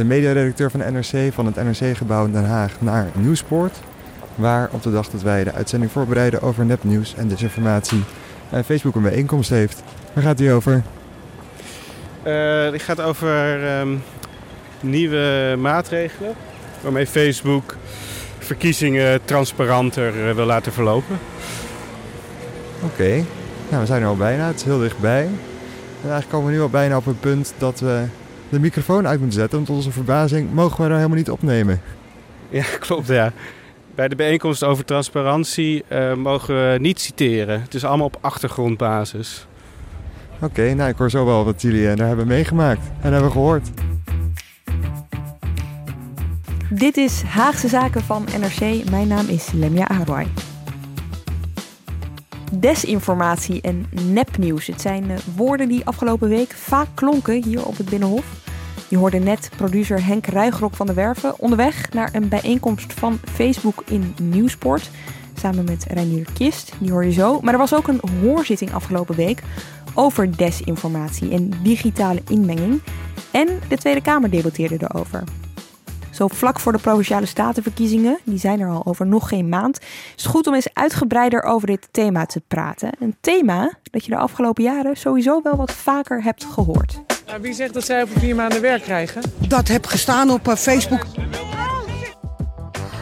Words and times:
de 0.00 0.06
mediaredacteur 0.06 0.70
van 0.70 0.80
NRC 0.80 1.32
van 1.32 1.46
het 1.46 1.56
NRC-gebouw 1.56 2.24
in 2.24 2.32
Den 2.32 2.44
Haag 2.44 2.72
naar 2.78 3.08
Nieuwsport. 3.14 3.78
Waar 4.34 4.68
op 4.72 4.82
de 4.82 4.90
dag 4.90 5.08
dat 5.08 5.22
wij 5.22 5.44
de 5.44 5.52
uitzending 5.52 5.92
voorbereiden 5.92 6.42
over 6.42 6.64
nepnieuws 6.64 7.14
en 7.14 7.28
desinformatie 7.28 8.02
en 8.50 8.64
Facebook 8.64 8.94
een 8.94 9.02
bijeenkomst 9.02 9.50
heeft. 9.50 9.82
Waar 10.12 10.24
gaat 10.24 10.38
die 10.38 10.52
over? 10.52 10.82
Uh, 12.26 12.70
die 12.70 12.78
gaat 12.78 13.00
over 13.00 13.64
um, 13.78 14.02
nieuwe 14.80 15.56
maatregelen 15.58 16.34
waarmee 16.80 17.06
Facebook 17.06 17.76
verkiezingen 18.38 19.24
transparanter 19.24 20.28
uh, 20.28 20.34
wil 20.34 20.46
laten 20.46 20.72
verlopen. 20.72 21.18
Oké, 22.82 22.92
okay. 22.92 23.24
nou, 23.68 23.80
we 23.80 23.86
zijn 23.86 24.02
er 24.02 24.08
al 24.08 24.16
bijna. 24.16 24.46
Het 24.46 24.56
is 24.56 24.64
heel 24.64 24.78
dichtbij. 24.78 25.22
En 25.22 25.30
eigenlijk 26.10 26.30
komen 26.30 26.46
we 26.46 26.52
nu 26.52 26.60
al 26.60 26.68
bijna 26.68 26.96
op 26.96 27.04
het 27.04 27.20
punt 27.20 27.54
dat 27.58 27.80
we 27.80 28.04
de 28.50 28.60
microfoon 28.60 29.06
uit 29.06 29.20
moeten 29.20 29.38
zetten. 29.38 29.56
Want 29.56 29.66
tot 29.66 29.76
onze 29.76 29.90
verbazing 29.90 30.52
mogen 30.52 30.84
we 30.84 30.90
er 30.90 30.96
helemaal 30.96 31.16
niet 31.16 31.30
opnemen. 31.30 31.80
Ja, 32.48 32.64
klopt 32.86 33.06
ja. 33.06 33.32
Bij 33.94 34.08
de 34.08 34.16
bijeenkomst 34.16 34.64
over 34.64 34.84
transparantie 34.84 35.84
uh, 35.88 36.14
mogen 36.14 36.54
we 36.54 36.78
niet 36.78 37.00
citeren. 37.00 37.62
Het 37.62 37.74
is 37.74 37.84
allemaal 37.84 38.06
op 38.06 38.18
achtergrondbasis. 38.20 39.46
Oké, 40.34 40.44
okay, 40.44 40.72
nou 40.72 40.90
ik 40.90 40.96
hoor 40.96 41.10
zo 41.10 41.24
wel 41.24 41.44
wat 41.44 41.62
jullie 41.62 41.94
daar 41.94 42.06
hebben 42.06 42.26
meegemaakt 42.26 42.90
en 43.00 43.12
hebben 43.12 43.32
gehoord. 43.32 43.68
Dit 46.70 46.96
is 46.96 47.22
Haagse 47.22 47.68
Zaken 47.68 48.02
van 48.02 48.24
NRC. 48.38 48.90
Mijn 48.90 49.08
naam 49.08 49.28
is 49.28 49.50
Lemia 49.52 49.86
Arouai. 49.86 50.26
Desinformatie 52.50 53.60
en 53.60 53.86
nepnieuws. 53.90 54.66
Het 54.66 54.80
zijn 54.80 55.10
woorden 55.36 55.68
die 55.68 55.86
afgelopen 55.86 56.28
week 56.28 56.52
vaak 56.52 56.88
klonken 56.94 57.44
hier 57.44 57.66
op 57.66 57.76
het 57.76 57.88
Binnenhof. 57.88 58.24
Je 58.88 58.96
hoorde 58.96 59.18
net 59.18 59.50
producer 59.56 60.06
Henk 60.06 60.26
Ruigrok 60.26 60.74
van 60.74 60.86
de 60.86 60.94
Werven 60.94 61.38
onderweg 61.38 61.92
naar 61.92 62.14
een 62.14 62.28
bijeenkomst 62.28 62.92
van 62.92 63.18
Facebook 63.32 63.82
in 63.86 64.14
Nieuwsport. 64.22 64.90
Samen 65.34 65.64
met 65.64 65.84
Reinier 65.88 66.26
Kist, 66.32 66.72
die 66.78 66.90
hoor 66.90 67.04
je 67.04 67.12
zo. 67.12 67.40
Maar 67.40 67.52
er 67.52 67.58
was 67.58 67.74
ook 67.74 67.88
een 67.88 68.00
hoorzitting 68.22 68.72
afgelopen 68.72 69.14
week 69.14 69.42
over 69.94 70.36
desinformatie 70.36 71.30
en 71.30 71.52
digitale 71.62 72.22
inmenging. 72.28 72.82
En 73.30 73.48
de 73.68 73.76
Tweede 73.76 74.00
Kamer 74.00 74.30
debatteerde 74.30 74.78
erover. 74.88 75.24
Zo 76.20 76.28
vlak 76.28 76.60
voor 76.60 76.72
de 76.72 76.78
provinciale 76.78 77.26
statenverkiezingen, 77.26 78.18
die 78.24 78.38
zijn 78.38 78.60
er 78.60 78.68
al 78.68 78.86
over 78.86 79.06
nog 79.06 79.28
geen 79.28 79.48
maand, 79.48 79.78
is 80.16 80.22
het 80.22 80.26
goed 80.26 80.46
om 80.46 80.54
eens 80.54 80.68
uitgebreider 80.72 81.42
over 81.42 81.66
dit 81.66 81.88
thema 81.90 82.26
te 82.26 82.40
praten. 82.48 82.90
Een 82.98 83.16
thema 83.20 83.72
dat 83.82 84.04
je 84.04 84.10
de 84.10 84.16
afgelopen 84.16 84.62
jaren 84.62 84.96
sowieso 84.96 85.40
wel 85.42 85.56
wat 85.56 85.72
vaker 85.72 86.22
hebt 86.22 86.44
gehoord. 86.44 87.00
Wie 87.40 87.52
zegt 87.52 87.74
dat 87.74 87.84
zij 87.84 88.02
over 88.02 88.20
vier 88.20 88.34
maanden 88.34 88.60
werk 88.60 88.82
krijgen? 88.82 89.22
Dat 89.48 89.68
heb 89.68 89.86
gestaan 89.86 90.30
op 90.30 90.52
Facebook. 90.56 91.06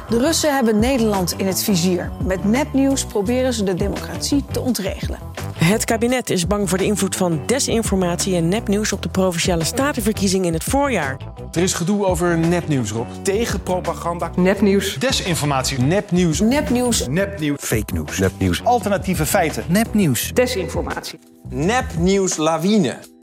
De 0.09 0.19
Russen 0.19 0.55
hebben 0.55 0.79
Nederland 0.79 1.35
in 1.37 1.47
het 1.47 1.63
vizier. 1.63 2.11
Met 2.25 2.45
nepnieuws 2.45 3.05
proberen 3.05 3.53
ze 3.53 3.65
de 3.65 3.75
democratie 3.75 4.45
te 4.53 4.61
ontregelen. 4.61 5.19
Het 5.55 5.85
kabinet 5.85 6.31
is 6.31 6.47
bang 6.47 6.69
voor 6.69 6.79
de 6.79 6.85
invloed 6.85 7.17
van 7.17 7.41
desinformatie 7.47 8.37
en 8.37 8.49
nepnieuws 8.49 8.93
op 8.93 9.03
de 9.03 9.09
provinciale 9.09 9.65
statenverkiezingen 9.65 10.47
in 10.47 10.53
het 10.53 10.65
voorjaar. 10.65 11.17
Er 11.53 11.63
is 11.63 11.73
gedoe 11.73 12.07
over 12.07 12.39
nepnieuws, 12.39 12.91
Rob. 12.91 13.07
Tegenpropaganda. 13.23 14.31
Nepnieuws. 14.37 14.95
Desinformatie. 14.95 15.79
Nepnieuws. 15.79 16.41
Nepnieuws. 16.41 17.07
Nepnieuws. 17.07 17.63
Fake 17.63 17.93
news. 17.93 18.19
Nepnieuws. 18.19 18.65
Alternatieve 18.65 19.27
feiten. 19.27 19.65
Nepnieuws. 19.69 20.33
Desinformatie. 20.35 21.19
Nepnieuws 21.49 22.37
lawine. 22.37 23.18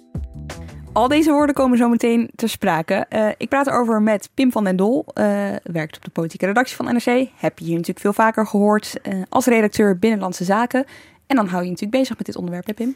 Al 0.95 1.07
deze 1.07 1.31
woorden 1.31 1.55
komen 1.55 1.77
zo 1.77 1.89
meteen 1.89 2.29
ter 2.35 2.49
sprake. 2.49 3.05
Uh, 3.09 3.27
ik 3.37 3.49
praat 3.49 3.67
erover 3.67 4.01
met 4.01 4.29
Pim 4.33 4.51
van 4.51 4.63
den 4.63 4.75
Dol, 4.75 5.05
uh, 5.07 5.25
werkt 5.63 5.95
op 5.95 6.03
de 6.03 6.11
politieke 6.11 6.45
redactie 6.45 6.75
van 6.75 6.85
NRC. 6.85 7.27
Heb 7.35 7.59
je 7.59 7.65
hier 7.65 7.73
natuurlijk 7.73 7.99
veel 7.99 8.13
vaker 8.13 8.47
gehoord 8.47 8.99
uh, 9.03 9.21
als 9.29 9.45
redacteur 9.45 9.99
Binnenlandse 9.99 10.43
Zaken. 10.43 10.85
En 11.27 11.35
dan 11.35 11.47
hou 11.47 11.63
je 11.63 11.69
natuurlijk 11.69 11.97
bezig 11.97 12.17
met 12.17 12.25
dit 12.25 12.35
onderwerp, 12.35 12.67
hè 12.67 12.73
Pim? 12.73 12.95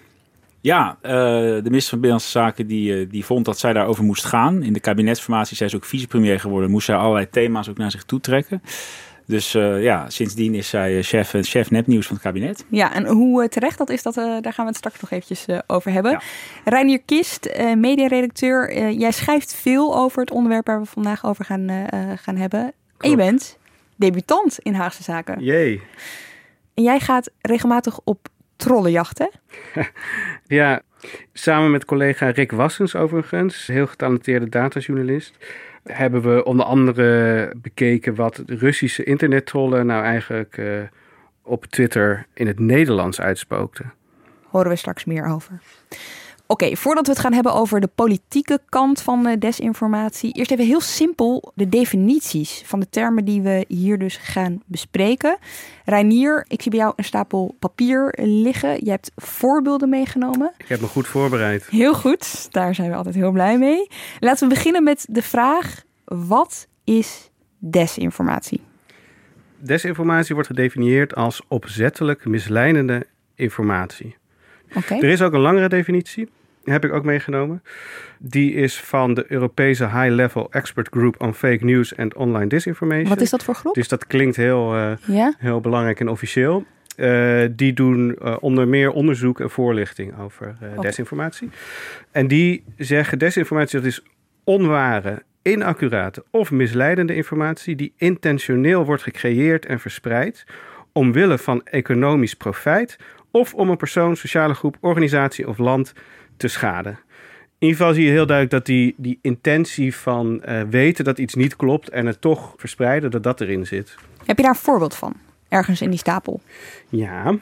Ja, 0.62 0.98
de 1.02 1.62
minister 1.64 1.90
van 1.90 2.00
Binnenlandse 2.00 2.30
Zaken 2.30 2.68
die, 2.68 3.08
die 3.08 3.26
vond 3.26 3.46
dat 3.46 3.60
zij 3.60 3.74
daarover 3.74 4.04
moest 4.04 4.26
gaan. 4.26 4.64
In 4.64 4.74
de 4.74 4.80
kabinetsformatie, 4.80 5.58
zij 5.58 5.68
is 5.68 5.76
ook 5.76 5.86
vicepremier 5.86 6.40
geworden, 6.40 6.72
moest 6.72 6.86
zij 6.86 6.96
allerlei 6.96 7.30
thema's 7.30 7.70
ook 7.70 7.78
naar 7.78 7.92
zich 7.92 8.04
toe 8.04 8.20
trekken. 8.20 8.62
Dus 9.30 9.56
uh, 9.56 9.84
ja, 9.84 10.10
sindsdien 10.10 10.56
is 10.56 10.70
zij 10.70 11.04
chef, 11.04 11.34
chef 11.42 11.72
nepnieuws 11.72 12.06
van 12.08 12.16
het 12.16 12.26
kabinet. 12.26 12.66
Ja, 12.70 12.94
en 12.94 13.08
hoe 13.08 13.48
terecht 13.48 13.78
dat 13.78 13.90
is, 13.90 14.04
dat, 14.04 14.18
uh, 14.18 14.24
daar 14.42 14.54
gaan 14.54 14.66
we 14.66 14.72
het 14.72 14.78
straks 14.78 15.02
nog 15.02 15.12
eventjes 15.12 15.48
uh, 15.48 15.60
over 15.68 15.92
hebben. 15.92 16.12
Ja. 16.12 16.22
Reinier 16.66 17.02
Kist, 17.06 17.50
mediaredacteur. 17.76 18.74
jij 18.92 19.12
schrijft 19.12 19.56
veel 19.56 19.96
over 19.96 20.22
het 20.22 20.32
onderwerp 20.32 20.68
waar 20.68 20.80
we 20.80 20.86
vandaag 20.86 21.26
over 21.26 21.46
gaan, 21.46 21.70
gaan 22.16 22.36
hebben. 22.36 22.62
Klopt. 22.62 23.04
En 23.04 23.10
je 23.10 23.16
bent 23.16 23.58
debutant 23.96 24.60
in 24.60 24.74
Haagse 24.74 25.04
Zaken. 25.04 25.44
Jee. 25.44 25.82
En 26.74 26.84
jij 26.84 27.00
gaat 27.00 27.32
regelmatig 27.42 28.00
op 28.04 28.28
trollenjachten. 28.56 29.30
ja, 30.48 30.82
samen 31.34 31.72
met 31.72 31.86
collega 31.86 32.30
Rick 32.30 32.52
Wassens 32.52 32.96
overigens. 32.96 33.68
Heel 33.68 33.88
getalenteerde 33.88 34.50
datajournalist 34.50 35.36
hebben 35.84 36.22
we 36.22 36.44
onder 36.44 36.66
andere 36.66 37.52
bekeken 37.58 38.16
wat 38.16 38.44
Russische 38.46 39.04
internettrollen 39.04 39.86
nou 39.86 40.04
eigenlijk 40.04 40.58
uh, 40.58 40.82
op 41.42 41.66
Twitter 41.66 42.26
in 42.34 42.48
het 42.48 42.60
Nederlands 42.60 43.22
uitspookten. 43.22 43.94
Horen 44.48 44.70
we 44.70 44.76
straks 44.76 45.06
meer 45.06 45.26
over. 45.26 45.60
Oké, 46.52 46.64
okay, 46.64 46.76
voordat 46.76 47.06
we 47.06 47.12
het 47.12 47.22
gaan 47.22 47.34
hebben 47.34 47.54
over 47.54 47.80
de 47.80 47.90
politieke 47.96 48.60
kant 48.70 49.02
van 49.02 49.28
uh, 49.28 49.34
desinformatie, 49.40 50.32
eerst 50.32 50.52
even 50.52 50.66
heel 50.66 50.82
simpel 50.82 51.52
de 51.56 51.70
definities 51.70 52.62
van 52.66 52.80
de 52.80 52.90
termen 52.90 53.26
die 53.26 53.42
we 53.42 53.66
hier 53.68 53.98
dus 53.98 54.18
gaan 54.18 54.62
bespreken. 54.66 55.38
Reinier, 55.86 56.46
ik 56.48 56.62
zie 56.62 56.72
bij 56.72 56.80
jou 56.80 56.94
een 56.96 57.04
stapel 57.04 57.56
papier 57.60 58.14
liggen. 58.22 58.86
Je 58.86 58.90
hebt 58.90 59.12
voorbeelden 59.16 59.90
meegenomen. 59.90 60.52
Ik 60.58 60.68
heb 60.68 60.82
me 60.82 60.88
goed 60.88 61.08
voorbereid. 61.08 61.68
Heel 61.68 61.94
goed, 61.94 62.52
daar 62.52 62.76
zijn 62.76 62.90
we 62.90 62.96
altijd 62.96 63.16
heel 63.16 63.32
blij 63.32 63.58
mee. 63.58 63.88
Laten 64.20 64.48
we 64.48 64.54
beginnen 64.54 64.84
met 64.84 65.06
de 65.10 65.22
vraag: 65.22 65.84
wat 66.06 66.68
is 66.84 67.30
desinformatie? 67.58 68.62
Desinformatie 69.58 70.34
wordt 70.34 70.50
gedefinieerd 70.50 71.16
als 71.16 71.42
opzettelijk 71.48 72.26
misleidende 72.26 73.06
informatie. 73.36 74.16
Okay. 74.76 75.00
Er 75.00 75.10
is 75.10 75.22
ook 75.22 75.34
een 75.34 75.40
langere 75.40 75.70
definitie 75.70 76.30
heb 76.72 76.86
ik 76.86 76.94
ook 76.94 77.04
meegenomen. 77.04 77.64
Die 78.18 78.54
is 78.54 78.80
van 78.80 79.14
de 79.14 79.26
Europese 79.28 79.84
High 79.84 80.10
Level 80.10 80.48
Expert 80.52 80.88
Group 80.92 81.22
on 81.22 81.34
Fake 81.34 81.66
News 81.66 81.98
and 81.98 82.16
Online 82.16 82.48
Disinformation. 82.48 83.10
Wat 83.10 83.22
is 83.22 83.30
dat 83.30 83.44
voor 83.44 83.56
groep? 83.56 83.74
Dus 83.74 83.88
dat 83.88 84.08
klinkt 84.08 84.36
heel, 84.36 84.76
uh, 84.76 84.92
ja? 85.08 85.34
heel 85.38 85.62
belangrijk 85.62 86.00
en 86.00 86.10
officieel. 86.10 86.66
Uh, 86.98 87.46
die 87.52 87.74
doen 87.74 88.18
uh, 88.22 88.36
onder 88.40 88.68
meer 88.68 88.92
onderzoek 88.92 89.40
en 89.40 89.50
voorlichting 89.50 90.20
over 90.20 90.56
okay. 90.62 90.82
desinformatie. 90.82 91.50
En 92.12 92.28
die 92.28 92.64
zeggen 92.78 93.20
desinformatie 93.20 93.80
dat 93.80 93.88
is 93.88 94.04
onware, 94.44 95.24
inaccurate 95.42 96.24
of 96.32 96.52
misleidende 96.52 97.16
informatie 97.16 97.76
die 97.76 97.94
intentioneel 97.98 98.86
wordt 98.86 99.04
gecreëerd 99.04 99.66
en 99.66 99.80
verspreid 99.80 100.46
omwille 100.92 101.38
van 101.38 101.64
economisch 101.64 102.34
profijt 102.34 102.98
of 103.32 103.54
om 103.54 103.70
een 103.70 103.78
persoon, 103.78 104.16
sociale 104.16 104.54
groep, 104.54 104.78
organisatie 104.80 105.48
of 105.48 105.58
land 105.58 105.94
te 106.40 106.48
schaden. 106.48 106.92
In 106.92 107.68
ieder 107.68 107.78
geval 107.78 107.94
zie 107.94 108.06
je 108.06 108.12
heel 108.12 108.26
duidelijk 108.26 108.56
dat 108.56 108.66
die, 108.66 108.94
die 108.98 109.20
intentie 109.22 109.96
van 109.96 110.42
uh, 110.50 110.62
weten 110.70 111.04
dat 111.04 111.18
iets 111.18 111.34
niet 111.34 111.56
klopt 111.56 111.90
en 111.90 112.06
het 112.06 112.22
toch 112.22 112.54
verspreiden, 112.58 113.12
dat 113.12 113.24
dat 113.24 113.42
erin 113.42 113.66
zit. 113.66 113.96
Heb 114.26 114.38
je 114.38 114.44
daar 114.44 114.52
een 114.52 114.60
voorbeeld 114.60 114.96
van? 114.96 115.14
Ergens 115.50 115.82
in 115.82 115.90
die 115.90 116.00
stapel? 116.00 116.42
Ja, 116.90 117.38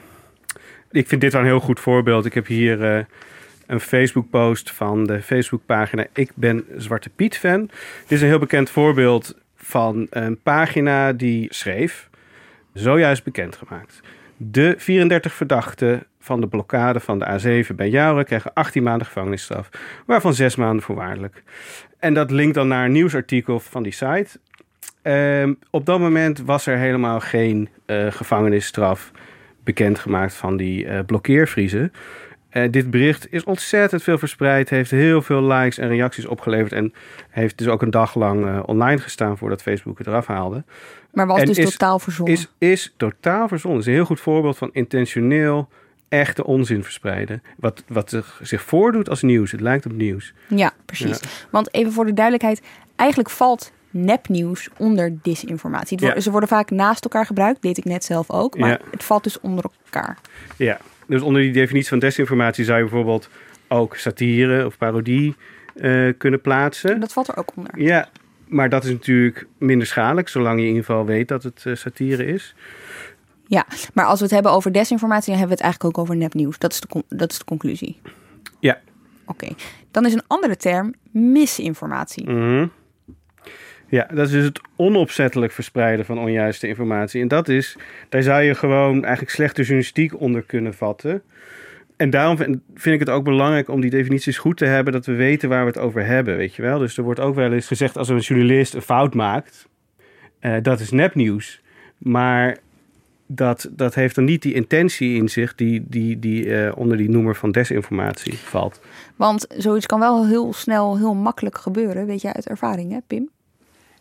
ik 0.90 1.08
vind 1.08 1.20
dit 1.20 1.32
wel 1.32 1.40
een 1.40 1.46
heel 1.46 1.60
goed 1.60 1.80
voorbeeld. 1.80 2.24
Ik 2.24 2.34
heb 2.34 2.46
hier 2.46 2.96
uh, 2.96 3.04
een 3.66 3.80
Facebook-post 3.80 4.70
van 4.70 5.04
de 5.04 5.22
Facebookpagina 5.22 6.06
Ik 6.12 6.30
ben 6.34 6.64
Zwarte 6.76 7.10
Piet 7.10 7.36
fan. 7.36 7.60
Dit 8.00 8.12
is 8.12 8.20
een 8.20 8.28
heel 8.28 8.38
bekend 8.38 8.70
voorbeeld 8.70 9.36
van 9.56 10.06
een 10.10 10.40
pagina 10.42 11.12
die 11.12 11.54
schreef, 11.54 12.08
zojuist 12.72 13.24
bekendgemaakt. 13.24 14.00
De 14.36 14.74
34 14.78 15.32
verdachten 15.32 16.06
van 16.28 16.40
de 16.40 16.46
blokkade 16.46 17.00
van 17.00 17.18
de 17.18 17.64
A7 17.64 17.74
bij 17.74 17.88
Jouren 17.88 18.24
krijgen 18.24 18.52
18 18.54 18.82
maanden 18.82 19.06
gevangenisstraf, 19.06 19.68
waarvan 20.06 20.34
6 20.34 20.56
maanden 20.56 20.82
voorwaardelijk. 20.82 21.42
En 21.98 22.14
dat 22.14 22.30
linkt 22.30 22.54
dan 22.54 22.68
naar 22.68 22.84
een 22.84 22.92
nieuwsartikel 22.92 23.60
van 23.60 23.82
die 23.82 23.92
site. 23.92 24.38
Uh, 25.02 25.54
op 25.70 25.86
dat 25.86 25.98
moment 25.98 26.40
was 26.40 26.66
er 26.66 26.76
helemaal 26.76 27.20
geen 27.20 27.68
uh, 27.86 28.06
gevangenisstraf 28.10 29.10
bekendgemaakt 29.64 30.34
van 30.34 30.56
die 30.56 30.84
uh, 30.84 30.98
blokkeervriezen. 31.06 31.92
Uh, 32.52 32.70
dit 32.70 32.90
bericht 32.90 33.32
is 33.32 33.44
ontzettend 33.44 34.02
veel 34.02 34.18
verspreid, 34.18 34.70
heeft 34.70 34.90
heel 34.90 35.22
veel 35.22 35.42
likes 35.42 35.78
en 35.78 35.88
reacties 35.88 36.26
opgeleverd 36.26 36.72
en 36.72 36.92
heeft 37.30 37.58
dus 37.58 37.66
ook 37.66 37.82
een 37.82 37.90
dag 37.90 38.14
lang 38.14 38.62
online 38.62 39.00
gestaan 39.00 39.38
voordat 39.38 39.62
Facebook 39.62 39.98
het 39.98 40.06
eraf 40.06 40.26
haalde. 40.26 40.64
Maar 41.12 41.26
was 41.26 41.44
dus 41.44 41.70
totaal 41.70 41.98
verzonnen? 41.98 42.34
Is, 42.34 42.52
is 42.58 42.94
totaal 42.96 43.48
verzonnen. 43.48 43.78
Het 43.78 43.88
is 43.88 43.92
een 43.92 43.98
heel 43.98 44.08
goed 44.08 44.20
voorbeeld 44.20 44.58
van 44.58 44.70
intentioneel 44.72 45.68
echte 46.08 46.44
onzin 46.44 46.82
verspreiden. 46.82 47.42
Wat, 47.56 47.84
wat 47.88 48.22
zich 48.42 48.62
voordoet 48.62 49.08
als 49.08 49.22
nieuws. 49.22 49.50
Het 49.50 49.60
lijkt 49.60 49.86
op 49.86 49.92
nieuws. 49.92 50.32
Ja, 50.48 50.72
precies. 50.84 51.20
Want 51.50 51.74
even 51.74 51.92
voor 51.92 52.06
de 52.06 52.14
duidelijkheid. 52.14 52.62
Eigenlijk 52.96 53.30
valt 53.30 53.72
nepnieuws 53.90 54.68
onder 54.76 55.18
disinformatie. 55.22 56.00
Ja. 56.00 56.20
Ze 56.20 56.30
worden 56.30 56.48
vaak 56.48 56.70
naast 56.70 57.04
elkaar 57.04 57.26
gebruikt. 57.26 57.62
Deed 57.62 57.78
ik 57.78 57.84
net 57.84 58.04
zelf 58.04 58.30
ook. 58.30 58.58
Maar 58.58 58.80
het 58.90 59.04
valt 59.04 59.22
dus 59.22 59.40
onder 59.40 59.64
elkaar. 59.84 60.18
Ja, 60.56 60.78
dus 61.06 61.22
onder 61.22 61.42
die 61.42 61.52
definitie 61.52 61.88
van 61.88 61.98
desinformatie 61.98 62.64
zou 62.64 62.78
je 62.78 62.84
bijvoorbeeld 62.84 63.28
ook 63.68 63.96
satire 63.96 64.66
of 64.66 64.76
parodie 64.76 65.36
uh, 65.74 66.12
kunnen 66.18 66.40
plaatsen. 66.40 67.00
Dat 67.00 67.12
valt 67.12 67.28
er 67.28 67.36
ook 67.36 67.52
onder. 67.54 67.80
Ja, 67.80 68.08
maar 68.46 68.68
dat 68.68 68.84
is 68.84 68.90
natuurlijk 68.90 69.46
minder 69.58 69.86
schadelijk, 69.86 70.28
zolang 70.28 70.56
je 70.56 70.62
in 70.62 70.68
ieder 70.68 70.84
geval 70.84 71.06
weet 71.06 71.28
dat 71.28 71.42
het 71.42 71.64
uh, 71.66 71.74
satire 71.74 72.26
is. 72.26 72.54
Ja, 73.48 73.66
maar 73.94 74.04
als 74.04 74.18
we 74.18 74.24
het 74.24 74.34
hebben 74.34 74.52
over 74.52 74.72
desinformatie, 74.72 75.30
dan 75.30 75.38
hebben 75.38 75.56
we 75.56 75.62
het 75.62 75.72
eigenlijk 75.72 75.98
ook 75.98 76.04
over 76.04 76.16
nepnieuws. 76.16 76.58
Dat 76.58 76.72
is 76.72 76.80
de, 76.80 77.04
dat 77.08 77.30
is 77.30 77.38
de 77.38 77.44
conclusie. 77.44 78.00
Ja. 78.60 78.78
Oké, 79.26 79.48
dan 79.90 80.06
is 80.06 80.12
een 80.12 80.26
andere 80.26 80.56
term 80.56 80.94
misinformatie. 81.10 82.30
Mm 82.30 82.72
Ja, 83.88 84.08
dat 84.14 84.26
is 84.26 84.32
dus 84.32 84.44
het 84.44 84.60
onopzettelijk 84.76 85.52
verspreiden 85.52 86.04
van 86.04 86.18
onjuiste 86.18 86.68
informatie. 86.68 87.22
En 87.22 87.28
dat 87.28 87.48
is, 87.48 87.76
daar 88.08 88.22
zou 88.22 88.42
je 88.42 88.54
gewoon 88.54 89.02
eigenlijk 89.04 89.34
slechte 89.34 89.60
journalistiek 89.60 90.20
onder 90.20 90.42
kunnen 90.42 90.74
vatten. 90.74 91.22
En 91.96 92.10
daarom 92.10 92.36
vind 92.74 92.94
ik 92.94 92.98
het 92.98 93.10
ook 93.10 93.24
belangrijk 93.24 93.68
om 93.68 93.80
die 93.80 93.90
definities 93.90 94.38
goed 94.38 94.56
te 94.56 94.64
hebben, 94.64 94.92
dat 94.92 95.06
we 95.06 95.14
weten 95.14 95.48
waar 95.48 95.60
we 95.60 95.70
het 95.70 95.78
over 95.78 96.06
hebben, 96.06 96.36
weet 96.36 96.54
je 96.54 96.62
wel. 96.62 96.78
Dus 96.78 96.96
er 96.96 97.02
wordt 97.02 97.20
ook 97.20 97.34
wel 97.34 97.52
eens 97.52 97.66
gezegd 97.66 97.96
als 97.96 98.08
een 98.08 98.18
journalist 98.18 98.74
een 98.74 98.82
fout 98.82 99.14
maakt, 99.14 99.68
uh, 100.40 100.56
dat 100.62 100.80
is 100.80 100.90
nepnieuws. 100.90 101.62
Maar 101.98 102.58
dat, 103.30 103.68
dat 103.70 103.94
heeft 103.94 104.14
dan 104.14 104.24
niet 104.24 104.42
die 104.42 104.54
intentie 104.54 105.14
in 105.14 105.28
zich 105.28 105.54
die, 105.54 105.84
die, 105.88 106.18
die 106.18 106.44
uh, 106.44 106.72
onder 106.74 106.96
die 106.96 107.10
noemer 107.10 107.36
van 107.36 107.50
desinformatie 107.50 108.38
valt. 108.38 108.80
Want 109.16 109.46
zoiets 109.56 109.86
kan 109.86 110.00
wel 110.00 110.26
heel 110.26 110.52
snel, 110.52 110.96
heel 110.96 111.14
makkelijk 111.14 111.58
gebeuren, 111.58 112.06
weet 112.06 112.20
je 112.20 112.32
uit 112.32 112.48
ervaring, 112.48 112.92
hè, 112.92 112.98
Pim? 113.06 113.30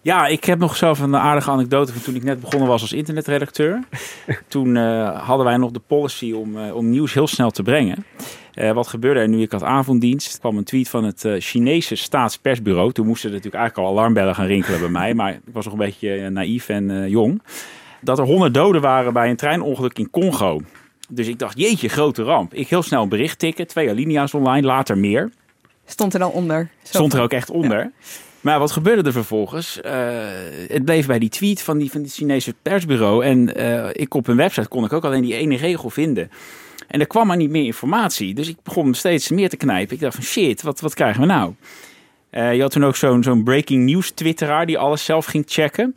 Ja, 0.02 0.28
ik 0.28 0.44
heb 0.44 0.60
nog 0.60 0.76
zelf 0.76 1.00
een 1.00 1.16
aardige 1.16 1.52
anekdote 1.52 1.94
van 1.94 2.02
toen 2.02 2.16
ik 2.16 2.24
net 2.24 2.40
begonnen 2.40 2.68
was 2.68 2.82
als 2.82 2.94
internetredacteur. 2.94 3.84
toen 4.48 4.76
uh, 4.76 5.26
hadden 5.26 5.46
wij 5.46 5.58
nog 5.58 5.72
de 5.72 5.82
policy 5.88 6.32
om, 6.32 6.58
uh, 6.58 6.76
om 6.76 6.90
nieuws 6.90 7.14
heel 7.14 7.28
snel 7.28 7.52
te 7.52 7.64
brengen. 7.64 8.06
Uh, 8.56 8.72
wat 8.72 8.88
gebeurde 8.88 9.20
er 9.20 9.28
nu? 9.28 9.42
Ik 9.42 9.52
had 9.52 9.64
avonddienst. 9.64 10.34
Er 10.34 10.40
kwam 10.40 10.58
een 10.58 10.64
tweet 10.64 10.90
van 10.90 11.04
het 11.04 11.28
Chinese 11.40 11.96
staatspersbureau. 11.96 12.92
Toen 12.92 13.06
moesten 13.06 13.30
er 13.30 13.36
natuurlijk 13.36 13.64
eigenlijk 13.64 13.90
al 13.90 13.98
alarmbellen 13.98 14.36
gaan 14.36 14.46
rinkelen 14.46 14.80
bij 14.80 14.90
mij. 14.90 15.14
Maar 15.14 15.34
ik 15.34 15.40
was 15.54 15.66
nog 15.66 15.74
een 15.74 15.80
beetje 15.80 16.30
naïef 16.30 16.70
en 16.70 17.10
jong 17.10 17.42
dat 18.02 18.20
er 18.20 18.26
100 18.26 18.54
doden 18.54 18.82
waren 18.82 19.14
bij 19.14 19.30
een 19.30 19.36
treinongeluk 19.36 20.00
in 20.00 20.10
Congo. 20.10 20.62
Dus 21.10 21.28
ik 21.28 21.40
dacht, 21.40 21.58
jeetje, 21.58 21.90
grote 21.90 22.24
ramp. 22.24 22.54
Ik 22.54 22.68
heel 22.68 22.84
snel 22.84 23.04
een 23.04 23.10
bericht 23.10 23.40
tikken, 23.40 23.68
twee 23.68 23.90
alinea's 23.90 24.34
online, 24.34 24.68
later 24.68 24.98
meer. 24.98 25.32
Stond 25.86 26.14
er 26.14 26.20
dan 26.20 26.32
onder? 26.32 26.70
Stond 26.84 27.14
er 27.14 27.22
ook 27.22 27.32
echt 27.32 27.50
onder. 27.50 27.92
Maar 28.42 28.60
wat 28.60 28.72
gebeurde 28.72 29.04
er 29.04 29.12
vervolgens? 29.12 29.80
Uh, 29.86 29.92
het 30.68 30.86
bleef 30.86 31.06
bij 31.06 31.20
die 31.20 31.30
tweet 31.30 31.62
van 31.62 31.78
die, 31.78 31.92
van 31.92 32.02
die 32.02 32.12
Chinese 32.12 32.54
persbureau. 32.62 33.26
En 33.26 33.60
uh, 33.60 33.90
ik 33.92 34.14
op 34.14 34.26
hun 34.26 34.36
website 34.36 34.68
kon 34.68 34.86
ik 34.86 34.94
ook 34.94 35.06
alleen 35.06 35.22
die 35.22 35.36
ene 35.36 35.58
regel 35.58 35.90
vinden. 35.90 36.32
En 36.88 37.00
er 37.00 37.08
kwam 37.08 37.28
maar 37.28 37.38
niet 37.38 37.50
meer 37.50 37.66
informatie. 37.66 38.34
Dus 38.34 38.48
ik 38.48 38.58
begon 38.64 38.94
steeds 38.94 39.30
meer 39.30 39.50
te 39.50 39.58
knijpen. 39.58 39.96
Ik 39.96 40.02
dacht 40.02 40.16
van 40.16 40.24
shit, 40.24 40.62
wat, 40.62 40.80
wat 40.80 40.94
krijgen 40.94 41.22
we 41.22 41.28
nou? 41.28 41.54
Uh, 42.32 42.56
je 42.56 42.62
had 42.62 42.72
toen 42.72 42.86
ook 42.86 42.96
zo'n 42.96 43.24
zo'n 43.24 43.44
breaking 43.44 43.86
news 43.86 44.12
twitteraar 44.12 44.66
die 44.66 44.78
alles 44.78 45.06
zelf 45.06 45.26
ging 45.26 45.44
checken. 45.48 45.96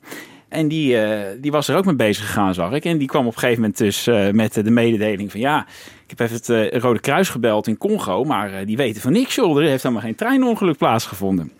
En 0.50 0.68
die, 0.68 0.94
uh, 0.94 1.20
die 1.38 1.50
was 1.50 1.68
er 1.68 1.76
ook 1.76 1.84
mee 1.84 1.94
bezig 1.94 2.26
gegaan, 2.26 2.54
zag 2.54 2.72
ik. 2.72 2.84
En 2.84 2.98
die 2.98 3.08
kwam 3.08 3.26
op 3.26 3.32
een 3.32 3.38
gegeven 3.38 3.60
moment 3.60 3.78
dus 3.78 4.08
uh, 4.08 4.30
met 4.30 4.54
de 4.54 4.70
mededeling 4.70 5.30
van... 5.30 5.40
ja, 5.40 5.66
ik 6.06 6.18
heb 6.18 6.20
even 6.20 6.36
het 6.36 6.48
uh, 6.48 6.80
Rode 6.80 7.00
Kruis 7.00 7.28
gebeld 7.28 7.66
in 7.66 7.78
Congo... 7.78 8.24
maar 8.24 8.64
die 8.64 8.76
weten 8.76 9.00
van 9.00 9.12
niks, 9.12 9.34
joh. 9.34 9.56
Er 9.56 9.68
heeft 9.68 9.82
helemaal 9.82 10.04
geen 10.04 10.14
treinongeluk 10.14 10.76
plaatsgevonden. 10.76 11.52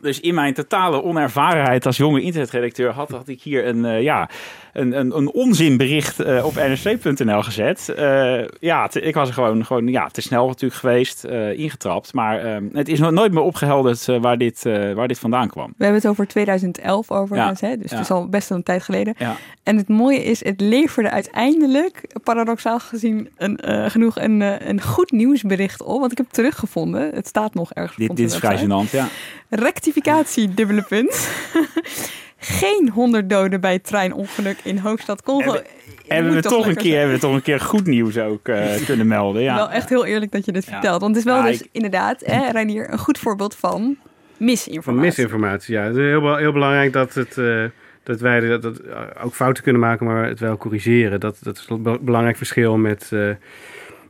Dus 0.00 0.20
in 0.20 0.34
mijn 0.34 0.54
totale 0.54 1.02
onervarenheid 1.02 1.86
als 1.86 1.96
jonge 1.96 2.20
internetredacteur 2.20 2.90
had, 2.90 3.10
had 3.10 3.28
ik 3.28 3.42
hier 3.42 3.66
een, 3.66 4.02
ja, 4.02 4.28
een, 4.76 4.98
een, 4.98 5.16
een 5.16 5.32
onzinbericht 5.32 6.20
uh, 6.20 6.44
op 6.44 6.54
nrc.nl 6.54 7.42
gezet. 7.42 7.94
Uh, 7.98 8.44
ja, 8.60 8.86
te, 8.86 9.00
ik 9.00 9.14
was 9.14 9.28
er 9.28 9.34
gewoon, 9.34 9.64
gewoon 9.64 9.88
ja, 9.88 10.08
te 10.08 10.20
snel 10.20 10.46
natuurlijk 10.46 10.80
geweest, 10.80 11.24
ingetrapt. 11.54 12.12
Maar 12.12 12.44
ehm, 12.44 12.64
het 12.72 12.88
is 12.88 12.98
nog 12.98 13.10
nooit 13.10 13.32
meer 13.32 13.42
opgehelderd 13.42 14.06
waar, 14.06 14.38
dit, 14.38 14.62
waar 14.94 15.08
dit 15.08 15.18
vandaan 15.18 15.48
kwam. 15.48 15.74
We 15.76 15.84
hebben 15.84 16.02
het 16.02 16.10
over 16.10 16.26
2011 16.26 17.10
overigens, 17.10 17.60
ja. 17.60 17.68
hè? 17.68 17.76
dus 17.76 17.90
ja. 17.90 17.96
het 17.96 18.04
is 18.04 18.10
al 18.10 18.28
best 18.28 18.50
een 18.50 18.62
tijd 18.62 18.82
geleden. 18.82 19.14
Ja. 19.18 19.36
En 19.62 19.76
het 19.76 19.88
mooie 19.88 20.24
is, 20.24 20.44
het 20.44 20.60
leverde 20.60 21.10
uiteindelijk, 21.10 22.02
paradoxaal 22.22 22.78
gezien, 22.78 23.28
een, 23.36 23.58
genoeg 23.90 24.16
een, 24.18 24.68
een 24.68 24.82
goed 24.82 25.10
nieuwsbericht 25.10 25.82
op. 25.82 26.00
Want 26.00 26.12
ik 26.12 26.18
heb 26.18 26.26
teruggevonden. 26.30 27.10
Het 27.14 27.26
staat 27.26 27.54
nog 27.54 27.72
ergens 27.72 27.96
Dit, 27.96 28.16
dit 28.16 28.30
is 28.30 28.36
vrij 28.36 28.58
gênant, 28.58 28.90
ja 28.90 29.08
rectificatie, 29.48 30.54
dubbele 30.54 30.82
punt. 30.82 31.28
Geen 32.38 32.90
100 32.92 33.30
doden 33.30 33.60
bij 33.60 33.72
het 33.72 33.84
treinongeluk 33.84 34.58
in 34.64 34.78
hoofdstad 34.78 35.22
Congo. 35.22 35.54
En 35.54 35.64
hebben 36.06 36.34
we, 36.34 36.42
toch 36.42 36.66
een 36.66 36.76
keer, 36.76 36.96
hebben 36.96 37.14
we 37.14 37.20
toch 37.20 37.34
een 37.34 37.42
keer 37.42 37.60
goed 37.60 37.86
nieuws 37.86 38.18
ook 38.18 38.48
uh, 38.48 38.74
kunnen 38.86 39.06
melden. 39.06 39.42
Ja. 39.42 39.54
Wel 39.54 39.70
echt 39.70 39.88
heel 39.88 40.04
eerlijk 40.04 40.32
dat 40.32 40.44
je 40.44 40.52
dit 40.52 40.64
ja. 40.64 40.72
vertelt. 40.72 41.00
Want 41.00 41.16
het 41.16 41.26
is 41.26 41.32
wel 41.32 41.42
dus 41.42 41.60
ik... 41.60 41.68
inderdaad, 41.72 42.22
hè, 42.24 42.50
Reinier, 42.50 42.92
een 42.92 42.98
goed 42.98 43.18
voorbeeld 43.18 43.54
van 43.54 43.96
misinformatie. 44.36 44.82
Van 44.82 44.98
misinformatie, 44.98 45.74
ja. 45.74 45.82
Het 45.82 45.96
is 45.96 46.02
heel, 46.02 46.36
heel 46.36 46.52
belangrijk 46.52 46.92
dat, 46.92 47.14
het, 47.14 47.36
uh, 47.36 47.64
dat 48.02 48.20
wij 48.20 48.40
dat, 48.40 48.62
dat, 48.62 48.80
ook 49.22 49.34
fouten 49.34 49.62
kunnen 49.62 49.82
maken, 49.82 50.06
maar 50.06 50.24
het 50.26 50.40
wel 50.40 50.56
corrigeren. 50.56 51.20
Dat, 51.20 51.38
dat 51.42 51.56
is 51.56 51.66
een 51.68 51.98
belangrijk 52.00 52.36
verschil 52.36 52.76
met... 52.76 53.10
Uh, 53.12 53.30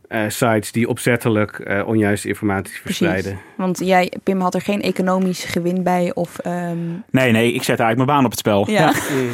uh, 0.09 0.29
sites 0.29 0.73
die 0.73 0.89
opzettelijk 0.89 1.59
uh, 1.59 1.89
onjuiste 1.89 2.29
informatie 2.29 2.75
verspreiden. 2.83 3.33
Precies. 3.33 3.57
Want 3.57 3.79
jij, 3.79 4.13
Pim, 4.23 4.41
had 4.41 4.55
er 4.55 4.61
geen 4.61 4.83
economisch 4.83 5.45
gewin 5.45 5.83
bij 5.83 6.15
of... 6.15 6.47
Um... 6.47 7.05
Nee, 7.11 7.33
nee, 7.33 7.53
ik 7.53 7.63
zet 7.63 7.81
eigenlijk 7.81 7.97
mijn 7.97 8.07
baan 8.07 8.25
op 8.25 8.31
het 8.31 8.39
spel. 8.39 8.71
Ja, 8.71 8.93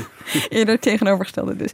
eerder 0.48 0.78
tegenovergestelde 0.78 1.56
dus. 1.56 1.70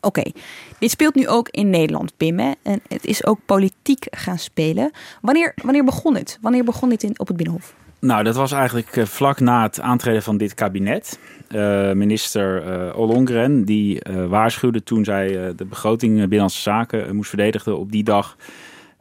Oké, 0.00 0.18
okay. 0.20 0.32
dit 0.78 0.90
speelt 0.90 1.14
nu 1.14 1.28
ook 1.28 1.48
in 1.48 1.70
Nederland, 1.70 2.12
Pim. 2.16 2.38
Hè? 2.38 2.52
En 2.62 2.80
het 2.88 3.04
is 3.04 3.26
ook 3.26 3.38
politiek 3.46 4.06
gaan 4.10 4.38
spelen. 4.38 4.90
Wanneer, 5.20 5.52
wanneer 5.62 5.84
begon 5.84 6.14
het? 6.14 6.38
Wanneer 6.40 6.64
begon 6.64 6.88
dit 6.88 7.02
in, 7.02 7.18
op 7.18 7.28
het 7.28 7.36
Binnenhof? 7.36 7.74
Nou, 8.00 8.24
dat 8.24 8.34
was 8.34 8.52
eigenlijk 8.52 8.96
uh, 8.96 9.04
vlak 9.04 9.40
na 9.40 9.62
het 9.62 9.80
aantreden 9.80 10.22
van 10.22 10.36
dit 10.36 10.54
kabinet. 10.54 11.18
Uh, 11.50 11.92
minister 11.92 12.66
uh, 12.66 12.98
Ollongren, 12.98 13.64
die 13.64 14.00
waarschuwde 14.28 14.82
toen 14.82 15.04
zij 15.04 15.54
de 15.56 15.64
begroting 15.64 16.18
Binnenlandse 16.18 16.60
Zaken 16.60 17.16
moest 17.16 17.28
verdedigen 17.28 17.78
op 17.78 17.92
die 17.92 18.04
dag. 18.04 18.36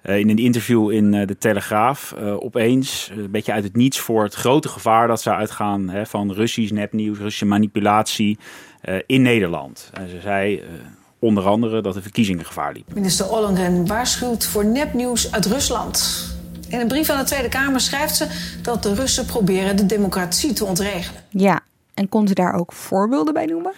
in 0.02 0.30
een 0.30 0.38
interview 0.38 0.92
in 0.92 1.12
de 1.12 1.38
Telegraaf 1.38 2.14
opeens, 2.40 3.12
een 3.18 3.32
beetje 3.32 3.52
uit 3.52 3.64
het 3.64 3.76
niets 3.76 4.00
voor 4.00 4.24
het 4.24 4.34
grote 4.34 4.68
gevaar 4.68 5.08
dat 5.08 5.22
zou 5.22 5.38
uitgaan 5.38 5.90
hè, 5.90 6.06
van 6.06 6.32
Russisch 6.32 6.72
nepnieuws, 6.72 7.18
Russische 7.18 7.46
manipulatie 7.46 8.38
in 9.06 9.22
Nederland. 9.22 9.90
En 9.94 10.10
ze 10.10 10.22
zei 10.22 10.64
onder 11.20 11.46
andere 11.46 11.82
dat 11.82 11.94
de 11.94 12.02
verkiezingen 12.02 12.46
gevaar 12.46 12.74
liepen. 12.74 12.94
Minister 12.94 13.30
Ollongren 13.30 13.88
waarschuwt 13.88 14.46
voor 14.46 14.66
nepnieuws 14.66 15.32
uit 15.32 15.46
Rusland. 15.46 16.37
In 16.70 16.80
een 16.80 16.88
brief 16.88 17.10
aan 17.10 17.18
de 17.18 17.26
Tweede 17.26 17.50
Kamer 17.50 17.80
schrijft 17.80 18.16
ze 18.16 18.58
dat 18.62 18.84
de 18.84 18.94
Russen 18.94 19.26
proberen 19.26 19.78
de 19.78 19.86
democratie 19.86 20.54
te 20.54 20.66
ontregelen. 20.66 21.22
Ja, 21.30 21.60
en 21.94 22.10
kon 22.10 22.28
ze 22.28 22.34
daar 22.34 22.54
ook 22.54 22.74
voorbeelden 22.74 23.34
bij 23.34 23.46
noemen? 23.46 23.74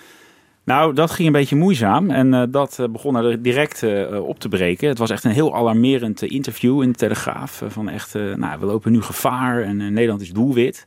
Nou, 0.64 0.94
dat 0.94 1.12
ging 1.12 1.28
een 1.28 1.34
beetje 1.34 1.56
moeizaam 1.56 2.10
en 2.10 2.34
uh, 2.34 2.44
dat 2.50 2.88
begon 2.92 3.16
er 3.16 3.42
direct 3.42 3.82
uh, 3.82 4.28
op 4.28 4.40
te 4.40 4.50
breken. 4.50 4.88
Het 4.88 4.98
was 4.98 5.10
echt 5.10 5.24
een 5.24 5.32
heel 5.32 5.56
alarmerend 5.56 6.22
interview 6.22 6.82
in 6.82 6.92
de 6.92 6.98
Telegraaf. 6.98 7.64
van 7.68 7.90
echt, 7.90 8.14
nou, 8.14 8.60
we 8.60 8.66
lopen 8.66 8.92
nu 8.92 9.02
gevaar 9.02 9.62
en 9.62 9.78
Nederland 9.94 10.22
is 10.22 10.32
doelwit. 10.32 10.86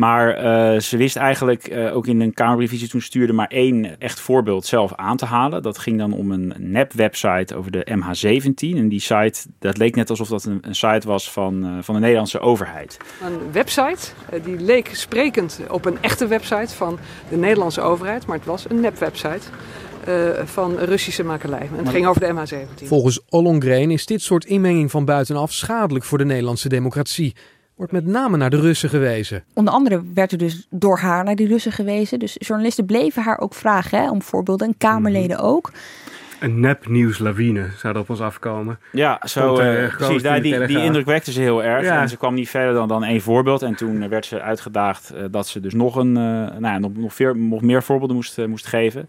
Maar 0.00 0.44
uh, 0.74 0.80
ze 0.80 0.96
wist 0.96 1.16
eigenlijk 1.16 1.68
uh, 1.68 1.96
ook 1.96 2.06
in 2.06 2.20
een 2.20 2.34
Kamerbrief 2.34 2.70
die 2.70 2.78
ze 2.78 2.88
toen 2.88 3.00
stuurde 3.00 3.32
maar 3.32 3.46
één 3.46 4.00
echt 4.00 4.20
voorbeeld 4.20 4.66
zelf 4.66 4.94
aan 4.94 5.16
te 5.16 5.24
halen. 5.24 5.62
Dat 5.62 5.78
ging 5.78 5.98
dan 5.98 6.12
om 6.12 6.30
een 6.30 6.54
nep-website 6.58 7.56
over 7.56 7.70
de 7.70 7.86
MH17. 7.90 8.76
En 8.76 8.88
die 8.88 9.00
site, 9.00 9.40
dat 9.58 9.76
leek 9.76 9.94
net 9.94 10.10
alsof 10.10 10.28
dat 10.28 10.44
een, 10.44 10.58
een 10.62 10.74
site 10.74 11.06
was 11.06 11.30
van, 11.30 11.64
uh, 11.64 11.70
van 11.80 11.94
de 11.94 12.00
Nederlandse 12.00 12.40
overheid. 12.40 12.96
Een 13.22 13.52
website, 13.52 14.12
die 14.44 14.60
leek 14.60 14.90
sprekend 14.92 15.60
op 15.68 15.84
een 15.84 15.98
echte 16.00 16.26
website 16.26 16.74
van 16.74 16.98
de 17.28 17.36
Nederlandse 17.36 17.80
overheid. 17.80 18.26
Maar 18.26 18.36
het 18.36 18.46
was 18.46 18.70
een 18.70 18.80
nep-website. 18.80 19.46
Uh, 20.08 20.30
van 20.44 20.78
Russische 20.78 21.24
makelij. 21.24 21.68
En 21.72 21.76
het 21.76 21.88
ging 21.88 22.06
over 22.06 22.20
de 22.20 22.34
MH17. 22.34 22.86
Volgens 22.86 23.20
Ollongren 23.28 23.90
is 23.90 24.06
dit 24.06 24.22
soort 24.22 24.44
inmenging 24.44 24.90
van 24.90 25.04
buitenaf 25.04 25.52
schadelijk 25.52 26.04
voor 26.04 26.18
de 26.18 26.24
Nederlandse 26.24 26.68
democratie 26.68 27.34
wordt 27.80 28.04
met 28.04 28.06
name 28.06 28.36
naar 28.36 28.50
de 28.50 28.60
Russen 28.60 28.88
gewezen. 28.88 29.44
Onder 29.52 29.74
andere 29.74 30.02
werd 30.14 30.32
er 30.32 30.38
dus 30.38 30.66
door 30.70 30.98
haar 30.98 31.24
naar 31.24 31.36
die 31.36 31.46
Russen 31.46 31.72
gewezen. 31.72 32.18
Dus 32.18 32.36
journalisten 32.38 32.84
bleven 32.84 33.22
haar 33.22 33.38
ook 33.38 33.54
vragen 33.54 33.98
hè, 33.98 34.10
om 34.10 34.22
voorbeelden 34.22 34.66
en 34.66 34.74
Kamerleden 34.78 35.36
mhm. 35.36 35.46
ook. 35.46 35.72
Een 36.40 36.60
nepnieuwslawine 36.60 37.68
zou 37.76 37.94
er 37.94 38.00
op 38.00 38.10
ons 38.10 38.20
afkomen. 38.20 38.78
Ja, 38.92 39.20
zo, 39.24 39.60
uh, 39.60 39.96
precies. 39.96 40.22
Daar, 40.22 40.42
die, 40.42 40.66
die 40.66 40.82
indruk 40.82 41.06
wekte 41.06 41.32
ze 41.32 41.40
heel 41.40 41.62
erg. 41.62 41.86
En 41.86 42.08
ze 42.08 42.16
kwam 42.16 42.34
niet 42.34 42.48
verder 42.48 42.74
dan, 42.74 42.88
dan 42.88 43.04
één 43.04 43.20
voorbeeld. 43.20 43.62
En 43.62 43.74
toen 43.74 44.08
werd 44.08 44.26
ze 44.26 44.40
uitgedaagd 44.40 45.12
uh, 45.14 45.24
dat 45.30 45.48
ze 45.48 45.60
dus 45.60 45.74
nog, 45.74 45.96
een, 45.96 46.08
uh, 46.08 46.14
nou 46.14 46.60
ja, 46.60 46.78
nog, 46.78 46.90
nog, 46.94 47.14
veer, 47.14 47.36
nog 47.36 47.62
meer 47.62 47.82
voorbeelden 47.82 48.16
moest, 48.16 48.46
moest 48.46 48.66
geven. 48.66 49.08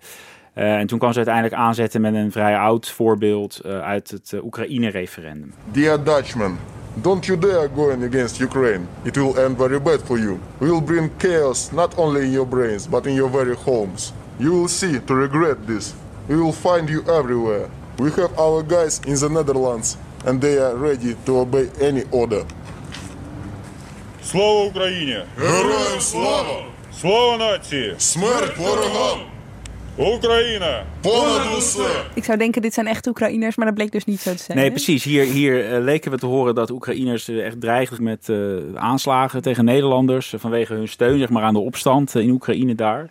en 0.53 0.87
toen 0.87 0.99
kwam 0.99 1.11
ze 1.11 1.17
uiteindelijk 1.17 1.55
aanzetten 1.55 2.01
met 2.01 2.13
een 2.13 2.31
vrij 2.31 2.57
oud 2.57 2.89
voorbeeld 2.89 3.63
uit 3.65 4.11
het 4.11 4.33
Oekraïne-referendum. 4.43 5.53
Dear 5.71 6.03
Dutchman, 6.03 6.57
Don't 7.02 7.28
you 7.28 7.36
dare 7.36 7.68
going 7.68 8.02
against 8.04 8.40
Ukraine. 8.40 8.88
It 9.04 9.18
will 9.18 9.38
end 9.38 9.58
very 9.58 9.78
bad 9.78 10.00
for 10.00 10.18
you. 10.18 10.40
We 10.60 10.70
will 10.70 10.80
bring 10.80 11.10
chaos 11.18 11.70
not 11.70 11.98
only 11.98 12.22
in 12.26 12.32
your 12.32 12.46
brains, 12.46 12.86
but 12.86 13.06
in 13.06 13.14
your 13.14 13.28
very 13.28 13.54
homes. 13.54 14.12
You 14.38 14.52
will 14.52 14.68
see 14.68 14.98
to 15.00 15.14
regret 15.14 15.66
this. 15.66 15.94
We 16.28 16.36
will 16.36 16.52
find 16.52 16.88
you 16.88 17.04
everywhere. 17.04 17.68
We 17.98 18.10
have 18.12 18.38
our 18.38 18.62
guys 18.62 19.00
in 19.06 19.16
the 19.16 19.28
Netherlands, 19.28 19.96
and 20.24 20.40
they 20.40 20.58
are 20.58 20.74
ready 20.74 21.14
to 21.26 21.38
obey 21.38 21.68
any 21.80 22.04
order. 22.10 22.44
Слава 24.24 24.64
Україні! 24.64 25.24
Героям 25.38 26.00
слава! 26.00 26.64
Слава 27.00 27.36
нації! 27.36 27.94
Смерть 27.98 28.58
ворогам! 28.58 29.29
Oekraïne! 29.99 30.83
Ik 32.13 32.23
zou 32.23 32.37
denken, 32.37 32.61
dit 32.61 32.73
zijn 32.73 32.87
echt 32.87 33.07
Oekraïners, 33.07 33.55
maar 33.55 33.65
dat 33.65 33.75
bleek 33.75 33.91
dus 33.91 34.05
niet 34.05 34.19
zo 34.19 34.31
te 34.31 34.43
zijn. 34.43 34.57
Nee, 34.57 34.69
precies. 34.69 35.03
Hier, 35.03 35.23
hier 35.23 35.71
uh, 35.71 35.83
leken 35.83 36.11
we 36.11 36.17
te 36.17 36.25
horen 36.25 36.55
dat 36.55 36.69
Oekraïners 36.69 37.29
uh, 37.29 37.45
echt 37.45 37.61
dreigen 37.61 38.03
met 38.03 38.27
uh, 38.29 38.57
aanslagen 38.75 39.41
tegen 39.41 39.65
Nederlanders. 39.65 40.33
vanwege 40.37 40.73
hun 40.73 40.87
steun 40.87 41.19
zeg 41.19 41.29
maar, 41.29 41.43
aan 41.43 41.53
de 41.53 41.59
opstand 41.59 42.15
in 42.15 42.29
Oekraïne 42.29 42.75
daar. 42.75 43.09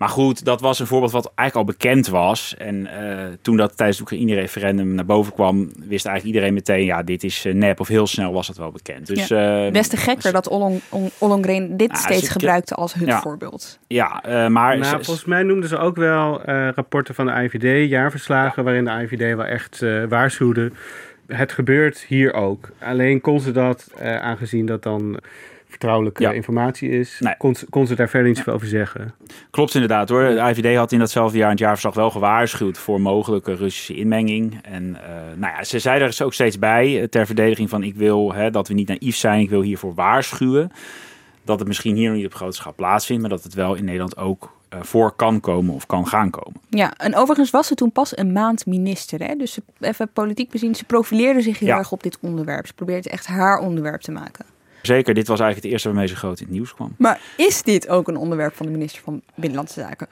Maar 0.00 0.08
goed, 0.08 0.44
dat 0.44 0.60
was 0.60 0.78
een 0.78 0.86
voorbeeld 0.86 1.12
wat 1.12 1.32
eigenlijk 1.34 1.68
al 1.68 1.74
bekend 1.74 2.08
was. 2.08 2.54
En 2.58 2.76
uh, 2.76 3.24
toen 3.42 3.56
dat 3.56 3.76
tijdens 3.76 3.98
het 3.98 4.10
Oekraïne-referendum 4.10 4.94
naar 4.94 5.04
boven 5.04 5.32
kwam, 5.32 5.58
wist 5.76 6.06
eigenlijk 6.06 6.24
iedereen 6.24 6.54
meteen, 6.54 6.84
ja, 6.84 7.02
dit 7.02 7.24
is 7.24 7.46
uh, 7.46 7.54
nep. 7.54 7.80
Of 7.80 7.88
heel 7.88 8.06
snel 8.06 8.32
was 8.32 8.46
dat 8.46 8.56
wel 8.56 8.70
bekend. 8.70 9.06
Dus, 9.06 9.28
ja. 9.28 9.66
uh, 9.66 9.72
Best 9.72 9.90
te 9.90 9.96
gekker 9.96 10.32
dat 10.32 10.48
Ollong, 10.48 10.80
Ollongren 11.18 11.76
dit 11.76 11.88
nou, 11.88 12.00
steeds 12.00 12.28
gebruikte 12.28 12.74
als 12.74 12.94
hun 12.94 13.06
ja. 13.06 13.20
voorbeeld. 13.20 13.78
Ja, 13.86 14.22
maar... 14.48 14.78
Nou, 14.78 15.04
volgens 15.04 15.24
mij 15.24 15.42
noemden 15.42 15.68
ze 15.68 15.78
ook 15.78 15.96
wel 15.96 16.42
rapporten 16.74 17.14
van 17.14 17.26
de 17.26 17.32
IVD, 17.32 17.88
jaarverslagen, 17.88 18.52
ja. 18.56 18.62
waarin 18.62 18.84
de 18.84 18.90
IVD 18.90 19.36
wel 19.36 19.46
echt 19.46 19.84
waarschuwde. 20.08 20.72
Het 21.26 21.52
gebeurt 21.52 22.04
hier 22.08 22.34
ook. 22.34 22.70
Alleen 22.78 23.20
kon 23.20 23.40
ze 23.40 23.52
dat, 23.52 23.90
aangezien 24.00 24.66
dat 24.66 24.82
dan 24.82 25.20
vertrouwelijke 25.80 26.34
informatie 26.34 26.90
is, 26.90 27.16
nee. 27.20 27.34
kon, 27.38 27.56
kon, 27.70 27.86
ze 27.86 27.94
daar 27.94 28.08
verder 28.08 28.28
niets 28.28 28.46
over 28.48 28.66
zeggen. 28.66 29.14
Klopt 29.50 29.74
inderdaad 29.74 30.08
hoor. 30.08 30.22
De 30.22 30.40
IVD 30.40 30.76
had 30.76 30.92
in 30.92 30.98
datzelfde 30.98 31.36
jaar 31.36 31.46
in 31.46 31.52
het 31.52 31.60
jaarverslag 31.60 31.94
wel 31.94 32.10
gewaarschuwd 32.10 32.78
voor 32.78 33.00
mogelijke 33.00 33.54
Russische 33.54 33.94
inmenging. 33.94 34.58
En 34.62 34.84
uh, 34.84 34.98
nou 35.36 35.52
ja, 35.56 35.64
ze 35.64 35.78
zei 35.78 36.00
er 36.00 36.24
ook 36.24 36.34
steeds 36.34 36.58
bij, 36.58 37.08
ter 37.08 37.26
verdediging 37.26 37.68
van 37.68 37.82
ik 37.82 37.94
wil 37.94 38.32
hè, 38.32 38.50
dat 38.50 38.68
we 38.68 38.74
niet 38.74 38.88
naïef 38.88 39.16
zijn, 39.16 39.40
ik 39.40 39.50
wil 39.50 39.62
hiervoor 39.62 39.94
waarschuwen. 39.94 40.72
Dat 41.44 41.58
het 41.58 41.68
misschien 41.68 41.96
hier 41.96 42.08
nog 42.08 42.16
niet 42.16 42.26
op 42.26 42.34
grote 42.34 42.56
schaal 42.56 42.74
plaatsvindt, 42.74 43.20
maar 43.20 43.30
dat 43.30 43.42
het 43.42 43.54
wel 43.54 43.74
in 43.74 43.84
Nederland 43.84 44.16
ook 44.16 44.52
uh, 44.74 44.80
voor 44.82 45.12
kan 45.12 45.40
komen 45.40 45.74
of 45.74 45.86
kan 45.86 46.06
gaan 46.06 46.30
komen. 46.30 46.60
Ja, 46.68 46.92
en 46.96 47.16
overigens 47.16 47.50
was 47.50 47.66
ze 47.66 47.74
toen 47.74 47.92
pas 47.92 48.18
een 48.18 48.32
maand 48.32 48.66
minister. 48.66 49.26
Hè? 49.26 49.34
Dus 49.36 49.52
ze, 49.52 49.62
even 49.80 50.12
politiek 50.12 50.50
bezien, 50.50 50.74
ze 50.74 50.84
profileerde 50.84 51.40
zich 51.40 51.58
heel 51.58 51.68
ja. 51.68 51.78
erg 51.78 51.92
op 51.92 52.02
dit 52.02 52.18
onderwerp. 52.20 52.66
Ze 52.66 52.74
probeerde 52.74 53.10
echt 53.10 53.26
haar 53.26 53.58
onderwerp 53.58 54.00
te 54.00 54.12
maken. 54.12 54.44
Zeker, 54.82 55.14
dit 55.14 55.26
was 55.26 55.40
eigenlijk 55.40 55.62
het 55.62 55.72
eerste 55.72 55.88
waarmee 55.88 56.08
ze 56.08 56.16
groot 56.16 56.38
in 56.38 56.44
het 56.44 56.54
nieuws 56.54 56.74
kwam. 56.74 56.94
Maar 56.98 57.20
is 57.36 57.62
dit 57.62 57.88
ook 57.88 58.08
een 58.08 58.16
onderwerp 58.16 58.54
van 58.54 58.66
de 58.66 58.72
minister 58.72 59.02
van 59.02 59.22
Binnenlandse 59.34 59.80
Zaken? 59.80 60.08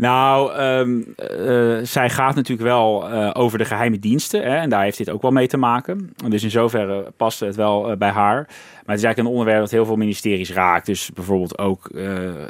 Nou, 0.00 0.60
um, 0.62 1.14
uh, 1.18 1.78
zij 1.82 2.10
gaat 2.10 2.34
natuurlijk 2.34 2.68
wel 2.68 3.12
uh, 3.12 3.30
over 3.32 3.58
de 3.58 3.64
geheime 3.64 3.98
diensten. 3.98 4.42
Hè, 4.42 4.56
en 4.56 4.70
daar 4.70 4.82
heeft 4.82 4.98
dit 4.98 5.10
ook 5.10 5.22
wel 5.22 5.30
mee 5.30 5.46
te 5.46 5.56
maken. 5.56 6.12
Dus 6.28 6.42
in 6.42 6.50
zoverre 6.50 7.12
past 7.16 7.40
het 7.40 7.56
wel 7.56 7.90
uh, 7.90 7.96
bij 7.96 8.10
haar. 8.10 8.34
Maar 8.36 8.96
het 8.96 8.98
is 8.98 9.04
eigenlijk 9.04 9.18
een 9.18 9.26
onderwerp 9.26 9.60
dat 9.60 9.70
heel 9.70 9.84
veel 9.84 9.96
ministeries 9.96 10.52
raakt. 10.52 10.86
Dus 10.86 11.10
bijvoorbeeld 11.14 11.58
ook 11.58 11.88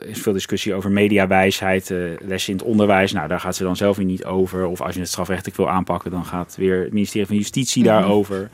is 0.06 0.20
veel 0.20 0.32
discussie 0.32 0.74
over 0.74 0.90
mediawijsheid, 0.90 1.94
lessen 2.18 2.52
in 2.52 2.58
het 2.58 2.66
onderwijs. 2.66 3.12
Nou, 3.12 3.28
daar 3.28 3.40
gaat 3.40 3.56
ze 3.56 3.62
dan 3.62 3.76
zelf 3.76 3.96
weer 3.96 4.06
niet 4.06 4.24
over. 4.24 4.66
Of 4.66 4.80
als 4.80 4.94
je 4.94 5.00
het 5.00 5.08
strafrechtelijk 5.08 5.56
wil 5.56 5.70
aanpakken, 5.70 6.10
dan 6.10 6.24
gaat 6.24 6.56
weer 6.58 6.80
het 6.80 6.92
ministerie 6.92 7.26
van 7.26 7.36
Justitie 7.36 7.82
mm 7.82 7.88
-hmm. 7.88 7.98
daarover. 7.98 8.50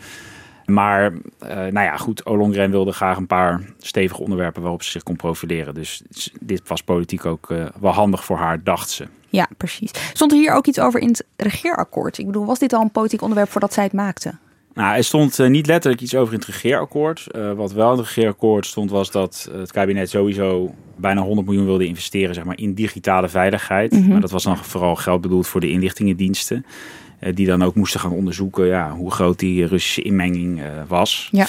Maar 0.66 1.12
uh, 1.12 1.18
nou 1.49 1.80
ja, 1.80 1.96
goed, 1.96 2.26
Olongren 2.26 2.70
wilde 2.70 2.92
graag 2.92 3.16
een 3.16 3.26
paar 3.26 3.62
stevige 3.78 4.23
onderwerpen 4.23 4.62
waarop 4.62 4.82
ze 4.82 4.90
zich 4.90 5.02
kon 5.02 5.16
profileren. 5.16 5.75
Dus 5.75 6.02
dit 6.40 6.68
was 6.68 6.82
politiek 6.82 7.25
ook 7.25 7.50
uh, 7.50 7.66
wel 7.80 7.92
handig 7.92 8.25
voor 8.25 8.37
haar, 8.37 8.64
dacht 8.64 8.90
ze. 8.90 9.06
Ja, 9.28 9.49
precies. 9.56 9.90
Stond 10.12 10.32
er 10.32 10.38
hier 10.38 10.52
ook 10.52 10.66
iets 10.66 10.80
over 10.80 11.00
in 11.00 11.08
het 11.08 11.25
regeerakkoord? 11.37 12.18
Ik 12.18 12.26
bedoel, 12.26 12.46
was 12.46 12.58
dit 12.58 12.73
al 12.73 12.82
een 12.82 12.90
politiek 12.90 13.20
onderwerp 13.23 13.50
voordat 13.50 13.73
zij 13.73 13.85
het 13.85 13.92
maakte? 13.92 14.35
Nou, 14.75 14.96
er 14.96 15.04
stond 15.04 15.38
uh, 15.38 15.49
niet 15.49 15.66
letterlijk 15.66 16.02
iets 16.02 16.14
over 16.14 16.32
in 16.35 16.38
het 16.38 16.49
regeerakkoord. 16.49 17.26
wat 17.56 17.73
wel 17.73 17.92
in 17.92 17.99
het 17.99 18.06
regeerakkoord 18.06 18.66
stond, 18.66 18.90
was 18.90 19.11
dat 19.11 19.49
het 19.52 19.73
kabinet 19.73 20.11
sowieso 20.11 20.75
bijna 20.96 21.20
100 21.20 21.46
miljoen 21.46 21.66
wilde 21.66 21.87
investeren 21.87 22.35
zeg 22.35 22.44
maar, 22.44 22.58
in 22.58 22.75
digitale 22.75 23.28
veiligheid. 23.28 23.92
Mm 23.92 24.00
-hmm. 24.00 24.08
Maar 24.08 24.20
dat 24.20 24.30
was 24.30 24.44
dan 24.44 24.56
vooral 24.56 24.96
geld 24.96 25.20
bedoeld 25.20 25.46
voor 25.46 25.61
de 25.61 25.70
inlichtingendiensten. 25.70 26.66
Eh, 27.18 27.35
die 27.35 27.46
dan 27.46 27.62
ook 27.62 27.75
moesten 27.75 28.00
gaan 28.00 28.12
onderzoeken 28.12 28.66
ja, 28.66 28.90
hoe 28.90 29.11
groot 29.11 29.38
die 29.38 29.66
Russische 29.66 30.02
inmenging 30.02 30.61
eh, 30.61 30.66
was. 30.88 31.28
Ja. 31.32 31.46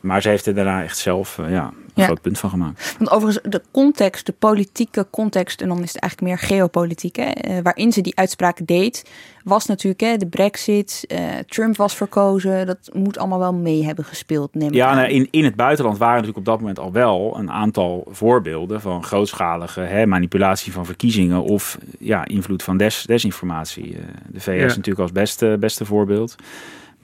Maar 0.00 0.22
ze 0.22 0.28
heeft 0.28 0.46
er 0.46 0.54
daarna 0.54 0.82
echt 0.82 0.98
zelf 0.98 1.38
eh, 1.38 1.50
ja, 1.50 1.72
een 1.94 2.02
ja. 2.02 2.04
groot 2.04 2.20
punt 2.20 2.38
van 2.38 2.50
gemaakt. 2.50 2.94
Want 2.98 3.10
overigens, 3.10 3.52
de 3.52 3.62
context, 3.70 4.26
de 4.26 4.34
politieke 4.38 5.06
context, 5.10 5.60
en 5.60 5.68
dan 5.68 5.82
is 5.82 5.92
het 5.92 6.00
eigenlijk 6.02 6.32
meer 6.32 6.48
geopolitiek, 6.48 7.16
hè, 7.16 7.62
waarin 7.62 7.92
ze 7.92 8.00
die 8.00 8.16
uitspraken 8.16 8.64
deed, 8.64 9.10
was 9.44 9.66
natuurlijk 9.66 10.00
hè, 10.00 10.16
de 10.16 10.26
Brexit, 10.26 11.04
uh, 11.08 11.18
Trump 11.46 11.76
was 11.76 11.94
verkozen. 11.94 12.66
Dat 12.66 12.90
moet 12.92 13.18
allemaal 13.18 13.38
wel 13.38 13.54
mee 13.54 13.84
hebben 13.84 14.04
gespeeld. 14.04 14.54
Neem 14.54 14.72
ja, 14.72 14.94
nou, 14.94 15.08
in, 15.08 15.28
in 15.30 15.44
het 15.44 15.54
buitenland 15.54 15.98
waren 15.98 16.14
natuurlijk 16.14 16.38
op 16.38 16.52
dat 16.52 16.60
moment 16.60 16.78
al 16.78 16.92
wel 16.92 17.38
een 17.38 17.50
aantal 17.50 18.06
voorbeelden 18.10 18.80
van 18.80 19.04
grootschalige 19.04 19.80
hè, 19.80 20.06
manipulatie 20.06 20.72
van 20.72 20.86
verkiezingen 20.86 21.42
of 21.42 21.78
ja, 21.98 22.24
invloed 22.26 22.62
van 22.62 22.76
des, 22.76 23.04
desinformatie. 23.06 23.96
de 24.26 24.40
VS 24.40 24.46
ja. 24.46 24.66
natuurlijk 24.66 24.98
als 24.98 25.12
beste, 25.12 25.56
beste 25.60 25.84
voorbeeld. 25.84 26.36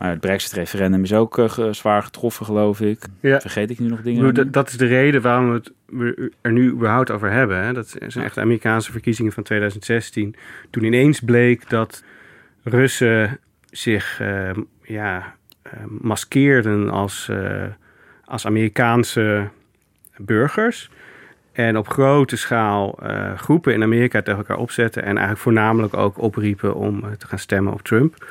Maar 0.00 0.11
het 0.11 0.21
Brexit-referendum 0.21 1.02
is 1.02 1.12
ook 1.12 1.38
uh, 1.38 1.73
zwaar 1.73 2.02
getroffen, 2.02 2.47
geloof 2.47 2.80
ik. 2.80 2.99
Ja. 3.21 3.40
Vergeet 3.40 3.71
ik 3.71 3.78
nu 3.78 3.88
nog 3.88 4.02
dingen? 4.02 4.35
Dat, 4.35 4.52
dat 4.52 4.69
is 4.69 4.76
de 4.76 4.87
reden 4.87 5.23
waarom 5.23 5.49
we 5.49 5.54
het 5.54 5.73
er 6.40 6.52
nu 6.52 6.71
überhaupt 6.71 7.11
over 7.11 7.30
hebben. 7.30 7.64
Hè? 7.64 7.73
Dat 7.73 7.97
zijn 8.07 8.25
echt 8.25 8.35
de 8.35 8.40
Amerikaanse 8.40 8.92
verkiezingen 8.92 9.33
van 9.33 9.42
2016. 9.42 10.35
Toen 10.71 10.85
ineens 10.85 11.21
bleek 11.21 11.69
dat 11.69 12.04
Russen 12.62 13.38
zich 13.71 14.21
uh, 14.23 14.50
ja, 14.83 15.35
uh, 15.66 15.73
maskeerden 16.00 16.90
als, 16.90 17.28
uh, 17.30 17.62
als 18.25 18.47
Amerikaanse 18.47 19.49
burgers. 20.16 20.90
En 21.52 21.76
op 21.76 21.88
grote 21.88 22.37
schaal 22.37 22.99
groepen 23.37 23.75
in 23.75 23.83
Amerika 23.83 24.23
tegen 24.23 24.38
elkaar 24.38 24.59
opzetten. 24.59 25.02
En 25.02 25.09
eigenlijk 25.09 25.40
voornamelijk 25.40 25.95
ook 25.95 26.19
opriepen 26.19 26.75
om 26.75 27.16
te 27.19 27.26
gaan 27.26 27.38
stemmen 27.38 27.73
op 27.73 27.83
Trump. 27.83 28.25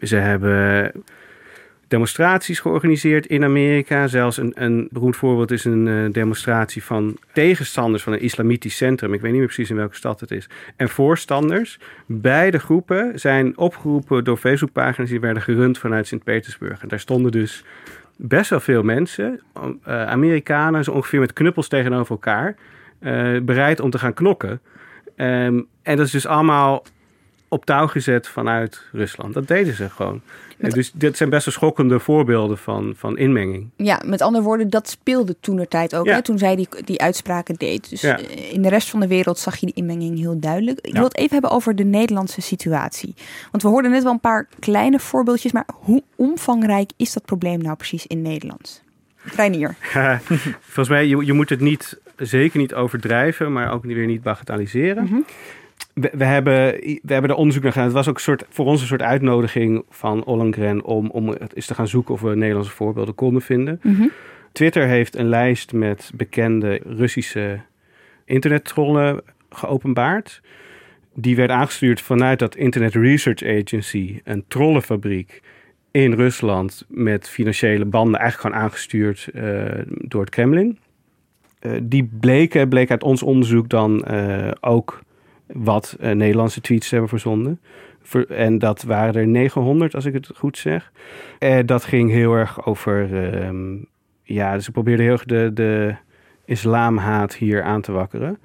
Ze 0.00 0.16
hebben 0.16 0.92
demonstraties 1.90 2.58
georganiseerd 2.60 3.26
in 3.26 3.44
Amerika. 3.44 4.06
Zelfs 4.06 4.36
een, 4.36 4.52
een 4.54 4.88
beroemd 4.90 5.16
voorbeeld 5.16 5.50
is 5.50 5.64
een 5.64 5.86
uh, 5.86 6.12
demonstratie 6.12 6.84
van 6.84 7.16
tegenstanders 7.32 8.02
van 8.02 8.12
een 8.12 8.20
islamitisch 8.20 8.76
centrum. 8.76 9.14
Ik 9.14 9.20
weet 9.20 9.30
niet 9.30 9.40
meer 9.40 9.48
precies 9.48 9.70
in 9.70 9.76
welke 9.76 9.96
stad 9.96 10.20
het 10.20 10.30
is. 10.30 10.48
En 10.76 10.88
voorstanders. 10.88 11.78
Beide 12.06 12.58
groepen 12.58 13.18
zijn 13.18 13.58
opgeroepen 13.58 14.24
door 14.24 14.36
Facebookpagina's 14.36 15.10
die 15.10 15.20
werden 15.20 15.42
gerund 15.42 15.78
vanuit 15.78 16.06
Sint-Petersburg. 16.06 16.82
En 16.82 16.88
daar 16.88 17.00
stonden 17.00 17.32
dus 17.32 17.64
best 18.16 18.50
wel 18.50 18.60
veel 18.60 18.82
mensen, 18.82 19.40
uh, 19.56 20.06
Amerikanen, 20.06 20.84
zo 20.84 20.90
ongeveer 20.90 21.20
met 21.20 21.32
knuppels 21.32 21.68
tegenover 21.68 22.10
elkaar, 22.10 22.56
uh, 23.00 23.40
bereid 23.40 23.80
om 23.80 23.90
te 23.90 23.98
gaan 23.98 24.14
knokken. 24.14 24.60
Ehm, 25.16 25.60
en 25.82 25.96
dat 25.96 26.06
is 26.06 26.12
dus 26.12 26.26
allemaal 26.26 26.84
op 27.50 27.64
touw 27.64 27.86
gezet 27.86 28.28
vanuit 28.28 28.82
Rusland. 28.92 29.34
Dat 29.34 29.48
deden 29.48 29.74
ze 29.74 29.90
gewoon. 29.90 30.20
Dus 30.68 30.92
dit 30.94 31.16
zijn 31.16 31.30
best 31.30 31.44
wel 31.44 31.54
schokkende 31.54 31.98
voorbeelden 31.98 32.58
van, 32.58 32.92
van 32.96 33.18
inmenging. 33.18 33.68
Ja, 33.76 34.02
met 34.04 34.22
andere 34.22 34.44
woorden, 34.44 34.70
dat 34.70 34.88
speelde 34.88 35.36
toen 35.40 35.58
er 35.58 35.68
tijd 35.68 35.94
ook. 35.94 36.06
Hè, 36.06 36.22
toen 36.22 36.38
zij 36.38 36.56
die, 36.56 36.68
die 36.84 37.00
uitspraken 37.00 37.54
deed. 37.54 37.90
Dus 37.90 38.02
eh, 38.02 38.52
in 38.52 38.62
de 38.62 38.68
rest 38.68 38.90
van 38.90 39.00
de 39.00 39.06
wereld 39.06 39.38
zag 39.38 39.56
je 39.56 39.66
die 39.66 39.74
inmenging 39.74 40.18
heel 40.18 40.38
duidelijk. 40.38 40.80
Ik 40.80 40.92
wil 40.92 41.04
het 41.04 41.16
even 41.16 41.32
hebben 41.32 41.50
over 41.50 41.76
de 41.76 41.84
Nederlandse 41.84 42.40
situatie. 42.40 43.14
Want 43.50 43.62
we 43.62 43.68
hoorden 43.68 43.90
net 43.90 44.02
wel 44.02 44.12
een 44.12 44.20
paar 44.20 44.48
kleine 44.58 44.98
voorbeeldjes. 44.98 45.52
Maar 45.52 45.66
hoe 45.74 46.02
omvangrijk 46.16 46.90
is 46.96 47.12
dat 47.12 47.24
probleem 47.24 47.62
nou 47.62 47.76
precies 47.76 48.06
in 48.06 48.22
Nederland? 48.22 48.82
Reinier. 49.22 49.74
Volgens 50.60 50.88
mij, 50.88 51.06
je, 51.06 51.24
je 51.24 51.32
moet 51.32 51.50
het 51.50 51.60
niet, 51.60 51.98
zeker 52.16 52.58
niet 52.58 52.74
overdrijven, 52.74 53.52
maar 53.52 53.72
ook 53.72 53.84
weer 53.84 54.06
niet 54.06 54.22
bagatelliseren. 54.22 55.04
Mhm 55.04 55.20
we, 55.94 56.24
hebben, 56.24 56.72
we 57.02 57.12
hebben 57.12 57.30
er 57.30 57.36
onderzoek 57.36 57.62
naar 57.62 57.72
gedaan. 57.72 57.86
Het 57.86 57.96
was 57.96 58.08
ook 58.08 58.14
een 58.14 58.20
soort, 58.20 58.44
voor 58.48 58.66
ons 58.66 58.80
een 58.80 58.86
soort 58.86 59.02
uitnodiging 59.02 59.84
van 59.90 60.24
Ollengren 60.24 60.84
om, 60.84 61.10
om 61.10 61.32
eens 61.54 61.66
te 61.66 61.74
gaan 61.74 61.88
zoeken 61.88 62.14
of 62.14 62.20
we 62.20 62.36
Nederlandse 62.36 62.72
voorbeelden 62.72 63.14
konden 63.14 63.42
vinden. 63.42 63.80
Mhm. 63.82 64.06
Twitter 64.52 64.86
heeft 64.86 65.16
een 65.16 65.28
lijst 65.28 65.72
met 65.72 66.10
bekende 66.14 66.80
Russische 66.84 67.60
internettrollen 68.24 69.20
geopenbaard. 69.50 70.40
Die 71.14 71.36
werd 71.36 71.50
aangestuurd 71.50 72.00
vanuit 72.00 72.38
dat 72.38 72.56
Internet 72.56 72.94
Research 72.94 73.42
Agency, 73.42 74.20
een 74.24 74.44
trollenfabriek 74.48 75.42
in 75.90 76.12
Rusland 76.12 76.84
met 76.88 77.28
financiële 77.28 77.84
banden, 77.84 78.20
eigenlijk 78.20 78.54
gewoon 78.54 78.64
aangestuurd 78.66 79.28
uh, 79.34 79.64
door 79.86 80.20
het 80.20 80.30
Kremlin. 80.30 80.78
Uh, 81.60 81.72
die 81.82 82.10
bleken, 82.20 82.68
bleek 82.68 82.90
uit 82.90 83.02
ons 83.02 83.22
onderzoek 83.22 83.68
dan 83.68 84.04
uh, 84.10 84.50
ook 84.60 85.00
wat 85.52 85.96
uh, 86.00 86.10
Nederlandse 86.10 86.60
tweets 86.60 86.90
hebben 86.90 87.08
verzonden. 87.08 87.60
en 88.28 88.58
dat 88.58 88.82
waren 88.82 89.14
er 89.14 89.26
900, 89.26 89.94
als 89.94 90.04
ik 90.04 90.14
het 90.14 90.30
goed 90.34 90.58
zeg. 90.58 90.92
En 91.38 91.58
eh, 91.58 91.66
dat 91.66 91.84
ging 91.84 92.10
heel 92.10 92.34
erg 92.34 92.66
over. 92.66 93.10
Uh, 93.10 93.78
ja, 94.22 94.58
ze 94.58 94.70
probeerden 94.70 95.04
heel 95.04 95.14
erg 95.14 95.24
de, 95.24 95.50
de 95.54 95.94
islamhaat 96.44 97.34
hier 97.34 97.62
aan 97.62 97.80
te 97.80 97.92
wakkeren. 97.92 98.38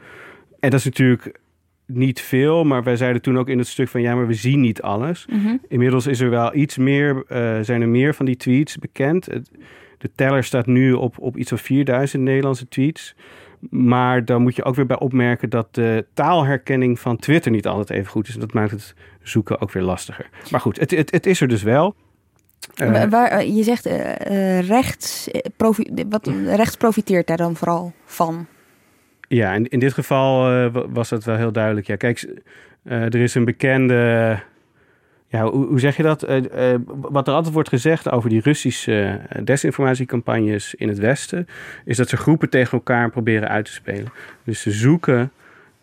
En 0.60 0.70
dat 0.70 0.80
is 0.80 0.86
natuurlijk 0.86 1.40
niet 1.86 2.22
veel, 2.22 2.64
maar 2.64 2.84
wij 2.84 2.96
zeiden 2.96 3.22
toen 3.22 3.38
ook 3.38 3.50
in 3.50 3.58
het 3.58 3.68
stuk 3.68 3.88
van 3.88 4.02
ja, 4.02 4.16
maar 4.16 4.28
we 4.28 4.34
zien 4.34 4.60
niet 4.60 4.82
alles. 4.82 5.26
Mhm. 5.30 5.56
Inmiddels 5.68 6.08
is 6.08 6.20
er 6.20 6.30
wel 6.30 6.56
iets 6.56 6.78
meer, 6.78 7.16
uh, 7.16 7.60
zijn 7.62 7.82
er 7.82 7.90
meer 7.90 8.14
van 8.14 8.26
die 8.26 8.36
tweets 8.36 8.78
bekend. 8.78 9.26
de 9.98 10.12
teller 10.16 10.44
staat 10.44 10.66
nu 10.66 10.94
op, 10.94 11.16
op 11.20 11.38
iets 11.38 11.50
van 11.50 11.58
4000 11.58 12.24
Nederlandse 12.24 12.68
tweets. 12.68 13.16
Maar 13.70 14.26
dan 14.26 14.42
moet 14.42 14.56
je 14.56 14.64
ook 14.64 14.76
weer 14.76 14.86
bij 14.86 15.00
opmerken 15.00 15.50
dat 15.50 15.76
de 15.76 16.06
taalherkenning 16.14 17.00
van 17.00 17.18
Twitter 17.18 17.52
niet 17.52 17.68
altijd 17.68 17.90
even 18.00 18.12
goed 18.12 18.28
is. 18.28 18.34
En 18.34 18.40
dat 18.40 18.54
maakt 18.54 18.72
het 18.72 18.96
zoeken 19.22 19.62
ook 19.62 19.72
weer 19.72 19.84
lastiger. 19.84 20.30
Maar 20.52 20.60
goed, 20.60 20.80
het, 20.80 20.92
het, 20.92 21.12
het 21.12 21.26
is 21.26 21.42
er 21.42 21.48
dus 21.48 21.64
wel. 21.64 21.96
Uh, 22.76 23.04
Waar, 23.04 23.28
eh, 23.28 23.56
je 23.56 23.64
zegt 23.64 23.88
uh, 23.88 24.60
rechts, 24.60 25.30
profi 25.58 26.06
wat, 26.10 26.32
rechts 26.46 26.76
profiteert 26.76 27.28
daar 27.28 27.38
dan 27.38 27.56
vooral 27.56 27.94
van? 28.06 28.46
Ja, 29.28 29.54
in, 29.54 29.68
in 29.68 29.80
dit 29.80 29.94
geval 29.94 30.72
was 30.72 31.10
dat 31.10 31.24
wel 31.24 31.36
heel 31.36 31.52
duidelijk. 31.52 31.88
Ja, 31.88 31.96
kijk, 31.96 32.42
er 32.84 33.16
is 33.16 33.36
een 33.36 33.46
bekende 33.46 34.40
hoe, 35.44 35.80
zeg 35.80 35.98
je 35.98 36.04
dat? 36.04 36.30
Uh, 36.30 36.36
uh, 36.38 36.80
wat 36.88 37.28
er 37.28 37.34
altijd 37.34 37.54
wordt 37.54 37.70
gezegd 37.70 38.12
over 38.12 38.30
die 38.30 38.42
Russische 38.42 39.20
uh, 39.36 39.46
desinformatiecampagnes 39.46 40.76
in 40.76 40.88
het 40.88 40.98
Westen, 40.98 41.48
is 41.86 41.98
dat 41.98 42.10
ze 42.10 42.18
groepen 42.18 42.50
tegen 42.50 42.72
elkaar 42.72 43.10
proberen 43.10 43.50
uit 43.50 43.66
te 43.66 43.72
spelen. 43.72 44.12
Dus 44.44 44.62
ze 44.62 44.72
zoeken 44.72 45.32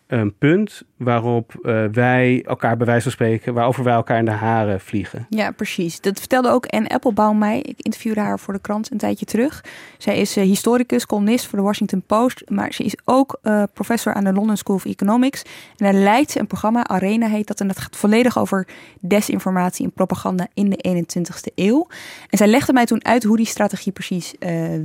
een 0.07 0.33
punt 0.37 0.83
waarop 0.97 1.53
uh, 1.61 1.83
wij 1.91 2.43
elkaar 2.45 2.77
bij 2.77 2.85
wijze 2.85 3.01
van 3.01 3.11
spreken, 3.11 3.53
waarover 3.53 3.83
wij 3.83 3.93
elkaar 3.93 4.17
in 4.17 4.25
de 4.25 4.31
haren 4.31 4.79
vliegen. 4.79 5.25
Ja, 5.29 5.51
precies. 5.51 6.01
Dat 6.01 6.19
vertelde 6.19 6.49
ook 6.49 6.65
Anne 6.65 6.89
Applebaum 6.89 7.37
mij. 7.37 7.59
Ik 7.59 7.75
interviewde 7.77 8.19
haar 8.19 8.39
voor 8.39 8.53
de 8.53 8.59
krant 8.59 8.91
een 8.91 8.97
tijdje 8.97 9.25
terug. 9.25 9.63
Zij 9.97 10.17
is 10.17 10.37
uh, 10.37 10.43
historicus, 10.43 11.05
columnist 11.05 11.47
voor 11.47 11.59
de 11.59 11.65
Washington 11.65 12.03
Post, 12.07 12.49
maar 12.49 12.73
ze 12.73 12.83
is 12.83 12.95
ook 13.05 13.39
uh, 13.43 13.63
professor 13.73 14.13
aan 14.13 14.23
de 14.23 14.33
London 14.33 14.57
School 14.57 14.75
of 14.75 14.85
Economics. 14.85 15.41
En 15.77 15.91
daar 15.91 15.93
leidt 15.93 16.31
ze 16.31 16.39
een 16.39 16.47
programma, 16.47 16.87
Arena 16.87 17.27
heet 17.27 17.47
dat, 17.47 17.59
en 17.59 17.67
dat 17.67 17.79
gaat 17.79 17.95
volledig 17.95 18.37
over 18.37 18.67
desinformatie 18.99 19.85
en 19.85 19.91
propaganda 19.91 20.47
in 20.53 20.69
de 20.69 21.05
21ste 21.05 21.53
eeuw. 21.55 21.87
En 22.29 22.37
zij 22.37 22.47
legde 22.47 22.73
mij 22.73 22.85
toen 22.85 23.05
uit 23.05 23.23
hoe 23.23 23.37
die 23.37 23.45
strategie 23.45 23.91
precies 23.91 24.33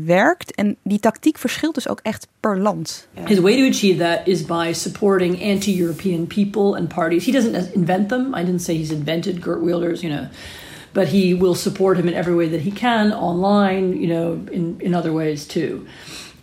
werkt. 0.05 0.55
En 0.55 0.77
die 0.83 0.99
tactiek 0.99 1.39
verschilt 1.39 1.75
dus 1.75 1.89
ook 1.89 2.01
echt 2.03 2.29
per 2.41 2.59
land. 2.59 3.09
His 3.25 3.39
way 3.39 3.57
to 3.57 3.69
achieve 3.69 3.99
that 3.99 4.21
is 4.25 4.45
by 4.45 4.71
supporting 4.73 5.43
anti-European 5.43 6.08
people 6.27 6.75
and 6.75 6.89
parties. 6.89 7.25
He 7.25 7.33
doesn't 7.33 7.55
invent 7.75 8.09
them. 8.09 8.35
I 8.35 8.43
didn't 8.43 8.61
say 8.61 8.77
he's 8.77 8.93
invented 8.93 9.41
Gert 9.41 9.61
Wilders, 9.61 10.03
you 10.03 10.11
know, 10.11 10.29
but 10.93 11.09
he 11.09 11.35
will 11.35 11.55
support 11.55 11.99
him 11.99 12.09
in 12.09 12.15
every 12.15 12.35
way 12.35 12.49
that 12.49 12.61
he 12.61 12.71
can 12.71 13.13
online, 13.13 14.01
you 14.01 14.09
know, 14.09 14.33
in, 14.53 14.81
in 14.81 14.95
other 14.95 15.13
ways 15.13 15.47
too. 15.47 15.87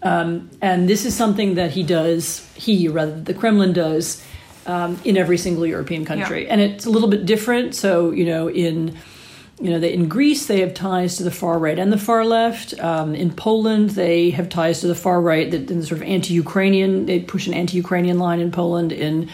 Um, 0.04 0.50
and 0.62 0.88
this 0.88 1.06
is 1.06 1.16
something 1.16 1.56
that 1.56 1.72
he 1.72 1.84
does, 1.84 2.48
he 2.56 2.88
rather, 2.88 3.20
the 3.20 3.34
Kremlin 3.34 3.74
does 3.74 4.24
um, 4.68 5.00
in 5.04 5.18
every 5.18 5.38
single 5.38 5.66
European 5.66 6.06
country. 6.06 6.44
Yeah. 6.44 6.54
And 6.54 6.62
it's 6.62 6.86
a 6.86 6.90
little 6.90 7.10
bit 7.10 7.26
different. 7.26 7.76
So, 7.76 8.12
you 8.12 8.26
know, 8.26 8.50
in 8.50 8.96
you 9.60 9.70
know, 9.70 9.80
they, 9.80 9.94
in 9.94 10.10
Greece 10.10 10.48
they 10.48 10.60
have 10.60 10.74
ties 10.74 11.16
to 11.18 11.24
the 11.24 11.32
far 11.32 11.58
right 11.58 11.80
and 11.80 11.92
the 11.92 11.98
far 11.98 12.26
left. 12.26 12.78
Um, 12.80 13.16
in 13.16 13.32
Poland 13.32 13.92
they 13.92 14.30
have 14.32 14.50
ties 14.50 14.82
to 14.82 14.88
the 14.88 14.96
far 14.96 15.22
right, 15.22 15.50
that 15.50 15.72
in 15.72 15.80
the 15.80 15.86
sort 15.86 16.02
of 16.02 16.08
anti-Ukrainian. 16.08 17.06
They 17.06 17.22
push 17.22 17.48
an 17.48 17.54
anti-Ukrainian 17.54 18.20
line 18.20 18.42
in 18.42 18.52
Poland. 18.52 18.92
In 18.92 19.30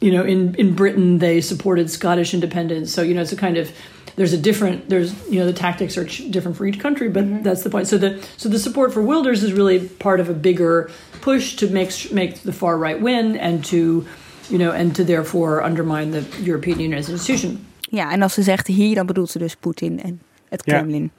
you 0.00 0.10
know, 0.10 0.24
in 0.24 0.54
in 0.54 0.74
Britain 0.74 1.18
they 1.18 1.40
supported 1.40 1.90
Scottish 1.90 2.34
independence. 2.34 2.92
So 2.92 3.02
you 3.02 3.14
know, 3.14 3.22
it's 3.22 3.32
a 3.32 3.36
kind 3.36 3.56
of 3.56 3.70
there's 4.16 4.32
a 4.32 4.38
different 4.38 4.88
there's 4.88 5.12
you 5.30 5.38
know 5.38 5.46
the 5.46 5.58
tactics 5.58 5.96
are 5.96 6.04
different 6.30 6.56
for 6.56 6.66
each 6.66 6.78
country, 6.78 7.08
but 7.08 7.24
mm-hmm. 7.24 7.42
that's 7.42 7.62
the 7.62 7.70
point. 7.70 7.88
So 7.88 7.98
the 7.98 8.18
so 8.36 8.48
the 8.48 8.58
support 8.58 8.92
for 8.92 9.02
Wilders 9.02 9.42
is 9.42 9.52
really 9.52 9.88
part 9.98 10.20
of 10.20 10.28
a 10.28 10.34
bigger 10.34 10.90
push 11.20 11.56
to 11.56 11.66
make 11.68 12.12
make 12.12 12.42
the 12.42 12.52
far 12.52 12.78
right 12.78 13.00
win 13.00 13.36
and 13.36 13.64
to 13.64 14.06
you 14.50 14.58
know 14.58 14.72
and 14.72 14.94
to 14.94 15.04
therefore 15.04 15.62
undermine 15.62 16.10
the 16.10 16.24
European 16.42 16.80
Union 16.80 16.98
as 16.98 17.08
an 17.08 17.12
institution. 17.12 17.66
Ja, 17.90 18.10
en 18.10 18.22
als 18.22 18.34
ze 18.34 18.42
zegt 18.42 18.66
hier, 18.66 18.94
dan 18.94 19.06
bedoelt 19.06 19.30
ze 19.30 19.38
dus 19.38 19.56
Poetin 19.56 20.02
en 20.02 20.20
het 20.48 20.62
Kremlin. 20.62 21.10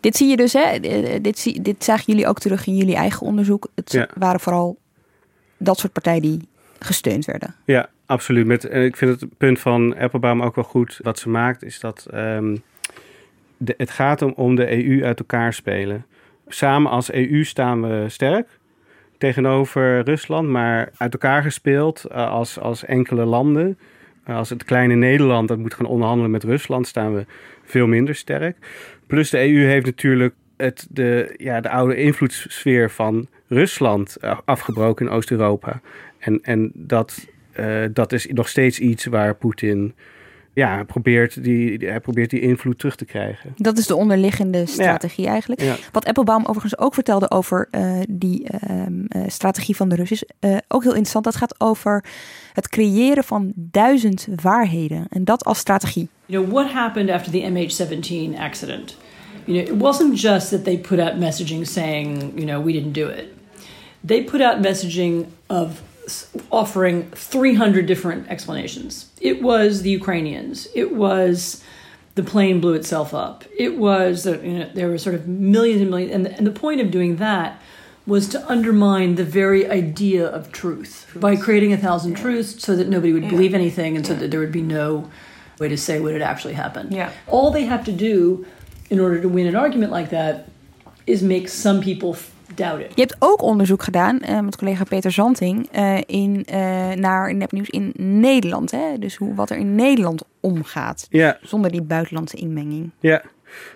Dit 0.00 0.16
zie 0.16 0.28
je 0.28 0.36
dus, 0.36 0.52
hè? 0.52 0.80
Dit, 1.20 1.38
zie, 1.38 1.62
dit 1.62 1.84
zagen 1.84 2.04
jullie 2.06 2.26
ook 2.26 2.38
terug 2.38 2.66
in 2.66 2.76
jullie 2.76 2.94
eigen 2.94 3.26
onderzoek. 3.26 3.68
Het 3.74 4.06
waren 4.14 4.40
vooral 4.40 4.76
dat 5.58 5.78
soort 5.78 5.92
partijen 5.92 6.22
die 6.22 6.48
gesteund 6.84 7.24
werden. 7.24 7.54
Ja, 7.64 7.88
absoluut. 8.06 8.46
Met, 8.46 8.64
en 8.64 8.82
ik 8.82 8.96
vind 8.96 9.20
het 9.20 9.38
punt 9.38 9.60
van 9.60 9.96
Applebaum 9.96 10.42
ook 10.42 10.54
wel 10.54 10.64
goed. 10.64 11.00
Wat 11.02 11.18
ze 11.18 11.28
maakt 11.28 11.64
is 11.64 11.80
dat 11.80 12.06
ehm, 12.10 12.56
het 13.64 13.90
gaat 13.90 14.22
om, 14.22 14.32
om 14.36 14.54
de 14.54 14.84
EU 14.86 15.04
uit 15.04 15.18
elkaar 15.18 15.52
spelen. 15.52 16.06
Samen 16.46 16.90
als 16.90 17.12
EU 17.12 17.44
staan 17.44 17.82
we 17.82 18.08
sterk 18.08 18.48
tegenover 19.18 20.00
Rusland, 20.00 20.48
maar 20.48 20.90
uit 20.96 21.12
elkaar 21.12 21.42
gespeeld 21.42 22.04
uh, 22.08 22.30
als, 22.30 22.58
als 22.58 22.84
enkele 22.84 23.24
landen. 23.24 23.78
Uh, 24.28 24.36
als 24.36 24.50
het 24.50 24.64
kleine 24.64 24.94
Nederland 24.94 25.48
dat 25.48 25.58
moet 25.58 25.74
gaan 25.74 25.86
onderhandelen 25.86 26.30
met 26.30 26.44
Rusland, 26.44 26.86
staan 26.86 27.14
we 27.14 27.26
veel 27.64 27.86
minder 27.86 28.14
sterk. 28.14 28.56
Plus 29.06 29.30
de 29.30 29.38
EU 29.38 29.64
heeft 29.64 29.86
natuurlijk 29.86 30.34
het, 30.56 30.86
de, 30.90 31.34
ja, 31.36 31.60
de 31.60 31.70
oude 31.70 31.96
invloedssfeer 31.96 32.90
van 32.90 33.26
Rusland 33.48 34.16
afgebroken 34.44 35.06
in 35.06 35.12
Oost-Europa. 35.12 35.80
En, 36.22 36.38
en 36.42 36.70
dat, 36.74 37.26
uh, 37.56 37.84
dat 37.92 38.12
is 38.12 38.26
nog 38.26 38.48
steeds 38.48 38.78
iets 38.78 39.04
waar 39.04 39.34
Poetin 39.34 39.94
ja, 40.54 40.84
probeert 40.84 41.44
die, 41.44 41.78
hij 41.78 42.00
probeert 42.00 42.30
die 42.30 42.40
invloed 42.40 42.78
terug 42.78 42.96
te 42.96 43.04
krijgen. 43.04 43.54
Dat 43.56 43.78
is 43.78 43.86
de 43.86 43.96
onderliggende 43.96 44.66
strategie 44.66 45.26
eigenlijk. 45.26 45.62
Wat 45.92 46.04
Applebaum 46.04 46.44
overigens 46.44 46.78
ook 46.78 46.94
vertelde 46.94 47.30
over 47.30 47.68
uh, 47.70 48.00
die 48.08 48.46
uh, 48.70 49.22
strategie 49.26 49.76
van 49.76 49.88
de 49.88 49.94
Russen, 49.94 50.26
uh, 50.40 50.56
ook 50.68 50.82
heel 50.82 50.90
interessant. 50.90 51.24
Dat 51.24 51.36
gaat 51.36 51.60
over 51.60 52.04
het 52.52 52.68
creëren 52.68 53.24
van 53.24 53.52
duizend 53.54 54.26
waarheden 54.42 55.06
en 55.08 55.24
dat 55.24 55.44
als 55.44 55.58
strategie. 55.58 56.08
You 56.26 56.44
know, 56.44 56.54
what 56.54 56.72
happened 56.72 57.10
after 57.10 57.32
the 57.32 57.40
MH17 57.40 58.38
accident? 58.38 58.96
You 59.44 59.58
know, 59.58 59.74
it 59.74 59.80
wasn't 59.80 60.20
just 60.20 60.50
that 60.50 60.64
they 60.64 60.78
put 60.78 60.98
out 60.98 61.20
messaging 61.20 61.66
saying, 61.66 62.32
you 62.34 62.46
know, 62.46 62.64
we 62.64 62.72
didn't 62.72 62.94
do 62.94 63.08
it. 63.08 63.24
They 64.06 64.24
put 64.24 64.40
out 64.40 64.62
messaging 64.62 65.24
of 65.46 65.82
offering 66.50 67.10
300 67.10 67.86
different 67.86 68.28
explanations. 68.28 69.10
It 69.20 69.42
was 69.42 69.82
the 69.82 69.90
Ukrainians. 69.90 70.68
It 70.74 70.94
was 70.94 71.62
the 72.14 72.22
plane 72.22 72.60
blew 72.60 72.74
itself 72.74 73.14
up. 73.14 73.44
It 73.56 73.76
was 73.76 74.26
you 74.26 74.58
know, 74.58 74.70
there 74.74 74.88
were 74.88 74.98
sort 74.98 75.14
of 75.14 75.26
millions 75.28 75.80
and 75.80 75.90
millions, 75.90 76.12
and 76.12 76.26
the, 76.26 76.36
and 76.36 76.46
the 76.46 76.52
point 76.52 76.80
of 76.80 76.90
doing 76.90 77.16
that 77.16 77.60
was 78.06 78.28
to 78.28 78.50
undermine 78.50 79.14
the 79.14 79.24
very 79.24 79.68
idea 79.70 80.26
of 80.26 80.50
truth, 80.50 81.10
by 81.14 81.36
creating 81.36 81.72
a 81.72 81.76
thousand 81.76 82.12
yeah. 82.12 82.20
truths 82.20 82.62
so 82.62 82.74
that 82.74 82.88
nobody 82.88 83.12
would 83.12 83.22
yeah. 83.22 83.30
believe 83.30 83.54
anything 83.54 83.96
and 83.96 84.04
so 84.04 84.14
that 84.14 84.30
there 84.30 84.40
would 84.40 84.52
be 84.52 84.62
no 84.62 85.08
way 85.60 85.68
to 85.68 85.78
say 85.78 86.00
what 86.00 86.12
had 86.12 86.22
actually 86.22 86.54
happened. 86.54 86.92
Yeah. 86.92 87.12
All 87.28 87.52
they 87.52 87.64
have 87.64 87.84
to 87.84 87.92
do 87.92 88.44
in 88.90 88.98
order 88.98 89.20
to 89.20 89.28
win 89.28 89.46
an 89.46 89.54
argument 89.54 89.92
like 89.92 90.10
that 90.10 90.48
is 91.06 91.22
make 91.22 91.48
some 91.48 91.80
people 91.80 92.16
doubt 92.54 92.80
it. 92.80 92.92
Je 92.94 93.00
hebt 93.00 93.16
ook 93.18 93.42
onderzoek 93.42 93.82
gedaan 93.82 94.18
uh, 94.22 94.40
met 94.40 94.56
collega 94.56 94.84
Peter 94.84 95.10
Zanting 95.10 95.68
uh, 95.76 95.98
in, 96.06 96.46
uh, 96.52 96.92
naar 96.92 97.34
nepnieuws 97.34 97.70
in 97.70 97.92
Nederland. 97.96 98.70
Hè? 98.70 98.98
Dus 98.98 99.16
hoe, 99.16 99.34
wat 99.34 99.50
er 99.50 99.56
in 99.56 99.74
Nederland 99.74 100.24
omgaat. 100.40 101.06
Ja. 101.10 101.38
Zonder 101.42 101.70
die 101.70 101.82
buitenlandse 101.82 102.36
inmenging. 102.36 102.90
Ja, 103.00 103.22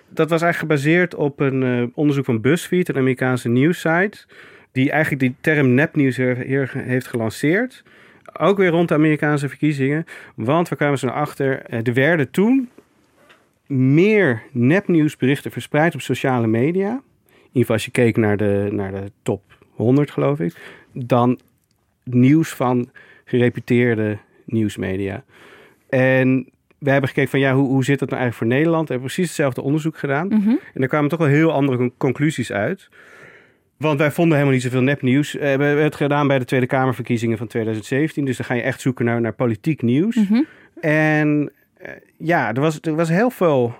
dat 0.09 0.29
was 0.29 0.41
eigenlijk 0.41 0.73
gebaseerd 0.73 1.15
op 1.15 1.39
een 1.39 1.91
onderzoek 1.95 2.25
van 2.25 2.41
BuzzFeed, 2.41 2.89
een 2.89 2.97
Amerikaanse 2.97 3.49
nieuwssite. 3.49 4.17
Die 4.71 4.91
eigenlijk 4.91 5.21
die 5.21 5.35
term 5.41 5.73
nepnieuws 5.73 6.17
hier 6.17 6.71
heeft 6.73 7.07
gelanceerd. 7.07 7.83
Ook 8.39 8.57
weer 8.57 8.69
rond 8.69 8.87
de 8.87 8.93
Amerikaanse 8.93 9.49
verkiezingen. 9.49 10.05
Want 10.35 10.69
we 10.69 10.75
kwamen 10.75 10.99
zo 10.99 11.07
achter, 11.07 11.65
er 11.65 11.93
werden 11.93 12.31
toen 12.31 12.69
meer 13.67 14.41
nepnieuwsberichten 14.51 15.51
verspreid 15.51 15.93
op 15.93 16.01
sociale 16.01 16.47
media. 16.47 17.01
In 17.47 17.63
ieder 17.63 17.75
geval 17.75 17.75
als 17.75 17.85
je 17.85 17.91
keek 17.91 18.17
naar 18.17 18.37
de, 18.37 18.67
naar 18.71 18.91
de 18.91 19.11
top 19.23 19.41
100, 19.71 20.11
geloof 20.11 20.39
ik. 20.39 20.55
Dan 20.93 21.39
nieuws 22.03 22.49
van 22.49 22.89
gereputeerde 23.25 24.17
nieuwsmedia. 24.45 25.23
En 25.89 26.49
we 26.77 26.89
hebben 26.89 27.09
gekeken 27.09 27.29
van 27.29 27.39
ja, 27.39 27.53
hoe, 27.53 27.67
hoe 27.67 27.83
zit 27.83 27.99
dat 27.99 28.09
nou 28.09 28.21
eigenlijk 28.21 28.51
voor 28.51 28.59
Nederland? 28.59 28.87
We 28.87 28.93
hebben 28.93 29.11
precies 29.11 29.31
hetzelfde 29.31 29.61
onderzoek 29.61 29.97
gedaan. 29.97 30.27
Mhm. 30.27 30.49
En 30.49 30.59
daar 30.73 30.87
kwamen 30.87 31.09
toch 31.09 31.19
wel 31.19 31.27
heel 31.27 31.51
andere 31.51 31.91
conclusies 31.97 32.51
uit. 32.51 32.89
Want 33.77 33.99
wij 33.99 34.11
vonden 34.11 34.33
helemaal 34.33 34.55
niet 34.55 34.63
zoveel 34.63 34.81
nepnieuws. 34.81 35.31
We 35.31 35.45
hebben 35.45 35.83
het 35.83 35.95
gedaan 35.95 36.27
bij 36.27 36.39
de 36.39 36.45
Tweede 36.45 36.65
Kamerverkiezingen 36.65 37.37
van 37.37 37.47
2017. 37.47 38.25
Dus 38.25 38.37
dan 38.37 38.45
ga 38.45 38.53
je 38.53 38.61
echt 38.61 38.81
zoeken 38.81 39.05
naar, 39.05 39.21
naar 39.21 39.33
politiek 39.33 39.81
nieuws. 39.81 40.15
Mhm. 40.15 40.43
En 40.79 41.51
uh, 41.81 41.89
ja, 42.17 42.53
er 42.53 42.61
was, 42.61 42.77
er 42.81 42.95
was 42.95 43.09
heel 43.09 43.29
veel 43.29 43.75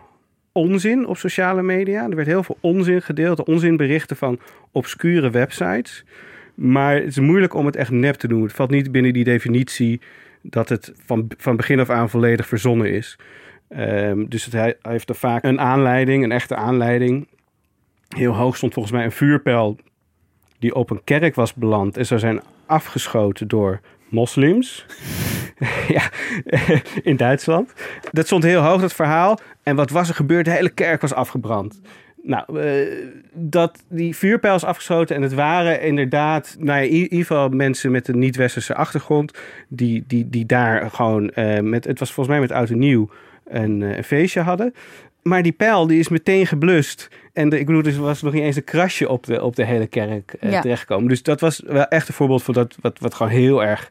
onzin 0.57 1.07
op 1.07 1.17
sociale 1.17 1.61
media. 1.61 2.03
Er 2.03 2.15
werd 2.15 2.27
heel 2.27 2.43
veel 2.43 2.57
onzin 2.61 3.01
gedeeld. 3.01 3.43
Onzinberichten 3.43 4.17
van 4.17 4.39
obscure 4.71 5.29
websites. 5.29 6.05
Maar 6.55 6.95
het 6.95 7.07
is 7.07 7.19
moeilijk 7.19 7.53
om 7.53 7.65
het 7.65 7.75
echt 7.75 7.91
nep 7.91 8.15
te 8.15 8.27
noemen. 8.27 8.47
Het 8.47 8.55
valt 8.55 8.69
niet 8.69 8.91
binnen 8.91 9.13
die 9.13 9.23
definitie 9.23 10.01
dat 10.41 10.69
het 10.69 10.93
van, 11.05 11.27
van 11.37 11.55
begin 11.55 11.79
af 11.79 11.89
aan 11.89 12.09
volledig 12.09 12.47
verzonnen 12.47 12.91
is. 12.91 13.17
Um, 13.77 14.29
dus 14.29 14.45
het 14.45 14.75
heeft 14.81 15.09
er 15.09 15.15
vaak 15.15 15.43
een 15.43 15.59
aanleiding, 15.59 16.23
een 16.23 16.31
echte 16.31 16.55
aanleiding. 16.55 17.27
Heel 18.07 18.35
hoog 18.35 18.57
stond 18.57 18.73
volgens 18.73 18.93
mij 18.93 19.03
een 19.05 19.11
vuurpijl 19.11 19.77
die 20.59 20.75
op 20.75 20.89
een 20.89 21.03
kerk 21.03 21.35
was 21.35 21.53
beland 21.53 21.97
en 21.97 22.05
zou 22.05 22.19
zijn 22.19 22.41
afgeschoten 22.65 23.47
door 23.47 23.79
moslims. 24.09 24.85
ja, 25.87 26.09
in 27.03 27.15
Duitsland. 27.15 27.73
Dat 28.11 28.25
stond 28.25 28.43
heel 28.43 28.61
hoog, 28.61 28.81
dat 28.81 28.93
verhaal. 28.93 29.39
En 29.63 29.75
wat 29.75 29.89
was 29.89 30.09
er 30.09 30.15
gebeurd? 30.15 30.45
De 30.45 30.51
hele 30.51 30.69
kerk 30.69 31.01
was 31.01 31.13
afgebrand. 31.13 31.81
Nou, 32.23 32.61
uh, 32.61 33.05
dat 33.33 33.83
die 33.89 34.15
vuurpijl 34.15 34.55
is 34.55 34.63
afgeschoten 34.63 35.15
en 35.15 35.21
het 35.21 35.33
waren 35.33 35.81
inderdaad, 35.81 36.55
nou 36.59 36.79
ja, 36.79 36.85
in 36.85 36.93
ieder 36.93 37.17
geval 37.17 37.49
mensen 37.49 37.91
met 37.91 38.07
een 38.07 38.19
niet-westerse 38.19 38.75
achtergrond, 38.75 39.37
die, 39.67 40.03
die, 40.07 40.29
die 40.29 40.45
daar 40.45 40.91
gewoon, 40.91 41.31
uh, 41.35 41.59
met, 41.59 41.85
het 41.85 41.99
was 41.99 42.11
volgens 42.11 42.35
mij 42.35 42.47
met 42.47 42.57
oud 42.57 42.69
en 42.69 42.79
nieuw, 42.79 43.09
een, 43.43 43.81
uh, 43.81 43.97
een 43.97 44.03
feestje 44.03 44.41
hadden. 44.41 44.73
Maar 45.27 45.43
die 45.43 45.51
pijl 45.51 45.87
die 45.87 45.99
is 45.99 46.09
meteen 46.09 46.47
geblust. 46.47 47.07
En 47.33 47.49
de, 47.49 47.59
ik 47.59 47.65
bedoel, 47.65 47.83
er 47.83 48.01
was 48.01 48.21
nog 48.21 48.33
niet 48.33 48.43
eens 48.43 48.55
een 48.55 48.63
krasje 48.63 49.09
op 49.09 49.25
de, 49.25 49.43
op 49.43 49.55
de 49.55 49.65
hele 49.65 49.87
kerk 49.87 50.35
ja. 50.41 50.61
terechtgekomen. 50.61 51.07
Dus 51.09 51.23
dat 51.23 51.39
was 51.39 51.61
wel 51.65 51.85
echt 51.87 52.07
een 52.07 52.13
voorbeeld 52.13 52.43
van 52.43 52.53
dat 52.53 52.75
wat, 52.81 52.99
wat 52.99 53.13
gewoon 53.13 53.31
heel 53.31 53.63
erg 53.63 53.89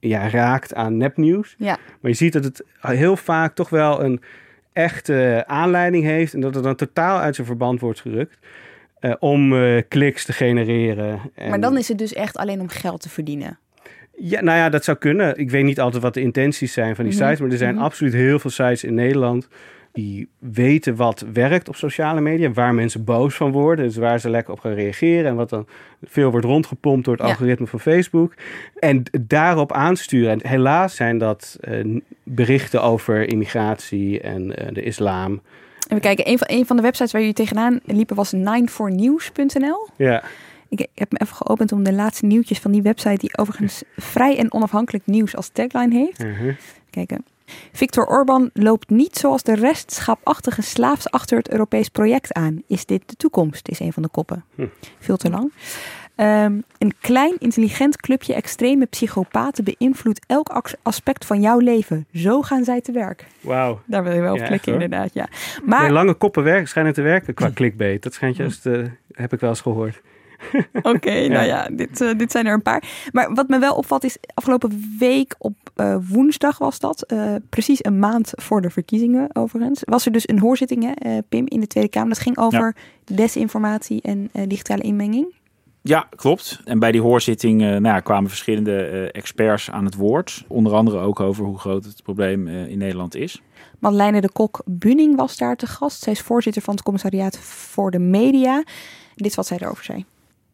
ja, 0.00 0.28
raakt 0.28 0.74
aan 0.74 0.96
nepnieuws. 0.96 1.54
Ja. 1.58 1.78
Maar 2.00 2.10
je 2.10 2.16
ziet 2.16 2.32
dat 2.32 2.44
het 2.44 2.64
heel 2.80 3.16
vaak 3.16 3.54
toch 3.54 3.68
wel 3.68 4.04
een 4.04 4.20
echte 4.72 5.44
aanleiding 5.46 6.04
heeft 6.04 6.34
en 6.34 6.40
dat 6.40 6.54
het 6.54 6.64
dan 6.64 6.74
totaal 6.74 7.18
uit 7.18 7.34
zijn 7.34 7.46
verband 7.46 7.80
wordt 7.80 8.00
gerukt 8.00 8.38
uh, 9.00 9.14
om 9.18 9.52
uh, 9.52 9.82
kliks 9.88 10.24
te 10.24 10.32
genereren. 10.32 11.20
En... 11.34 11.48
Maar 11.48 11.60
dan 11.60 11.78
is 11.78 11.88
het 11.88 11.98
dus 11.98 12.12
echt 12.12 12.36
alleen 12.36 12.60
om 12.60 12.68
geld 12.68 13.00
te 13.00 13.08
verdienen. 13.08 13.58
Ja, 14.16 14.40
nou 14.42 14.58
ja, 14.58 14.68
dat 14.68 14.84
zou 14.84 14.96
kunnen. 14.98 15.38
Ik 15.38 15.50
weet 15.50 15.64
niet 15.64 15.80
altijd 15.80 16.02
wat 16.02 16.14
de 16.14 16.20
intenties 16.20 16.72
zijn 16.72 16.94
van 16.96 17.04
die 17.04 17.14
Mhm. 17.14 17.22
sites, 17.22 17.40
maar 17.40 17.50
er 17.50 17.56
zijn 17.56 17.74
Mhm. 17.74 17.84
absoluut 17.84 18.12
heel 18.12 18.38
veel 18.38 18.50
sites 18.50 18.84
in 18.84 18.94
Nederland 18.94 19.48
die 19.92 20.28
weten 20.38 20.96
wat 20.96 21.24
werkt 21.32 21.68
op 21.68 21.76
sociale 21.76 22.20
media, 22.20 22.52
waar 22.52 22.74
mensen 22.74 23.04
boos 23.04 23.34
van 23.34 23.52
worden, 23.52 23.84
dus 23.84 23.96
waar 23.96 24.20
ze 24.20 24.30
lekker 24.30 24.52
op 24.52 24.60
gaan 24.60 24.72
reageren 24.72 25.26
en 25.30 25.36
wat 25.36 25.50
dan 25.50 25.66
veel 26.02 26.30
wordt 26.30 26.46
rondgepompt 26.46 27.04
door 27.04 27.14
het 27.14 27.22
Ja. 27.22 27.28
algoritme 27.30 27.66
van 27.66 27.80
Facebook. 27.80 28.34
En 28.78 29.02
daarop 29.20 29.72
aansturen. 29.72 30.30
En 30.30 30.48
helaas 30.48 30.96
zijn 30.96 31.18
dat 31.18 31.56
eh, 31.60 31.84
berichten 32.22 32.82
over 32.82 33.28
immigratie 33.28 34.20
en 34.20 34.56
eh, 34.56 34.74
de 34.74 34.82
islam. 34.82 35.40
En 35.88 35.96
we 35.96 36.00
kijken, 36.02 36.28
een 36.28 36.38
van, 36.38 36.46
een 36.50 36.66
van 36.66 36.76
de 36.76 36.82
websites 36.82 37.12
waar 37.12 37.20
jullie 37.20 37.36
tegenaan 37.36 37.80
liepen 37.84 38.16
was 38.16 38.32
94news.nl. 38.34 39.88
Ja. 39.96 40.22
Ik, 40.68 40.78
heb 40.94 41.10
hem 41.10 41.18
even 41.22 41.36
geopend 41.36 41.72
om 41.72 41.82
de 41.82 41.92
laatste 41.92 42.26
nieuwtjes 42.26 42.58
van 42.58 42.72
die 42.72 42.82
website, 42.82 43.16
die 43.18 43.38
overigens 43.38 43.82
vrij 44.12 44.38
en 44.38 44.52
onafhankelijk 44.52 45.06
nieuws 45.06 45.36
als 45.36 45.48
tagline 45.48 45.94
heeft. 45.94 46.18
Mhm. 46.24 46.52
Kijken. 46.90 47.24
Victor 47.72 48.06
Orban 48.06 48.50
loopt 48.52 48.90
niet 48.90 49.16
zoals 49.16 49.42
de 49.42 49.54
rest 49.54 49.92
schaapachtige 49.92 50.62
slaafs 50.62 51.10
achter 51.10 51.38
het 51.38 51.50
Europees 51.50 51.88
project 51.88 52.32
aan. 52.32 52.62
Is 52.66 52.86
dit 52.86 53.02
de 53.06 53.16
toekomst? 53.16 53.68
Is 53.68 53.80
een 53.80 53.92
van 53.92 54.02
de 54.02 54.08
koppen. 54.08 54.44
Hm. 54.54 54.66
Veel 54.98 55.16
te 55.16 55.30
lang. 55.30 55.52
Ehm, 56.14 56.60
een 56.78 56.94
klein, 57.00 57.34
intelligent 57.38 57.96
clubje 57.96 58.34
extreme 58.34 58.86
psychopaten 58.86 59.64
beïnvloedt 59.64 60.24
elk 60.26 60.48
as- 60.48 60.74
aspect 60.82 61.24
van 61.24 61.40
jouw 61.40 61.58
leven. 61.58 62.06
Zo 62.14 62.42
gaan 62.42 62.64
zij 62.64 62.80
te 62.80 62.92
werk. 62.92 63.26
Wauw. 63.40 63.80
Daar 63.86 64.02
wil 64.02 64.12
je 64.12 64.20
wel 64.20 64.32
op 64.32 64.38
Ja, 64.38 64.46
klikken, 64.46 64.72
echt, 64.72 64.82
inderdaad. 64.82 65.14
Ja. 65.14 65.28
Maar... 65.64 65.90
Lange 65.90 66.14
koppen 66.14 66.42
werken, 66.42 66.68
schijnen 66.68 66.92
te 66.92 67.02
werken 67.02 67.34
qua 67.34 67.50
clickbait. 67.54 68.02
Dat 68.02 68.14
schijnt 68.14 68.36
juist, 68.36 68.66
eh, 68.66 68.82
heb 69.12 69.32
ik 69.32 69.40
wel 69.40 69.50
eens 69.50 69.60
gehoord. 69.60 70.00
Oké, 70.92 71.28
nou 71.28 71.46
ja, 71.46 71.68
dit, 71.72 72.00
eh, 72.00 72.16
dit 72.16 72.30
zijn 72.30 72.46
er 72.46 72.52
een 72.52 72.62
paar. 72.62 73.08
Maar 73.12 73.34
wat 73.34 73.48
me 73.48 73.58
wel 73.58 73.74
opvalt 73.74 74.04
is, 74.04 74.16
afgelopen 74.34 74.96
week 74.98 75.34
op 75.38 75.54
eh, 75.74 75.96
woensdag 76.08 76.58
was 76.58 76.78
dat, 76.78 77.02
eh, 77.02 77.34
precies 77.48 77.84
een 77.84 77.98
maand 77.98 78.32
voor 78.34 78.60
de 78.60 78.70
verkiezingen 78.70 79.28
overigens, 79.32 79.82
was 79.84 80.06
er 80.06 80.12
dus 80.12 80.28
een 80.28 80.38
hoorzitting, 80.38 80.94
hè, 80.98 81.22
Pim, 81.22 81.44
in 81.48 81.60
de 81.60 81.66
Tweede 81.66 81.90
Kamer. 81.90 82.08
Dat 82.08 82.18
ging 82.18 82.38
over 82.38 82.76
desinformatie 83.04 84.02
en 84.02 84.30
digitale 84.48 84.82
inmenging. 84.82 85.34
Ja, 85.82 86.06
klopt. 86.16 86.60
En 86.64 86.78
bij 86.78 86.92
die 86.92 87.00
hoorzitting 87.00 87.60
nou 87.60 87.82
ja, 87.82 88.00
kwamen 88.00 88.28
verschillende 88.28 89.10
experts 89.12 89.70
aan 89.70 89.84
het 89.84 89.94
woord. 89.94 90.44
Onder 90.48 90.74
andere 90.74 90.98
ook 90.98 91.20
over 91.20 91.44
hoe 91.44 91.58
groot 91.58 91.84
het 91.84 92.02
probleem 92.02 92.48
in 92.48 92.78
Nederland 92.78 93.14
is. 93.14 93.42
Madeleine 93.78 94.20
de 94.20 94.32
Kok-Bunning 94.32 95.16
was 95.16 95.36
daar 95.36 95.56
te 95.56 95.66
gast. 95.66 96.02
Zij 96.02 96.12
is 96.12 96.20
voorzitter 96.20 96.62
van 96.62 96.74
het 96.74 96.82
commissariaat 96.82 97.38
voor 97.38 97.90
de 97.90 97.98
media. 97.98 98.64
Dit 99.14 99.26
is 99.26 99.34
wat 99.34 99.46
zij 99.46 99.58
erover 99.60 99.84
zei. 99.84 100.04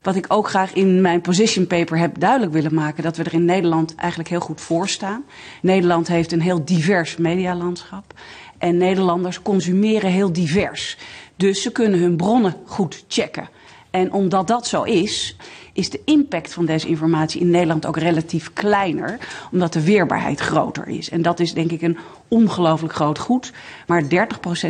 Wat 0.03 0.17
ik 0.17 0.25
ook 0.29 0.49
graag 0.49 0.73
in 0.73 1.01
mijn 1.01 1.21
position 1.21 1.67
paper 1.67 1.99
heb 1.99 2.19
duidelijk 2.19 2.53
willen 2.53 2.75
maken, 2.75 3.03
dat 3.03 3.17
we 3.17 3.23
er 3.23 3.35
in 3.35 3.45
Nederland 3.45 3.95
eigenlijk 3.95 4.31
heel 4.31 4.41
goed 4.41 4.61
voor 4.61 4.89
staan. 4.89 5.25
Nederland 5.63 6.09
heeft 6.09 6.33
een 6.33 6.41
heel 6.41 6.65
divers 6.65 7.17
medialandschap. 7.17 8.15
En 8.59 8.77
Nederlanders 8.77 9.43
consumeren 9.43 10.11
heel 10.11 10.33
divers. 10.33 10.97
Dus 11.37 11.63
ze 11.63 11.73
kunnen 11.73 12.01
hun 12.01 12.17
bronnen 12.17 12.55
goed 12.65 13.05
checken. 13.09 13.49
En 13.91 14.13
omdat 14.13 14.47
dat 14.47 14.67
zo 14.67 14.83
is, 14.83 15.37
is 15.73 15.91
de 15.91 16.01
impact 16.05 16.53
van 16.53 16.67
desinformatie 16.67 17.41
in 17.41 17.51
Nederland 17.51 17.87
ook 17.87 17.97
relatief 17.97 18.53
kleiner, 18.53 19.19
omdat 19.53 19.73
de 19.73 19.85
weerbaarheid 19.85 20.41
groter 20.41 20.89
is. 20.89 21.11
En 21.11 21.23
dat 21.23 21.41
is 21.41 21.55
denk 21.55 21.71
ik 21.71 21.83
een 21.83 21.99
ongelooflijk 22.29 22.95
groot 22.95 23.19
goed. 23.19 23.53
Maar 23.87 24.03
30% 24.03 24.07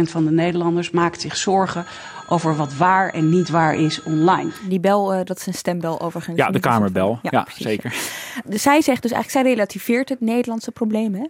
van 0.02 0.24
de 0.24 0.30
Nederlanders 0.30 0.90
maakt 0.90 1.20
zich 1.20 1.36
zorgen 1.36 1.86
over 2.28 2.56
wat 2.56 2.74
waar 2.74 3.10
en 3.10 3.28
niet 3.28 3.48
waar 3.48 3.74
is 3.74 4.02
online. 4.02 4.50
Die 4.68 4.80
bel, 4.80 5.12
eh, 5.12 5.24
dat 5.24 5.38
is 5.38 5.46
een 5.46 5.54
stembel 5.54 6.00
overigens. 6.00 6.36
Ja, 6.36 6.50
de 6.50 6.60
Kamerbel. 6.60 7.18
Ja, 7.22 7.42
precies, 7.42 7.62
zeker. 7.62 7.94
Dus 8.44 8.62
zij 8.62 8.82
zegt 8.82 9.02
dus 9.02 9.12
eigenlijk, 9.12 9.46
zij 9.46 9.54
relativeert 9.54 10.08
het 10.08 10.20
Nederlandse 10.20 10.70
probleem, 10.70 11.14
hè? 11.14 11.24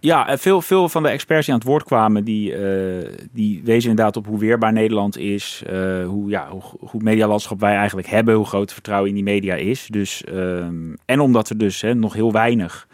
Ja, 0.00 0.28
en 0.28 0.38
veel, 0.38 0.62
veel 0.62 0.88
van 0.88 1.02
de 1.02 1.08
experts 1.08 1.44
die 1.44 1.54
aan 1.54 1.60
het 1.60 1.68
woord 1.68 1.84
kwamen, 1.84 2.24
die, 2.24 2.54
eh, 2.54 3.08
die 3.32 3.60
wezen 3.64 3.90
inderdaad 3.90 4.16
op 4.16 4.26
hoe 4.26 4.38
weerbaar 4.38 4.72
Nederland 4.72 5.18
is. 5.18 5.62
eh, 5.66 6.06
hoe, 6.06 6.30
ja, 6.30 6.48
hoe 6.50 6.62
goed 6.86 7.02
medialandschap 7.02 7.60
wij 7.60 7.76
eigenlijk 7.76 8.08
hebben, 8.08 8.34
hoe 8.34 8.46
groot 8.46 8.62
het 8.62 8.72
vertrouwen 8.72 9.08
in 9.08 9.14
die 9.14 9.24
media 9.24 9.54
is. 9.54 9.86
Dus, 9.90 10.24
ehm, 10.24 10.94
en 11.04 11.20
omdat 11.20 11.48
er 11.50 11.58
dus 11.58 11.80
hè, 11.80 11.94
nog 11.94 12.12
heel 12.14 12.32
weinig 12.32 12.88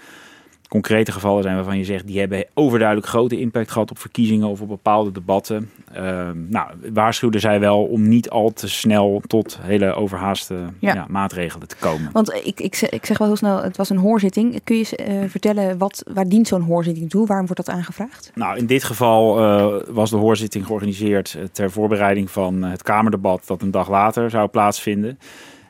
concrete 0.68 1.12
gevallen 1.12 1.42
zijn 1.42 1.54
waarvan 1.54 1.78
je 1.78 1.84
zegt, 1.84 2.06
die 2.06 2.18
hebben 2.18 2.44
overduidelijk 2.54 3.08
grote 3.08 3.40
impact 3.40 3.70
gehad 3.70 3.90
op 3.90 3.98
verkiezingen 3.98 4.48
of 4.48 4.60
op 4.60 4.68
bepaalde 4.68 5.12
debatten. 5.12 5.70
Ehm, 5.92 6.48
nou, 6.48 6.70
waarschuwden 6.92 7.40
zij 7.40 7.60
wel 7.60 7.84
om 7.84 8.08
niet 8.08 8.30
al 8.30 8.52
te 8.52 8.68
snel 8.68 9.22
tot 9.26 9.58
hele 9.62 9.94
overhaaste 9.94 10.54
Ja. 10.78 10.94
ja, 10.94 11.06
maatregelen 11.08 11.68
te 11.68 11.76
komen. 11.76 12.12
Want 12.12 12.34
ik, 12.44 12.60
ik, 12.60 12.74
zeg, 12.74 12.90
ik 12.90 13.06
zeg 13.06 13.18
wel 13.18 13.26
heel 13.26 13.36
snel, 13.36 13.62
het 13.62 13.76
was 13.76 13.90
een 13.90 13.96
hoorzitting. 13.96 14.60
Kun 14.64 14.76
je 14.76 14.96
eh, 14.96 15.14
vertellen, 15.28 15.78
wat, 15.78 16.02
waar 16.12 16.28
dient 16.28 16.48
zo'n 16.48 16.62
hoorzitting 16.62 17.10
toe? 17.10 17.26
Waarom 17.26 17.46
wordt 17.46 17.66
dat 17.66 17.74
aangevraagd? 17.74 18.30
Nou, 18.34 18.58
in 18.58 18.66
dit 18.66 18.84
geval 18.84 19.38
eh, 19.38 19.94
was 19.94 20.10
de 20.10 20.16
hoorzitting 20.16 20.66
georganiseerd 20.66 21.34
eh, 21.34 21.44
ter 21.52 21.70
voorbereiding 21.70 22.30
van 22.30 22.62
het 22.62 22.82
Kamerdebat 22.82 23.42
dat 23.46 23.62
een 23.62 23.70
dag 23.70 23.88
later 23.88 24.30
zou 24.30 24.48
plaatsvinden. 24.48 25.18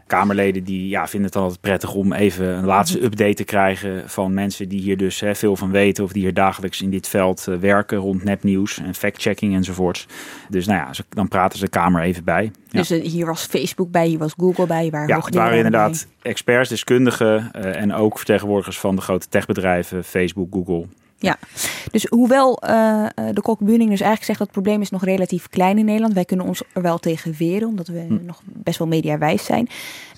Kamerleden 0.06 0.64
die 0.64 0.88
ja, 0.88 1.06
vinden 1.06 1.24
het 1.24 1.32
dan 1.32 1.42
altijd 1.42 1.60
prettig 1.60 1.94
om 1.94 2.12
even 2.12 2.46
een 2.46 2.64
laatste 2.64 2.96
mhm. 2.96 3.06
update 3.06 3.34
te 3.34 3.44
krijgen 3.44 4.10
van 4.10 4.34
mensen 4.34 4.68
die 4.68 4.80
hier 4.80 4.96
dus 4.96 5.20
hè, 5.20 5.34
veel 5.34 5.56
van 5.56 5.70
weten 5.70 6.04
of 6.04 6.12
die 6.12 6.22
hier 6.22 6.34
dagelijks 6.34 6.82
in 6.82 6.90
dit 6.90 7.08
veld 7.08 7.46
uh, 7.48 7.56
werken 7.56 7.98
rond 7.98 8.24
nepnieuws 8.24 8.78
en 8.78 8.94
fact-checking 8.94 9.54
enzovoorts. 9.54 10.06
Dus 10.48 10.66
nou 10.66 10.78
ja, 10.78 11.04
dan 11.08 11.28
praten 11.28 11.58
ze 11.58 11.64
de 11.64 11.70
Kamer 11.70 12.02
even 12.02 12.24
bij. 12.24 12.50
Ja. 12.68 12.82
Dus 12.82 12.88
hier 12.88 13.26
was 13.26 13.44
Facebook 13.44 13.90
bij, 13.90 14.06
hier 14.06 14.18
was 14.18 14.34
Google 14.36 14.66
bij, 14.66 14.90
waar 14.90 15.08
ja, 15.08 15.20
het 15.20 15.34
waren 15.34 15.56
inderdaad 15.56 16.06
experts, 16.22 16.68
deskundigen 16.68 17.52
en 17.52 17.94
ook 17.94 18.16
vertegenwoordigers 18.16 18.78
van 18.78 18.96
de 18.96 19.02
grote 19.02 19.28
techbedrijven, 19.28 20.04
Facebook, 20.04 20.52
Google. 20.52 20.86
Ja, 21.18 21.38
dus 21.90 22.04
hoewel 22.04 22.62
uh, 22.68 23.06
de 23.32 23.40
Kokbuning 23.42 23.90
dus 23.90 24.00
eigenlijk 24.00 24.24
zegt 24.24 24.38
dat 24.38 24.46
het 24.46 24.56
probleem 24.56 24.80
is 24.80 24.90
nog 24.90 25.04
relatief 25.04 25.48
klein 25.48 25.78
in 25.78 25.84
Nederland. 25.84 26.14
Wij 26.14 26.24
kunnen 26.24 26.46
ons 26.46 26.62
er 26.72 26.82
wel 26.82 26.98
tegen 26.98 27.34
weren, 27.38 27.68
omdat 27.68 27.86
we 27.86 28.00
hm. 28.00 28.24
nog 28.24 28.40
best 28.44 28.78
wel 28.78 28.88
mediawijs 28.88 29.44
zijn. 29.44 29.68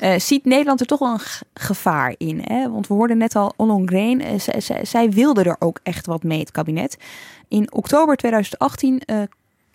Uh, 0.01 0.19
ziet 0.19 0.45
Nederland 0.45 0.81
er 0.81 0.87
toch 0.87 0.99
wel 0.99 1.13
een 1.13 1.45
gevaar 1.55 2.15
in? 2.17 2.41
Hè? 2.45 2.71
Want 2.71 2.87
we 2.87 2.95
hoorden 2.95 3.19
net 3.19 3.37
al 3.37 3.53
Ollongren, 3.57 4.21
uh, 4.21 4.39
zij 4.83 5.11
wilde 5.11 5.43
er 5.43 5.57
ook 5.59 5.81
echt 5.83 6.07
wat 6.07 6.23
mee, 6.23 6.39
het 6.39 6.51
kabinet. 6.51 6.97
In 7.49 7.73
oktober 7.73 8.17
2018 8.17 9.03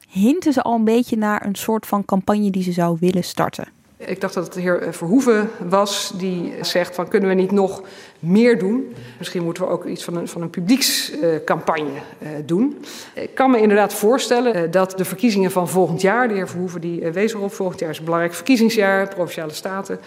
hinten 0.09 0.53
ze 0.53 0.61
al 0.61 0.75
een 0.75 0.83
beetje 0.83 1.17
naar 1.17 1.45
een 1.45 1.55
soort 1.55 1.85
van 1.85 2.05
campagne 2.05 2.49
die 2.49 2.63
ze 2.63 2.71
zou 2.71 2.97
willen 2.99 3.23
starten. 3.23 3.67
Ik 4.05 4.21
dacht 4.21 4.33
dat 4.33 4.43
het 4.43 4.53
de 4.53 4.61
heer 4.61 4.87
Verhoeven 4.89 5.49
was 5.67 6.13
die 6.15 6.53
zegt 6.61 6.95
van 6.95 7.07
kunnen 7.07 7.29
we 7.29 7.35
niet 7.35 7.51
nog 7.51 7.81
meer 8.19 8.59
doen? 8.59 8.95
Misschien 9.17 9.43
moeten 9.43 9.63
we 9.63 9.69
ook 9.69 9.85
iets 9.85 10.03
van 10.03 10.15
een, 10.15 10.27
van 10.27 10.41
een 10.41 10.49
publiekscampagne 10.49 11.89
uh, 11.89 12.29
doen. 12.45 12.85
Ik 13.13 13.35
kan 13.35 13.51
me 13.51 13.61
inderdaad 13.61 13.93
voorstellen 13.93 14.71
dat 14.71 14.97
de 14.97 15.05
verkiezingen 15.05 15.51
van 15.51 15.69
volgend 15.69 16.01
jaar, 16.01 16.27
de 16.27 16.33
heer 16.33 16.49
Verhoeven 16.49 16.81
die 16.81 17.11
wees 17.11 17.33
erop, 17.33 17.53
volgend 17.53 17.79
jaar 17.79 17.89
is 17.89 17.97
een 17.97 18.03
belangrijk 18.03 18.33
verkiezingsjaar, 18.33 19.07
provinciale 19.07 19.53
staten, 19.53 19.99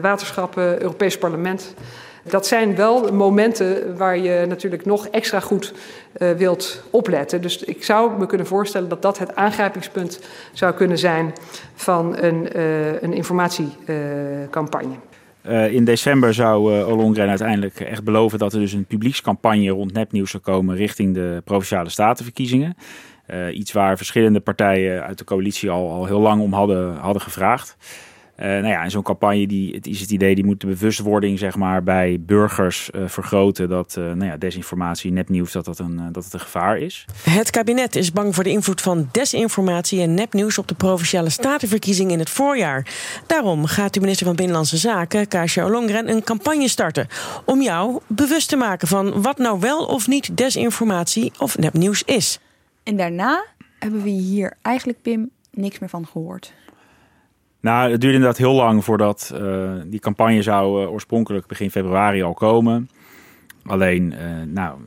waterschappen, 0.00 0.82
Europees 0.82 1.18
parlement. 1.18 1.74
Dat 2.28 2.46
zijn 2.46 2.76
wel 2.76 3.12
momenten 3.12 3.96
waar 3.96 4.18
je 4.18 4.44
natuurlijk 4.48 4.84
nog 4.84 5.06
extra 5.06 5.40
goed 5.40 5.72
uh, 6.18 6.30
wilt 6.30 6.82
opletten. 6.90 7.42
Dus 7.42 7.64
ik 7.64 7.84
zou 7.84 8.18
me 8.18 8.26
kunnen 8.26 8.46
voorstellen 8.46 8.88
dat 8.88 9.02
dat 9.02 9.18
het 9.18 9.34
aangrijpingspunt 9.34 10.20
zou 10.52 10.74
kunnen 10.74 10.98
zijn 10.98 11.32
van 11.74 12.16
een, 12.18 12.48
uh, 12.56 13.02
een 13.02 13.12
informatiecampagne. 13.12 14.94
Uh, 15.48 15.72
in 15.72 15.84
december 15.84 16.34
zou 16.34 16.74
uh, 16.74 16.88
Ollongren 16.88 17.28
uiteindelijk 17.28 17.80
echt 17.80 18.04
beloven 18.04 18.38
dat 18.38 18.52
er 18.52 18.60
dus 18.60 18.72
een 18.72 18.84
publiekscampagne 18.84 19.68
rond 19.68 19.92
nepnieuws 19.92 20.30
zou 20.30 20.42
komen 20.42 20.76
richting 20.76 21.14
de 21.14 21.42
provinciale 21.44 21.90
statenverkiezingen. 21.90 22.76
Iets 23.52 23.72
waar 23.72 23.96
verschillende 23.96 24.40
partijen 24.40 25.02
uit 25.02 25.18
de 25.18 25.24
coalitie 25.24 25.70
al, 25.70 25.90
al 25.90 26.06
heel 26.06 26.20
lang 26.20 26.42
om 26.42 26.52
hadden, 26.52 26.96
hadden 26.96 27.22
gevraagd. 27.22 27.76
Uh, 28.40 28.46
nou 28.46 28.66
ja, 28.66 28.82
en 28.82 28.90
zo'n 28.90 29.02
campagne 29.02 29.46
die, 29.46 29.74
het 29.74 29.86
is 29.86 30.00
het 30.00 30.10
idee, 30.10 30.34
die 30.34 30.44
moet 30.44 30.60
de 30.60 30.66
bewustwording 30.66 31.38
zeg 31.38 31.56
maar, 31.56 31.82
bij 31.82 32.20
burgers 32.20 32.90
uh, 32.94 33.08
vergroten 33.08 33.68
dat 33.68 33.96
uh, 33.98 34.04
nou 34.04 34.24
ja, 34.24 34.36
desinformatie, 34.36 35.12
nepnieuws, 35.12 35.52
dat, 35.52 35.64
dat, 35.64 35.78
een, 35.78 36.12
dat 36.12 36.24
het 36.24 36.32
een 36.32 36.40
gevaar 36.40 36.78
is. 36.78 37.04
Het 37.30 37.50
kabinet 37.50 37.96
is 37.96 38.12
bang 38.12 38.34
voor 38.34 38.44
de 38.44 38.50
invloed 38.50 38.80
van 38.80 39.08
desinformatie 39.12 40.00
en 40.00 40.14
nepnieuws 40.14 40.58
op 40.58 40.68
de 40.68 40.74
provinciale 40.74 41.30
statenverkiezing 41.30 42.10
in 42.10 42.18
het 42.18 42.30
voorjaar. 42.30 42.86
Daarom 43.26 43.66
gaat 43.66 43.94
de 43.94 44.00
minister 44.00 44.26
van 44.26 44.36
Binnenlandse 44.36 44.76
Zaken, 44.76 45.28
Kasia 45.28 45.64
Olongren, 45.64 46.10
een 46.10 46.22
campagne 46.22 46.68
starten 46.68 47.06
om 47.44 47.62
jou 47.62 48.00
bewust 48.06 48.48
te 48.48 48.56
maken 48.56 48.88
van 48.88 49.22
wat 49.22 49.38
nou 49.38 49.60
wel 49.60 49.84
of 49.84 50.06
niet 50.06 50.36
desinformatie 50.36 51.32
of 51.38 51.58
nepnieuws 51.58 52.02
is. 52.02 52.40
En 52.82 52.96
daarna 52.96 53.44
hebben 53.78 54.02
we 54.02 54.10
hier 54.10 54.56
eigenlijk, 54.62 55.02
Pim, 55.02 55.30
niks 55.50 55.78
meer 55.78 55.88
van 55.88 56.06
gehoord. 56.06 56.52
Nou, 57.66 57.90
het 57.90 58.00
duurde 58.00 58.16
inderdaad 58.16 58.38
heel 58.38 58.54
lang 58.54 58.84
voordat 58.84 59.32
uh, 59.34 59.70
die 59.86 60.00
campagne 60.00 60.42
zou 60.42 60.82
uh, 60.82 60.90
oorspronkelijk 60.92 61.46
begin 61.46 61.70
februari 61.70 62.22
al 62.22 62.34
komen. 62.34 62.88
Alleen, 63.64 64.12
uh, 64.12 64.42
nou, 64.46 64.78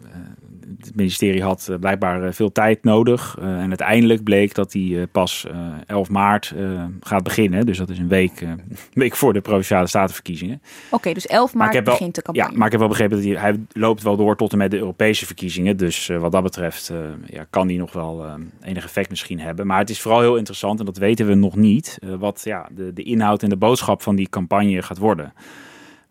het 0.78 0.96
ministerie 0.96 1.44
had 1.44 1.68
eh, 1.70 1.78
blijkbaar 1.80 2.24
eh, 2.24 2.34
veel 2.34 2.52
tijd 2.52 2.84
nodig. 2.84 3.38
Eh, 3.40 3.46
en 3.46 3.68
uiteindelijk 3.68 4.24
bleek 4.24 4.56
dat 4.56 4.72
die 4.72 5.08
pas 5.08 5.48
11 5.86 6.10
maart 6.10 6.54
gaat 7.02 7.24
beginnen. 7.24 7.66
Dus 7.66 7.78
dat 7.78 7.90
is 7.90 7.98
een 7.98 8.08
week, 8.08 8.42
een 8.42 8.62
week 8.94 9.16
voor 9.16 9.34
de 9.34 9.42
Provinciale 9.42 9.88
Statenverkiezingen. 9.88 10.62
Oké, 10.90 11.14
dus 11.14 11.28
11 11.28 11.54
maart 11.54 11.84
begint 11.84 12.16
de 12.16 12.22
campagne. 12.22 12.52
Ja, 12.52 12.58
maar 12.58 12.66
ik 12.66 12.72
heb 12.72 12.80
wel 12.80 12.90
begrepen 12.90 13.16
dat 13.18 13.26
hij, 13.26 13.36
hij 13.36 13.60
loopt 13.72 14.04
wel 14.04 14.18
door 14.18 14.36
tot 14.36 14.52
en 14.52 14.58
met 14.58 14.72
de 14.72 14.78
Europese 14.78 15.26
verkiezingen. 15.26 15.78
Dus 15.78 16.08
wat 16.08 16.32
dat 16.32 16.44
betreft 16.44 16.94
ja, 17.26 17.46
kan 17.50 17.68
die 17.68 17.78
nog 17.78 17.94
wel 17.94 18.26
enig 18.62 18.84
effect 18.84 19.10
misschien 19.10 19.40
hebben. 19.40 19.68
Maar 19.68 19.80
het 19.80 19.90
is 19.90 20.02
vooral 20.02 20.22
heel 20.22 20.38
interessant, 20.38 20.80
en 20.80 20.86
dat 20.86 20.98
weten 20.98 21.28
we 21.28 21.34
nog 21.34 21.56
niet, 21.56 21.98
wat 22.20 22.42
ja, 22.44 22.68
de, 22.72 22.94
de 22.94 23.04
inhoud 23.04 23.44
en 23.44 23.50
de 23.50 23.58
boodschap 23.58 24.02
van 24.02 24.16
die 24.16 24.30
campagne 24.30 24.82
gaat 24.82 24.98
worden. 24.98 25.34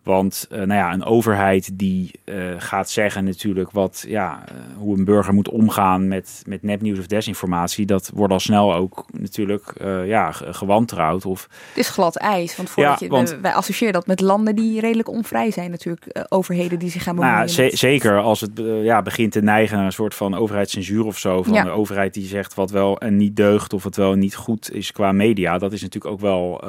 Want 0.09 0.47
uh, 0.51 0.59
nou 0.59 0.73
ja, 0.73 0.93
een 0.93 1.05
overheid 1.05 1.71
die 1.79 2.11
uh, 2.25 2.55
gaat 2.59 2.91
zeggen 2.91 3.25
natuurlijk 3.25 3.71
wat, 3.71 4.05
ja, 4.07 4.45
uh, 4.53 4.77
hoe 4.77 4.99
een 4.99 5.05
burger 5.05 5.35
moet 5.35 5.49
omgaan 5.49 6.09
met, 6.09 6.43
met 6.47 6.63
nepnieuws 6.63 6.99
of 6.99 7.07
desinformatie, 7.07 7.87
dat 7.87 8.11
wordt 8.15 8.33
al 8.33 8.41
snel 8.41 8.75
ook 8.75 9.05
natuurlijk 9.13 9.73
ja, 10.05 10.33
gewantrouwd. 10.33 11.27
Of... 11.27 11.49
Het 11.69 11.79
is 11.79 11.89
glad 11.89 12.17
ijs, 12.17 12.57
want, 12.57 12.71
voordat 12.71 13.01
ja, 13.01 13.07
je, 13.07 13.13
want... 13.13 13.39
wij 13.43 13.53
associëren 13.53 13.93
dat 13.93 14.07
met 14.07 14.21
landen 14.21 14.55
die 14.55 14.81
redelijk 14.81 15.09
onvrij 15.09 15.51
zijn 15.51 15.71
natuurlijk, 15.71 16.27
overheden 16.29 16.79
die 16.79 16.91
zich 16.91 17.03
gaan 17.03 17.15
bemoeien. 17.15 17.47
Nou, 17.47 17.63
met... 17.63 17.79
Zeker, 17.79 18.19
als 18.19 18.41
het 18.41 18.51
ja, 18.83 19.03
begint 19.03 19.33
te 19.33 19.41
neigen 19.43 19.77
naar 19.77 19.87
een 19.87 19.93
soort 19.93 20.15
van 20.15 20.35
overheidscensuur 20.35 21.05
of 21.05 21.19
zo, 21.19 21.43
van 21.43 21.53
ja. 21.53 21.61
een 21.65 21.71
overheid 21.71 22.15
die 22.15 22.27
zegt 22.27 22.55
wat 22.55 22.71
wel 22.71 22.99
en 22.99 23.17
niet 23.17 23.37
deugt 23.37 23.73
of 23.73 23.83
wat 23.83 23.97
wel 23.97 24.13
en 24.13 24.19
niet 24.19 24.37
goed 24.37 24.73
is 24.73 24.93
qua 24.93 25.13
media, 25.13 25.59
dat 25.59 25.73
is 25.73 25.83
natuurlijk 25.83 26.13
ook 26.15 26.21
wel 26.21 26.61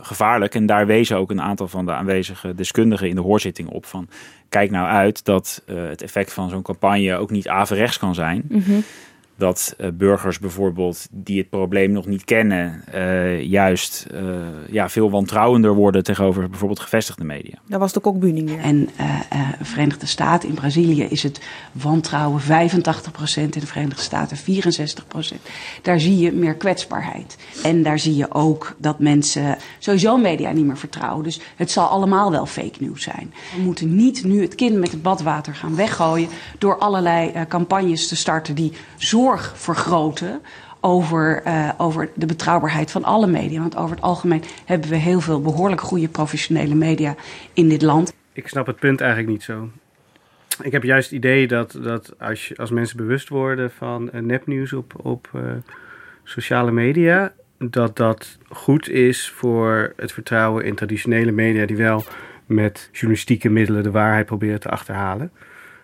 gevaarlijk. 0.00 0.54
En 0.54 0.66
daar 0.66 0.86
wezen 0.86 1.16
ook 1.16 1.30
een 1.30 1.42
aantal 1.42 1.68
van 1.68 1.86
de 1.86 1.92
aanwezige 1.92 2.54
deskundigen 2.70 3.08
in 3.08 3.14
de 3.14 3.20
hoorzitting 3.20 3.68
op 3.68 3.86
van 3.86 4.08
kijk 4.48 4.70
nou 4.70 4.88
uit 4.88 5.24
dat 5.24 5.62
uh, 5.66 5.88
het 5.88 6.02
effect 6.02 6.32
van 6.32 6.50
zo'n 6.50 6.62
campagne 6.62 7.16
ook 7.16 7.30
niet 7.30 7.48
averechts 7.48 7.98
kan 7.98 8.14
zijn. 8.14 8.44
-hmm 8.48 8.84
dat 9.40 9.74
uh, 9.78 9.88
burgers 9.94 10.38
bijvoorbeeld 10.38 11.06
die 11.10 11.38
het 11.38 11.48
probleem 11.48 11.92
nog 11.92 12.06
niet 12.06 12.24
kennen, 12.24 12.84
uh, 12.94 13.42
juist 13.42 14.06
uh, 14.14 14.20
ja, 14.70 14.88
veel 14.88 15.10
wantrouwender 15.10 15.74
worden 15.74 16.02
tegenover 16.02 16.48
bijvoorbeeld 16.48 16.80
gevestigde 16.80 17.24
media. 17.24 17.58
Dat 17.66 17.80
was 17.80 17.92
de 17.92 18.00
kokbuning 18.00 18.48
weer. 18.48 18.58
En 18.58 18.88
Verenigde 19.60 20.06
Staten, 20.06 20.48
in 20.48 20.54
Brazilië 20.54 21.02
is 21.02 21.22
het 21.22 21.40
wantrouwen 21.72 22.40
85%, 22.42 22.44
in 23.34 23.50
de 23.50 23.66
Verenigde 23.66 24.02
Staten 24.02 24.36
64%. 24.38 24.40
Daar 25.82 26.00
zie 26.00 26.18
je 26.18 26.32
meer 26.32 26.54
kwetsbaarheid. 26.54 27.36
En 27.62 27.82
daar 27.82 27.98
zie 27.98 28.16
je 28.16 28.34
ook 28.34 28.74
dat 28.78 28.98
mensen 28.98 29.56
sowieso 29.78 30.16
media 30.16 30.52
niet 30.52 30.66
meer 30.66 30.78
vertrouwen. 30.78 31.24
Dus 31.24 31.40
het 31.56 31.70
zal 31.70 31.86
allemaal 31.86 32.30
wel 32.30 32.46
fake 32.46 32.76
news 32.78 33.02
zijn. 33.02 33.34
We 33.56 33.62
moeten 33.62 33.94
niet 33.96 34.24
nu 34.24 34.42
het 34.42 34.54
kind 34.54 34.76
met 34.76 34.90
het 34.90 35.02
badwater 35.02 35.54
gaan 35.54 35.76
weggooien 35.76 36.28
door 36.58 36.78
allerlei 36.78 37.32
campagnes 37.48 38.08
te 38.08 38.16
starten 38.16 38.54
die 38.54 38.72
zorgen 38.96 39.29
vergroten 39.38 40.40
over, 40.80 41.42
uh, 41.46 41.70
over 41.78 42.08
de 42.14 42.26
betrouwbaarheid 42.26 42.90
van 42.90 43.04
alle 43.04 43.26
media. 43.26 43.60
Want 43.60 43.76
over 43.76 43.94
het 43.94 44.04
algemeen 44.04 44.42
hebben 44.64 44.90
we 44.90 44.96
heel 44.96 45.20
veel 45.20 45.40
behoorlijk 45.40 45.80
goede 45.80 46.08
professionele 46.08 46.74
media 46.74 47.14
in 47.52 47.68
dit 47.68 47.82
land. 47.82 48.14
Ik 48.32 48.48
snap 48.48 48.66
het 48.66 48.78
punt 48.78 49.00
eigenlijk 49.00 49.32
niet 49.32 49.42
zo. 49.42 49.70
Ik 50.62 50.72
heb 50.72 50.82
juist 50.82 51.10
het 51.10 51.18
idee 51.18 51.46
dat, 51.46 51.78
dat 51.82 52.14
als, 52.18 52.52
als 52.56 52.70
mensen 52.70 52.96
bewust 52.96 53.28
worden 53.28 53.70
van 53.70 54.10
uh, 54.14 54.20
nepnieuws 54.20 54.72
op, 54.72 54.92
op 55.02 55.30
uh, 55.36 55.42
sociale 56.24 56.70
media, 56.70 57.32
dat 57.58 57.96
dat 57.96 58.38
goed 58.48 58.88
is 58.88 59.30
voor 59.30 59.92
het 59.96 60.12
vertrouwen 60.12 60.64
in 60.64 60.74
traditionele 60.74 61.30
media 61.30 61.66
die 61.66 61.76
wel 61.76 62.04
met 62.46 62.88
journalistieke 62.92 63.48
middelen 63.48 63.82
de 63.82 63.90
waarheid 63.90 64.26
proberen 64.26 64.60
te 64.60 64.68
achterhalen. 64.68 65.32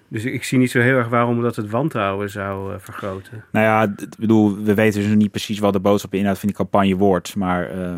Dus 0.09 0.25
ik 0.25 0.45
zie 0.45 0.59
niet 0.59 0.71
zo 0.71 0.81
heel 0.81 0.97
erg 0.97 1.09
waarom 1.09 1.42
dat 1.42 1.57
het 1.57 1.71
wantrouwen 1.71 2.31
zou 2.31 2.73
uh, 2.73 2.79
vergroten. 2.79 3.45
Nou 3.53 3.66
ja, 3.66 3.83
ik 3.83 4.19
bedoel, 4.19 4.57
we 4.62 4.75
weten 4.75 5.01
dus 5.01 5.14
niet 5.14 5.31
precies 5.31 5.59
wat 5.59 5.73
de 5.73 5.81
boodschap 5.81 6.14
inhoud 6.14 6.38
van 6.38 6.49
die 6.49 6.57
campagne 6.57 6.97
wordt. 6.97 7.37
Maar 7.37 7.77
uh, 7.77 7.97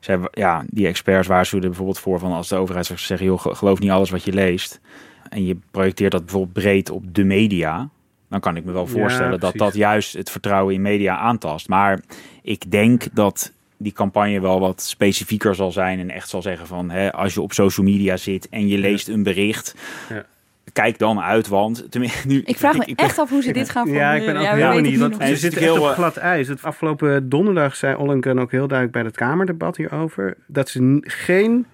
zij, 0.00 0.18
ja, 0.32 0.64
die 0.66 0.86
experts 0.86 1.28
waarschuwen 1.28 1.64
er 1.64 1.70
bijvoorbeeld 1.70 2.02
voor 2.02 2.18
van 2.18 2.32
als 2.32 2.48
de 2.48 2.56
overheid 2.56 2.86
zegt 2.86 3.00
zeggen, 3.00 3.26
joh, 3.26 3.40
geloof 3.40 3.78
niet 3.78 3.90
alles 3.90 4.10
wat 4.10 4.24
je 4.24 4.32
leest. 4.32 4.80
En 5.28 5.44
je 5.44 5.56
projecteert 5.70 6.12
dat 6.12 6.22
bijvoorbeeld 6.24 6.52
breed 6.52 6.90
op 6.90 7.14
de 7.14 7.24
media. 7.24 7.88
Dan 8.28 8.40
kan 8.40 8.56
ik 8.56 8.64
me 8.64 8.72
wel 8.72 8.86
voorstellen 8.86 9.32
ja, 9.32 9.38
dat 9.38 9.54
dat 9.56 9.74
juist 9.74 10.12
het 10.12 10.30
vertrouwen 10.30 10.74
in 10.74 10.82
media 10.82 11.16
aantast. 11.16 11.68
Maar 11.68 12.00
ik 12.42 12.70
denk 12.70 13.04
dat 13.12 13.52
die 13.76 13.92
campagne 13.92 14.40
wel 14.40 14.60
wat 14.60 14.82
specifieker 14.82 15.54
zal 15.54 15.72
zijn 15.72 15.98
en 15.98 16.10
echt 16.10 16.28
zal 16.28 16.42
zeggen 16.42 16.66
van 16.66 16.90
hè, 16.90 17.12
als 17.12 17.34
je 17.34 17.40
op 17.40 17.52
social 17.52 17.86
media 17.86 18.16
zit 18.16 18.48
en 18.48 18.68
je 18.68 18.78
leest 18.78 19.08
een 19.08 19.22
bericht, 19.22 19.74
ja 20.08 20.24
kijk 20.72 20.98
dan 20.98 21.20
uit, 21.20 21.48
want... 21.48 21.88
Nu, 22.26 22.42
ik 22.44 22.56
vraag 22.56 22.76
me 22.76 22.84
ik, 22.84 23.00
echt 23.00 23.18
af 23.18 23.30
hoe 23.30 23.42
ze 23.42 23.52
dit 23.52 23.70
gaan 23.70 23.86
formuleren. 23.86 24.14
Ja, 24.14 24.20
ik 24.20 24.26
ben 24.26 24.36
ook 24.36 24.58
ja, 24.58 24.80
niet. 24.80 24.98
Want 24.98 25.16
ze 25.22 25.36
zitten 25.36 25.60
heel 25.60 25.82
op 25.82 25.94
glad 25.94 26.16
ijs. 26.16 26.48
Het 26.48 26.62
afgelopen 26.62 27.28
donderdag 27.28 27.76
zei 27.76 27.94
Ollengren 27.94 28.38
ook 28.38 28.50
heel 28.50 28.66
duidelijk 28.66 28.98
bij 28.98 29.02
het 29.06 29.16
Kamerdebat 29.16 29.76
hierover... 29.76 30.36
dat 30.46 30.68
ze 30.68 30.98
geen 31.00 31.66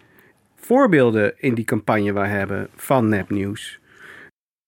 voorbeelden 0.57 1.35
in 1.37 1.55
die 1.55 1.65
campagne 1.65 2.13
waar 2.13 2.31
hebben 2.31 2.69
van 2.77 3.09
nepnieuws. 3.09 3.81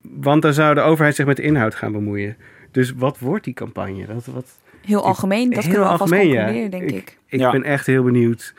Want 0.02 0.42
dan 0.42 0.52
zou 0.52 0.74
de 0.74 0.80
overheid 0.80 1.14
zich 1.14 1.26
met 1.26 1.36
de 1.36 1.42
inhoud 1.42 1.74
gaan 1.74 1.92
bemoeien. 1.92 2.36
Dus 2.70 2.92
wat 2.92 3.18
wordt 3.18 3.44
die 3.44 3.54
campagne? 3.54 4.06
Dat, 4.06 4.26
wat, 4.26 4.58
heel 4.86 5.04
algemeen, 5.04 5.50
dat 5.50 5.64
heel 5.64 5.72
kunnen 5.72 5.88
we 5.88 5.98
algemeen, 5.98 6.28
ja. 6.28 6.68
denk 6.68 6.90
ik. 6.90 7.18
Ik, 7.26 7.40
ik 7.40 7.50
ben 7.50 7.62
echt 7.62 7.86
heel 7.86 8.02
benieuwd 8.02 8.54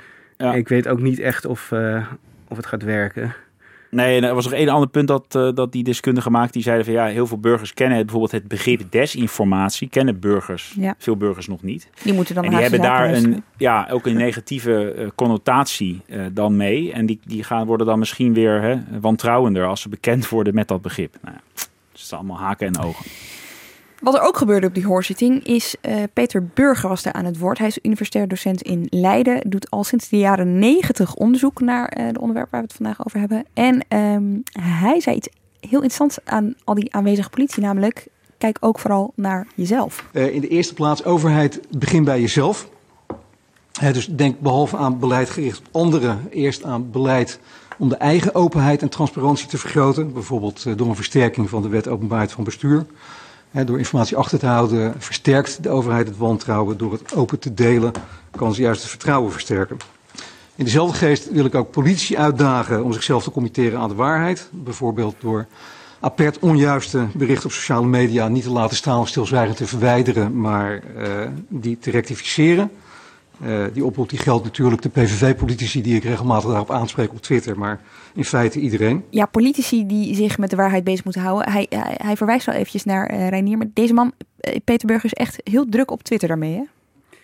Ik 0.54 0.68
weet 0.68 0.88
ook 0.88 1.00
niet 1.00 1.20
echt 1.20 1.46
of, 1.46 1.72
of 2.48 2.58
het 2.58 2.66
gaat 2.66 2.84
werken. 2.84 3.36
Nee, 3.92 4.22
er 4.22 4.34
was 4.34 4.44
nog 4.44 4.54
één 4.54 4.70
ander 4.70 4.90
punt 4.90 5.08
dat, 5.08 5.36
uh, 5.36 5.50
dat 5.54 5.72
die 5.72 5.84
deskundigen 5.84 6.32
gemaakt. 6.32 6.54
Die 6.54 6.64
zeiden 6.64 6.86
van 6.86 6.94
ja, 6.94 7.06
heel 7.06 7.28
veel 7.28 7.40
burgers 7.40 7.74
kennen 7.74 7.98
het, 7.98 8.06
bijvoorbeeld 8.06 8.42
het 8.42 8.48
begrip 8.48 8.82
desinformatie. 8.90 9.90
Kennen 9.90 10.20
burgers, 10.20 10.74
ja. 10.78 10.96
veel 10.98 11.18
burgers 11.18 11.48
nog 11.48 11.62
niet. 11.64 11.90
Die 12.04 12.14
moeten 12.14 12.36
dan 12.36 12.44
en 12.44 12.50
die 12.50 12.60
hebben 12.60 12.82
daar 12.82 13.14
een, 13.14 13.44
ja, 13.58 13.88
ook 13.92 14.06
een 14.06 14.18
negatieve 14.28 14.96
uh, 14.98 15.08
connotatie 15.16 16.02
uh, 16.08 16.26
dan 16.32 16.56
mee. 16.56 16.92
En 16.92 17.06
die, 17.06 17.20
die 17.26 17.44
gaan, 17.44 17.66
worden 17.66 17.88
dan 17.88 18.00
misschien 18.00 18.34
weer 18.34 18.62
hè, 18.62 19.00
wantrouwender 19.00 19.66
als 19.66 19.82
ze 19.82 19.90
bekend 19.90 20.30
worden 20.30 20.54
met 20.54 20.68
dat 20.68 20.82
begrip. 20.82 21.18
Nou 21.22 21.36
ja, 21.36 21.42
dus 21.54 21.70
het 21.92 22.02
is 22.02 22.14
allemaal 22.14 22.40
haken 22.40 22.68
en 22.68 22.80
ogen. 22.80 23.06
Wat 24.02 24.14
er 24.14 24.22
ook 24.22 24.38
gebeurde 24.38 24.68
op 24.68 24.74
die 24.74 24.86
hoorzitting 24.86 25.44
is, 25.44 25.76
uh, 25.82 25.96
Peter 26.14 26.50
Burger 26.54 26.90
was 26.90 27.04
daar 27.04 27.14
aan 27.14 27.26
het 27.26 27.38
woord. 27.38 27.58
Hij 27.58 27.68
is 27.68 27.80
universitair 27.82 28.28
docent 28.28 28.62
in 28.62 28.88
Leiden, 28.90 29.50
doet 29.50 29.70
al 29.70 29.84
sinds 29.84 30.10
de 30.10 30.18
jaren 30.18 30.60
negentig 30.60 31.16
onderzoek 31.16 31.60
naar 31.60 31.98
uh, 31.98 32.08
de 32.12 32.20
onderwerpen 32.20 32.52
waar 32.52 32.62
we 32.62 32.68
het 32.68 32.76
vandaag 32.76 33.06
over 33.06 33.20
hebben. 33.20 33.46
En 33.54 33.86
um, 33.98 34.44
hij 34.52 35.00
zei 35.00 35.16
iets 35.16 35.30
heel 35.60 35.82
interessants 35.82 36.20
aan 36.24 36.56
al 36.64 36.74
die 36.74 36.94
aanwezige 36.94 37.30
politie, 37.30 37.64
namelijk 37.64 38.08
kijk 38.38 38.58
ook 38.60 38.80
vooral 38.80 39.14
naar 39.16 39.48
jezelf. 39.56 40.06
Uh, 40.14 40.34
in 40.34 40.42
de 40.42 40.48
eerste 40.48 40.74
plaats, 40.74 41.04
overheid, 41.04 41.62
begin 41.78 42.04
bij 42.04 42.22
jezelf. 42.22 42.70
dus 43.92 44.08
denk 44.08 44.40
behalve 44.40 44.78
aan 44.78 45.00
beleid 45.00 45.30
gericht 45.30 45.60
op 45.60 45.68
anderen, 45.72 46.28
eerst 46.30 46.64
aan 46.64 46.92
beleid 46.92 47.40
om 47.78 47.90
de 47.90 47.96
eigen 47.96 48.36
openheid 48.36 48.82
en 48.82 48.90
transparantie 48.90 49.48
te 49.48 49.58
vergroten. 49.58 50.14
Bijvoorbeeld 50.14 50.78
door 50.78 50.88
een 50.88 50.96
versterking 50.96 51.50
van 51.50 51.62
de 51.62 51.70
wet 51.70 51.88
openbaarheid 51.88 52.32
van 52.32 52.44
bestuur 52.44 52.86
door 53.52 53.78
informatie 53.78 54.18
achter 54.18 54.40
te 54.40 54.46
houden 54.46 54.94
versterkt 54.98 55.64
de 55.64 55.70
overheid 55.70 56.08
het 56.08 56.18
wantrouwen. 56.18 56.78
Door 56.78 56.92
het 56.92 57.16
open 57.16 57.40
te 57.40 57.54
delen 57.54 57.92
kan 58.32 58.54
ze 58.54 58.62
juist 58.62 58.82
het 58.82 58.90
vertrouwen 58.90 59.32
versterken. 59.32 59.78
In 60.56 60.64
dezelfde 60.64 60.98
geest 60.98 61.32
wil 61.32 61.46
ik 61.46 61.56
ook 61.56 61.72
politici 61.72 62.18
uitdagen 62.18 62.84
om 62.84 62.94
zichzelf 62.94 63.24
te 63.24 63.32
committeren 63.32 63.80
aan 63.80 63.90
de 63.90 63.96
waarheid. 63.96 64.50
Bijvoorbeeld 64.52 65.16
door 65.20 65.48
apert 66.00 66.40
onjuiste 66.40 67.08
berichten 67.14 67.46
op 67.46 67.52
sociale 67.52 67.86
media 67.86 68.28
niet 68.28 68.44
te 68.44 68.52
laten 68.52 68.78
staan 68.78 69.00
of 69.00 69.08
stilzwijgend 69.08 69.58
te 69.58 69.68
verwijderen, 69.68 70.40
maar 70.40 70.82
uh, 70.98 71.28
die 71.48 71.80
te 71.80 71.92
rectificeren. 71.92 72.72
Uh, 73.46 73.66
die 73.74 73.86
oproep 73.86 74.10
die 74.10 74.20
geldt 74.20 74.44
natuurlijk 74.44 74.82
de 74.82 74.90
PVV-politici 74.90 75.82
die 75.82 75.96
ik 75.96 76.04
regelmatig 76.04 76.50
daarop 76.50 76.72
aanspreek 76.72 77.12
op 77.12 77.22
Twitter, 77.22 77.60
maar 77.60 77.82
in 78.14 78.26
feite 78.26 78.60
iedereen. 78.60 79.04
Ja, 79.10 79.26
politici 79.26 79.86
die 79.86 80.16
zich 80.16 80.38
met 80.38 80.50
de 80.50 80.56
waarheid 80.56 80.84
bezig 80.84 81.04
moeten 81.04 81.22
houden. 81.22 81.52
Hij, 81.52 81.66
hij, 81.70 81.98
hij 81.98 82.16
verwijst 82.16 82.46
wel 82.46 82.56
eventjes 82.56 82.84
naar 82.84 83.14
uh, 83.14 83.30
Reinier, 83.30 83.58
maar 83.58 83.68
deze 83.74 83.94
man, 83.94 84.14
uh, 84.42 84.56
Peter 84.64 84.88
Burger, 84.88 85.06
is 85.06 85.14
echt 85.14 85.42
heel 85.44 85.66
druk 85.70 85.92
op 85.92 86.04
Twitter 86.04 86.28
daarmee, 86.28 86.54
hè? 86.54 86.64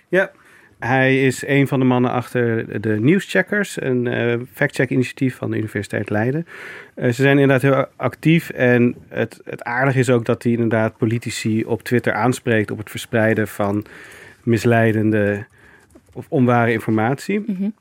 Ja, 0.07 0.31
hij 0.79 1.25
is 1.25 1.47
een 1.47 1.67
van 1.67 1.79
de 1.79 1.85
mannen 1.85 2.11
achter 2.11 2.81
de 2.81 2.99
Nieuwscheckers, 2.99 3.81
een 3.81 4.05
uh, 4.05 4.41
fact-check-initiatief 4.53 5.35
van 5.35 5.51
de 5.51 5.57
Universiteit 5.57 6.09
Leiden. 6.09 6.47
ze 6.95 7.11
zijn 7.11 7.39
inderdaad 7.39 7.61
heel 7.61 7.85
actief 7.95 8.49
en 8.49 8.95
het, 9.07 9.41
het 9.43 9.63
aardige 9.63 9.99
is 9.99 10.09
ook 10.09 10.25
dat 10.25 10.43
hij 10.43 10.51
inderdaad 10.51 10.97
politici 10.97 11.63
op 11.65 11.83
Twitter 11.83 12.13
aanspreekt 12.13 12.71
op 12.71 12.77
het 12.77 12.89
verspreiden 12.89 13.47
van 13.47 13.85
misleidende 14.43 15.45
of 16.17 16.25
onware 16.29 16.71
informatie. 16.71 17.39
Mm 17.39 17.55
-hmm. 17.55 17.73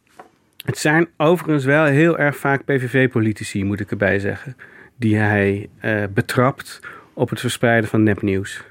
Het 0.65 0.79
zijn 0.79 1.09
overigens 1.17 1.65
wel 1.65 1.85
heel 1.85 2.19
erg 2.19 2.37
vaak 2.37 2.65
PVV-politici, 2.65 3.65
moet 3.65 3.81
ik 3.81 3.91
erbij 3.91 4.19
zeggen, 4.19 4.57
die 4.97 5.17
hij 5.17 5.69
uh, 5.85 6.05
betrapt 6.15 6.81
op 7.13 7.31
het 7.31 7.41
verspreiden 7.41 7.91
van 7.91 8.03
nepnieuws. 8.03 8.65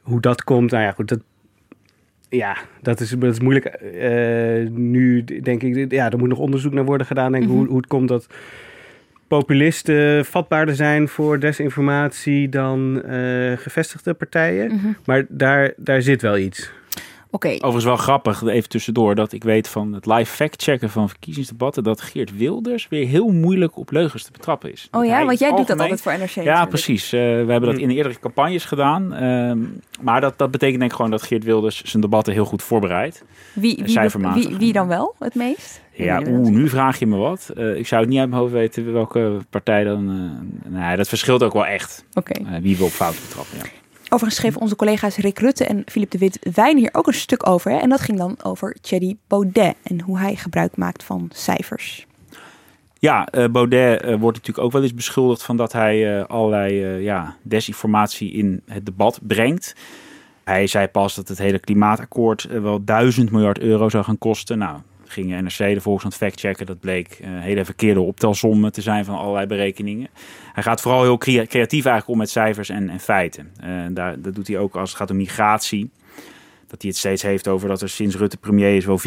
Hoe 0.00 0.20
dat 0.20 0.44
komt, 0.44 0.70
nou 0.70 0.82
ja, 0.82 0.92
goed, 0.92 1.08
dat, 1.08 1.20
ja, 2.28 2.56
dat 2.82 3.00
is, 3.00 3.10
dat 3.10 3.32
is 3.32 3.40
moeilijk. 3.40 3.80
Uh, 3.82 4.68
nu 4.70 5.24
denk 5.24 5.62
ik, 5.62 5.92
ja, 5.92 6.10
er 6.10 6.18
moet 6.18 6.28
nog 6.28 6.38
onderzoek 6.38 6.72
naar 6.72 6.84
worden 6.84 7.06
gedaan. 7.06 7.32
Denk 7.32 7.44
mm 7.44 7.50
-hmm. 7.50 7.58
hoe, 7.58 7.68
hoe 7.68 7.76
het 7.76 7.86
komt 7.86 8.08
dat 8.08 8.26
populisten 9.28 10.24
vatbaarder 10.24 10.74
zijn 10.74 11.08
voor 11.08 11.38
desinformatie 11.38 12.48
dan 12.48 13.02
uh, 13.06 13.56
gevestigde 13.56 14.14
partijen. 14.14 14.72
Mm 14.72 14.78
-hmm. 14.78 14.96
Maar 15.04 15.24
daar, 15.28 15.72
daar 15.76 16.02
zit 16.02 16.22
wel 16.22 16.38
iets. 16.38 16.72
Okay. 17.32 17.54
Overigens 17.54 17.84
wel 17.84 17.96
grappig, 17.96 18.42
even 18.42 18.68
tussendoor, 18.68 19.14
dat 19.14 19.32
ik 19.32 19.44
weet 19.44 19.68
van 19.68 19.92
het 19.92 20.06
live 20.06 20.34
fact-checken 20.34 20.90
van 20.90 21.08
verkiezingsdebatten 21.08 21.82
dat 21.82 22.00
Geert 22.00 22.36
Wilders 22.36 22.88
weer 22.88 23.06
heel 23.06 23.28
moeilijk 23.28 23.76
op 23.76 23.90
leugens 23.90 24.24
te 24.24 24.32
betrappen 24.32 24.72
is. 24.72 24.88
Oh 24.90 25.04
ja, 25.04 25.24
want 25.24 25.38
jij 25.38 25.50
doet 25.50 25.66
dat 25.66 25.80
altijd 25.80 26.02
voor 26.02 26.12
NRC. 26.12 26.30
Ja, 26.30 26.42
natuurlijk. 26.42 26.68
precies. 26.68 27.12
Uh, 27.12 27.20
we 27.20 27.26
hebben 27.26 27.62
dat 27.70 27.78
in 27.78 27.90
eerdere 27.90 28.18
campagnes 28.20 28.64
gedaan. 28.64 29.24
Uh, 29.24 29.52
maar 30.00 30.20
dat, 30.20 30.38
dat 30.38 30.50
betekent 30.50 30.78
denk 30.78 30.90
ik 30.90 30.96
gewoon 30.96 31.10
dat 31.10 31.22
Geert 31.22 31.44
Wilders 31.44 31.82
zijn 31.82 32.02
debatten 32.02 32.32
heel 32.32 32.44
goed 32.44 32.62
voorbereidt. 32.62 33.24
Wie, 33.52 33.82
wie, 33.84 34.10
wie, 34.32 34.56
wie, 34.58 34.72
dan 34.72 34.88
wel 34.88 35.14
het 35.18 35.34
meest? 35.34 35.80
Ja, 35.92 36.22
oeh, 36.26 36.50
nu 36.50 36.68
vraag 36.68 36.98
je 36.98 37.06
me 37.06 37.16
wat. 37.16 37.50
Uh, 37.56 37.76
ik 37.76 37.86
zou 37.86 38.00
het 38.00 38.10
niet 38.10 38.20
uit 38.20 38.28
mijn 38.28 38.40
hoofd 38.40 38.52
weten 38.52 38.92
welke 38.92 39.38
partij 39.50 39.84
dan... 39.84 40.30
nee, 40.66 40.96
dat 40.96 41.08
verschilt 41.08 41.42
ook 41.42 41.52
wel 41.52 41.66
echt. 41.66 42.04
Okay. 42.14 42.60
wie 42.60 42.76
wil 42.76 42.86
op 42.86 42.92
fouten 42.92 43.22
betrappen, 43.22 43.58
ja. 43.58 43.64
Overigens 44.12 44.40
schreven 44.40 44.60
onze 44.60 44.76
collega's 44.76 45.16
Rick 45.16 45.38
Rutte 45.38 45.64
en 45.64 45.82
Philip 45.86 46.10
de 46.10 46.18
Wit 46.18 46.38
Wijn 46.54 46.76
hier 46.76 46.90
ook 46.92 47.06
een 47.06 47.14
stuk 47.14 47.48
over. 47.48 47.72
En 47.72 47.88
dat 47.88 48.00
ging 48.00 48.18
dan 48.18 48.36
over 48.42 48.76
Thierry 48.80 49.16
Baudet 49.26 49.74
en 49.82 50.00
hoe 50.00 50.18
hij 50.18 50.36
gebruik 50.36 50.76
maakt 50.76 51.02
van 51.02 51.30
cijfers. 51.32 52.06
Ja, 52.98 53.28
uh, 53.32 53.44
Baudet 53.48 54.04
uh, 54.04 54.08
wordt 54.08 54.36
natuurlijk 54.36 54.66
ook 54.66 54.72
wel 54.72 54.82
eens 54.82 54.94
beschuldigd 54.94 55.42
van 55.42 55.56
dat 55.56 55.72
hij 55.72 56.18
uh, 56.18 56.24
allerlei 56.24 57.02
ja, 57.02 57.36
desinformatie 57.42 58.32
in 58.32 58.62
het 58.66 58.86
debat 58.86 59.20
brengt. 59.22 59.74
Hij 60.44 60.66
zei 60.66 60.86
pas 60.86 61.14
dat 61.14 61.28
het 61.28 61.38
hele 61.38 61.58
klimaatakkoord 61.58 62.42
wel 62.44 62.84
duizend 62.84 63.30
miljard 63.30 63.58
euro 63.58 63.88
zou 63.88 64.04
gaan 64.04 64.18
kosten. 64.18 64.58
Nou, 64.58 64.78
ging 65.10 65.40
NRC 65.40 65.74
de 65.74 65.80
Volkskrant 65.80 66.14
factchecken. 66.16 66.66
Dat 66.66 66.80
bleek 66.80 67.18
uh, 67.20 67.28
hele 67.40 67.64
verkeerde 67.64 68.00
optelsommen 68.00 68.72
te 68.72 68.80
zijn 68.80 69.04
van 69.04 69.18
allerlei 69.18 69.46
berekeningen. 69.46 70.08
Hij 70.52 70.62
gaat 70.62 70.80
vooral 70.80 71.02
heel 71.02 71.18
creatief 71.18 71.84
eigenlijk 71.84 72.08
om 72.08 72.18
met 72.18 72.30
cijfers 72.30 72.68
en, 72.68 72.90
en 72.90 73.00
feiten. 73.00 73.50
Uh, 73.64 73.68
daar, 73.90 74.20
dat 74.20 74.34
doet 74.34 74.46
hij 74.46 74.58
ook 74.58 74.76
als 74.76 74.88
het 74.88 74.98
gaat 74.98 75.10
om 75.10 75.16
migratie. 75.16 75.90
Dat 76.66 76.82
hij 76.82 76.90
het 76.90 76.98
steeds 76.98 77.22
heeft 77.22 77.48
over 77.48 77.68
dat 77.68 77.82
er 77.82 77.88
sinds 77.88 78.16
Rutte 78.16 78.36
premier 78.36 78.76
is 78.76 78.84
wel 78.84 79.00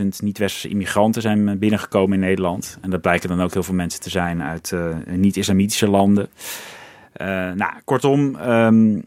400.000 0.00 0.06
niet-westerse 0.18 0.68
immigranten 0.68 1.22
zijn 1.22 1.58
binnengekomen 1.58 2.14
in 2.14 2.20
Nederland. 2.20 2.78
En 2.80 2.90
dat 2.90 3.00
blijken 3.00 3.28
dan 3.28 3.42
ook 3.42 3.52
heel 3.52 3.62
veel 3.62 3.74
mensen 3.74 4.00
te 4.00 4.10
zijn 4.10 4.42
uit 4.42 4.70
uh, 4.74 4.96
niet-islamitische 5.06 5.88
landen. 5.88 6.28
nou, 7.54 7.72
kortom, 7.84 8.36
um, 8.36 9.04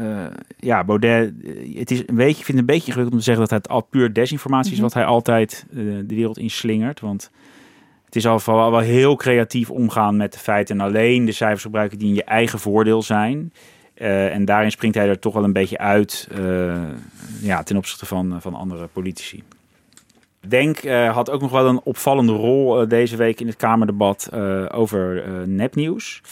uh, 0.00 0.26
ja, 0.56 0.84
Baudet, 0.84 1.32
het 1.74 1.90
is 1.90 2.02
een 2.06 2.14
beetje, 2.14 2.38
ik 2.38 2.44
vind 2.44 2.46
het 2.46 2.58
een 2.58 2.66
beetje 2.66 2.92
gelukkig 2.92 3.12
om 3.12 3.18
te 3.18 3.24
zeggen 3.24 3.48
dat 3.48 3.62
het 3.62 3.68
al 3.68 3.80
puur 3.80 4.12
desinformatie 4.12 4.72
is 4.72 4.78
mm 4.78 4.84
-hmm. 4.84 4.92
wat 4.94 5.02
hij 5.02 5.12
altijd 5.12 5.66
uh, 5.70 5.98
de 6.06 6.14
wereld 6.14 6.38
inslingert. 6.38 7.00
Want 7.00 7.30
het 8.04 8.16
is 8.16 8.26
al 8.26 8.40
wel, 8.44 8.70
wel 8.70 8.80
heel 8.80 9.16
creatief 9.16 9.70
omgaan 9.70 10.16
met 10.16 10.32
de 10.32 10.38
feiten 10.38 10.80
en 10.80 10.86
alleen 10.86 11.24
de 11.24 11.32
cijfers 11.32 11.62
gebruiken 11.62 11.98
die 11.98 12.08
in 12.08 12.14
je 12.14 12.24
eigen 12.24 12.58
voordeel 12.58 13.02
zijn. 13.02 13.52
Uh, 13.96 14.34
en 14.34 14.44
daarin 14.44 14.70
springt 14.70 14.96
hij 14.96 15.08
er 15.08 15.18
toch 15.18 15.34
wel 15.34 15.44
een 15.44 15.52
beetje 15.52 15.78
uit 15.78 16.28
ja, 17.40 17.62
ten 17.62 17.76
opzichte 17.76 18.06
van, 18.06 18.40
van 18.40 18.54
andere 18.54 18.86
politici. 18.86 19.42
Denk 20.48 20.88
had 20.88 21.30
ook 21.30 21.40
nog 21.40 21.50
wel 21.50 21.66
een 21.66 21.80
opvallende 21.82 22.32
rol 22.32 22.88
deze 22.88 23.16
week 23.16 23.40
in 23.40 23.46
het 23.46 23.56
Kamerdebat 23.56 24.32
over 24.72 25.28
nepnieuws. 25.48 26.22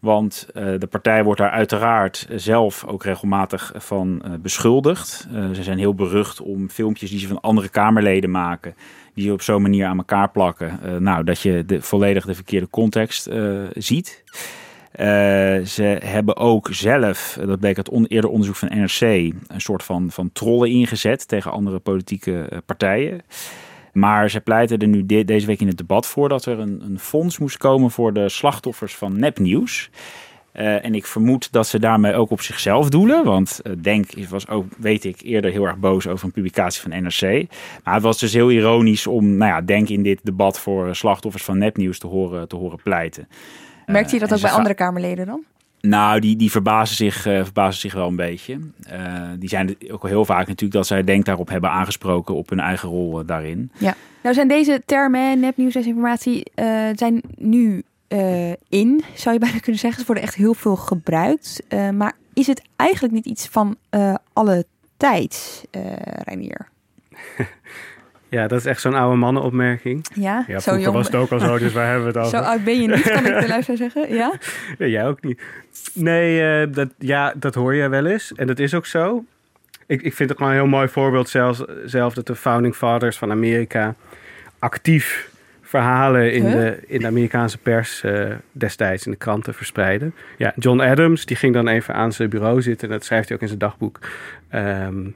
Want 0.00 0.48
uh, 0.54 0.64
de 0.78 0.86
partij 0.86 1.24
wordt 1.24 1.40
daar 1.40 1.50
uiteraard 1.50 2.26
zelf 2.30 2.84
ook 2.84 3.04
regelmatig 3.04 3.72
van 3.76 4.22
uh, 4.24 4.32
beschuldigd. 4.40 5.26
Uh, 5.32 5.50
ze 5.50 5.62
zijn 5.62 5.78
heel 5.78 5.94
berucht 5.94 6.40
om 6.40 6.70
filmpjes 6.70 7.10
die 7.10 7.18
ze 7.18 7.26
van 7.26 7.40
andere 7.40 7.68
Kamerleden 7.68 8.30
maken, 8.30 8.74
die 9.14 9.26
ze 9.26 9.32
op 9.32 9.42
zo'n 9.42 9.62
manier 9.62 9.86
aan 9.86 9.96
elkaar 9.96 10.30
plakken. 10.30 10.78
nou, 11.02 11.24
dat 11.24 11.40
je 11.40 11.64
de, 11.66 11.82
volledig 11.82 12.26
de 12.26 12.34
verkeerde 12.34 12.70
context 12.70 13.30
ziet. 13.74 14.24
ze 15.64 15.98
hebben 16.04 16.36
ook 16.36 16.68
zelf, 16.70 17.38
dat 17.46 17.60
bleek 17.60 17.76
uit 17.76 17.88
on, 17.88 18.06
eerder 18.06 18.30
onderzoek 18.30 18.56
van 18.56 18.68
NRC, 18.68 19.00
een 19.00 19.60
soort 19.60 19.82
van, 19.82 20.10
van 20.10 20.30
trollen 20.32 20.70
ingezet 20.70 21.28
tegen 21.28 21.50
andere 21.50 21.78
politieke 21.78 22.62
partijen. 22.66 23.22
Maar 23.96 24.30
ze 24.30 24.40
pleiten 24.40 24.78
er 24.78 24.88
nu 24.88 25.06
de, 25.06 25.24
deze 25.24 25.46
week 25.46 25.60
in 25.60 25.66
het 25.66 25.76
debat 25.76 26.06
voor 26.06 26.28
dat 26.28 26.44
er 26.44 26.58
een, 26.58 26.82
een 26.84 26.98
fonds 26.98 27.38
moest 27.38 27.56
komen 27.56 27.90
voor 27.90 28.12
de 28.12 28.28
slachtoffers 28.28 28.96
van 28.96 29.18
nepnieuws. 29.20 29.90
Uh, 30.54 30.84
en 30.84 30.94
ik 30.94 31.06
vermoed 31.06 31.52
dat 31.52 31.66
ze 31.66 31.78
daarmee 31.78 32.14
ook 32.14 32.30
op 32.30 32.40
zichzelf 32.40 32.88
doelen. 32.88 33.24
Want 33.24 33.60
uh, 33.62 33.72
Denk 33.78 34.28
was 34.28 34.48
ook, 34.48 34.64
weet 34.78 35.04
ik, 35.04 35.20
eerder 35.20 35.50
heel 35.50 35.64
erg 35.64 35.76
boos 35.76 36.06
over 36.06 36.24
een 36.24 36.32
publicatie 36.32 36.82
van 36.82 37.02
NRC. 37.02 37.46
Maar 37.84 37.94
het 37.94 38.02
was 38.02 38.18
dus 38.18 38.32
heel 38.32 38.50
ironisch 38.50 39.06
om, 39.06 39.36
nou 39.36 39.52
ja, 39.52 39.60
Denk 39.60 39.88
in 39.88 40.02
dit 40.02 40.20
debat 40.22 40.60
voor 40.60 40.96
slachtoffers 40.96 41.44
van 41.44 41.58
nepnieuws 41.58 41.98
te 41.98 42.06
horen, 42.06 42.48
te 42.48 42.56
horen 42.56 42.82
pleiten. 42.82 43.28
Merkt 43.86 44.10
je 44.10 44.18
dat 44.18 44.34
ook 44.34 44.40
bij 44.40 44.50
andere 44.50 44.74
Kamerleden 44.74 45.26
dan? 45.26 45.44
Nou, 45.88 46.20
die, 46.20 46.36
die 46.36 46.50
verbazen, 46.50 46.96
zich, 46.96 47.26
uh, 47.26 47.42
verbazen 47.42 47.80
zich 47.80 47.94
wel 47.94 48.08
een 48.08 48.16
beetje. 48.16 48.58
Uh, 48.92 49.22
die 49.38 49.48
zijn 49.48 49.76
ook 49.90 50.08
heel 50.08 50.24
vaak 50.24 50.46
natuurlijk 50.46 50.72
dat 50.72 50.86
zij 50.86 51.04
denk 51.04 51.24
daarop 51.24 51.48
hebben 51.48 51.70
aangesproken 51.70 52.34
op 52.34 52.48
hun 52.48 52.60
eigen 52.60 52.88
rol 52.88 53.20
uh, 53.20 53.26
daarin. 53.26 53.70
Ja, 53.78 53.94
nou 54.22 54.34
zijn 54.34 54.48
deze 54.48 54.82
termen, 54.86 55.40
nepnieuws, 55.40 55.72
desinformatie, 55.72 56.50
zijn 56.94 57.22
nu 57.36 57.82
in, 58.68 59.04
zou 59.14 59.34
je 59.34 59.40
bijna 59.40 59.58
kunnen 59.58 59.80
zeggen. 59.80 60.00
Ze 60.00 60.06
worden 60.06 60.24
echt 60.24 60.34
heel 60.34 60.54
veel 60.54 60.76
gebruikt. 60.76 61.62
maar 61.94 62.12
is 62.34 62.46
het 62.46 62.62
eigenlijk 62.76 63.14
niet 63.14 63.26
iets 63.26 63.46
van 63.46 63.76
alle 64.32 64.64
tijd, 64.96 65.64
Reinier? 66.24 66.68
Ja, 68.28 68.46
dat 68.46 68.58
is 68.58 68.66
echt 68.66 68.80
zo'n 68.80 68.94
oude 68.94 69.16
mannenopmerking. 69.16 70.06
Ja, 70.14 70.44
ja 70.48 70.58
zo 70.58 70.78
jong. 70.78 70.94
was 70.94 71.06
het 71.06 71.14
ook 71.14 71.30
al 71.30 71.40
zo, 71.40 71.58
dus 71.58 71.72
waar 71.72 71.86
hebben 71.86 72.12
we 72.12 72.18
het 72.18 72.18
over? 72.26 72.38
Zo 72.38 72.44
oud 72.44 72.64
ben 72.64 72.80
je 72.80 72.88
niet, 72.88 73.02
kan 73.02 73.26
ik 73.26 73.40
de 73.40 73.48
luisteraar 73.48 73.76
zeggen. 73.90 74.14
Ja? 74.14 74.32
ja? 74.78 74.86
Jij 74.86 75.06
ook 75.06 75.22
niet. 75.22 75.42
Nee, 75.92 76.62
uh, 76.66 76.74
dat, 76.74 76.88
ja, 76.98 77.34
dat 77.36 77.54
hoor 77.54 77.74
je 77.74 77.88
wel 77.88 78.06
eens. 78.06 78.32
En 78.34 78.46
dat 78.46 78.58
is 78.58 78.74
ook 78.74 78.86
zo. 78.86 79.24
Ik, 79.86 80.02
ik 80.02 80.14
vind 80.14 80.28
het 80.28 80.38
gewoon 80.38 80.52
een 80.52 80.58
heel 80.58 80.68
mooi 80.68 80.88
voorbeeld 80.88 81.28
zelfs, 81.28 81.62
zelf 81.84 82.14
dat 82.14 82.26
de 82.26 82.34
founding 82.34 82.74
fathers 82.74 83.16
van 83.16 83.30
Amerika 83.30 83.94
actief 84.58 85.30
verhalen 85.62 86.32
in, 86.32 86.42
huh? 86.42 86.52
de, 86.52 86.78
in 86.86 87.00
de 87.00 87.06
Amerikaanse 87.06 87.58
pers 87.58 88.02
uh, 88.04 88.30
destijds 88.52 89.04
in 89.04 89.10
de 89.10 89.18
kranten 89.18 89.54
verspreiden. 89.54 90.14
Ja, 90.36 90.52
John 90.56 90.80
Adams, 90.80 91.26
die 91.26 91.36
ging 91.36 91.54
dan 91.54 91.68
even 91.68 91.94
aan 91.94 92.12
zijn 92.12 92.28
bureau 92.28 92.62
zitten 92.62 92.88
en 92.88 92.94
dat 92.94 93.04
schrijft 93.04 93.28
hij 93.28 93.36
ook 93.36 93.42
in 93.42 93.48
zijn 93.48 93.60
dagboek. 93.60 93.98
Um, 94.54 95.14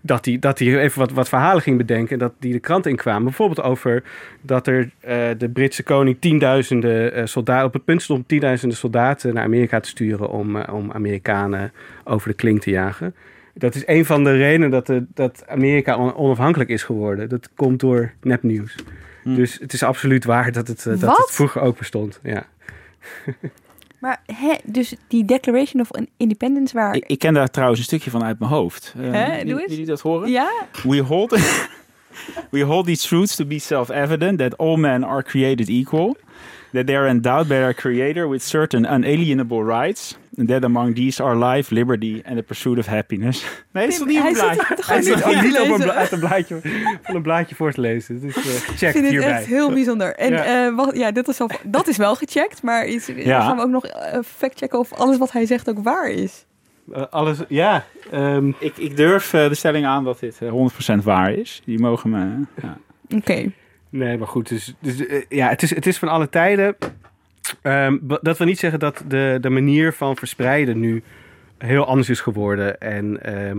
dat 0.00 0.24
hij, 0.24 0.38
dat 0.38 0.60
even 0.60 0.98
wat, 0.98 1.10
wat 1.10 1.28
verhalen 1.28 1.62
ging 1.62 1.76
bedenken 1.76 2.12
en 2.12 2.18
dat 2.18 2.32
die 2.38 2.52
de 2.52 2.58
krant 2.58 2.86
inkwamen. 2.86 3.24
Bijvoorbeeld 3.24 3.62
over 3.62 4.02
dat 4.40 4.66
er 4.66 4.80
uh, 4.80 4.90
de 5.38 5.50
Britse 5.52 5.82
koning 5.82 6.16
tienduizenden 6.20 7.18
uh, 7.18 7.26
soldaten 7.26 7.66
op 7.66 7.72
het 7.72 7.84
punt 7.84 8.02
stond 8.02 8.18
om 8.18 8.26
tienduizenden 8.26 8.76
soldaten 8.76 9.34
naar 9.34 9.44
Amerika 9.44 9.80
te 9.80 9.88
sturen 9.88 10.30
om, 10.30 10.56
uh, 10.56 10.62
om 10.72 10.92
Amerikanen 10.92 11.72
over 12.04 12.28
de 12.28 12.34
klink 12.34 12.60
te 12.60 12.70
jagen. 12.70 13.14
Dat 13.54 13.74
is 13.74 13.82
een 13.86 14.04
van 14.04 14.24
de 14.24 14.36
redenen 14.36 14.70
dat, 14.70 14.86
de, 14.86 15.04
dat 15.14 15.44
Amerika 15.48 15.96
on, 15.96 16.14
onafhankelijk 16.14 16.70
is 16.70 16.82
geworden. 16.82 17.28
Dat 17.28 17.50
komt 17.54 17.80
door 17.80 18.12
nepnieuws. 18.22 18.74
Hm. 19.22 19.34
Dus 19.34 19.58
het 19.60 19.72
is 19.72 19.82
absoluut 19.82 20.24
waar 20.24 20.52
dat 20.52 20.68
het, 20.68 20.84
dat 20.84 21.00
het 21.00 21.30
vroeger 21.30 21.62
ook 21.62 21.78
bestond. 21.78 22.20
Ja. 22.22 22.46
Maar 24.00 24.22
hè, 24.26 24.54
dus 24.64 24.94
die 25.08 25.24
Declaration 25.24 25.80
of 25.80 25.88
Independence 26.16 26.74
waar... 26.74 26.94
Ik, 26.94 27.04
ik, 27.06 27.18
ken 27.18 27.34
daar 27.34 27.50
trouwens 27.50 27.80
een 27.80 27.86
stukje 27.86 28.10
van 28.10 28.24
uit 28.24 28.38
mijn 28.38 28.50
hoofd. 28.50 28.94
Uh, 28.98 29.12
Hè, 29.12 29.44
doe 29.44 29.60
eens. 29.60 29.70
jullie 29.70 29.86
dat 29.86 30.00
horen? 30.00 30.30
Ja? 30.30 30.50
We 30.82 30.98
hold, 30.98 31.30
we 32.50 32.60
hold 32.60 32.86
these 32.86 33.06
truths 33.06 33.36
to 33.36 33.44
be 33.44 33.58
self-evident 33.58 34.38
that 34.38 34.58
all 34.58 34.76
men 34.76 35.04
are 35.04 35.22
created 35.22 35.68
equal. 35.68 36.16
That 36.72 36.86
they 36.86 36.96
are 36.96 37.08
endowed 37.08 37.48
by 37.48 37.54
their 37.54 37.74
creator 37.74 38.28
with 38.28 38.42
certain 38.42 38.84
unalienable 38.94 39.64
rights. 39.64 40.18
And 40.38 40.48
that 40.48 40.64
among 40.64 40.94
these 40.94 41.22
are 41.22 41.36
life, 41.54 41.74
liberty 41.74 42.22
and 42.24 42.36
the 42.36 42.42
pursuit 42.42 42.78
of 42.78 42.86
happiness. 42.86 43.44
Nee, 43.72 43.86
is 43.86 43.98
toch 43.98 44.06
niet 44.06 44.24
een 44.24 44.32
blaadje? 44.32 44.64
gewoon 44.82 45.44
niet 45.44 45.58
op 45.60 45.80
een, 45.80 45.90
uit 45.92 46.18
blaadje, 46.20 46.60
van 47.02 47.14
een 47.14 47.22
blaadje 47.22 47.54
voor 47.54 47.72
te 47.72 47.80
lezen. 47.80 48.20
Dus 48.20 48.36
uh, 48.36 48.42
check 48.44 48.70
Ik 48.70 48.76
vind 48.78 48.94
het 48.94 49.08
hierbij. 49.08 49.30
echt 49.30 49.46
heel 49.46 49.72
bijzonder. 49.72 50.14
En 50.14 50.32
Ja. 50.32 50.66
eh, 50.66 50.74
wacht, 50.76 50.96
ja, 50.96 51.10
dit 51.12 51.28
is 51.28 51.38
wel, 51.38 51.50
dat 51.62 51.88
is 51.88 51.96
wel 51.96 52.14
gecheckt, 52.14 52.62
maar 52.62 52.86
iets, 52.86 53.06
Ja. 53.16 53.40
gaan 53.40 53.56
we 53.56 53.62
ook 53.62 53.68
nog 53.70 53.86
eh, 53.86 54.18
factchecken 54.24 54.78
of 54.78 54.92
alles 54.92 55.18
wat 55.18 55.32
hij 55.32 55.46
zegt 55.46 55.68
ook 55.70 55.78
waar 55.82 56.08
is. 56.10 56.44
Eh, 56.92 57.02
alles, 57.10 57.38
ja. 57.48 57.84
ehm, 58.10 58.48
Ik, 58.58 58.76
ik 58.76 58.96
durf 58.96 59.32
eh, 59.34 59.48
de 59.48 59.54
stelling 59.54 59.86
aan 59.86 60.04
dat 60.04 60.20
dit 60.20 60.38
eh, 60.40 60.50
100% 60.98 61.02
waar 61.04 61.32
is. 61.32 61.62
Die 61.64 61.78
mogen 61.78 62.10
me... 62.10 62.26
Ja. 62.62 62.76
Oké. 63.16 63.52
Nee, 63.90 64.18
maar 64.18 64.28
goed. 64.28 64.48
Dus, 64.48 64.74
dus 64.80 65.06
eh, 65.06 65.22
ja, 65.28 65.48
het 65.48 65.62
is, 65.62 65.74
het 65.74 65.86
is 65.86 65.98
van 65.98 66.08
alle 66.08 66.28
tijden. 66.28 66.76
Ehm, 67.62 67.98
dat 68.00 68.38
wil 68.38 68.46
niet 68.46 68.58
zeggen 68.58 68.78
dat 68.78 69.04
de, 69.08 69.38
de 69.40 69.50
manier 69.50 69.92
van 69.92 70.16
verspreiden 70.16 70.80
nu 70.80 71.02
heel 71.58 71.86
anders 71.86 72.08
is 72.08 72.20
geworden. 72.20 72.80
En 72.80 73.22
ehm, 73.22 73.58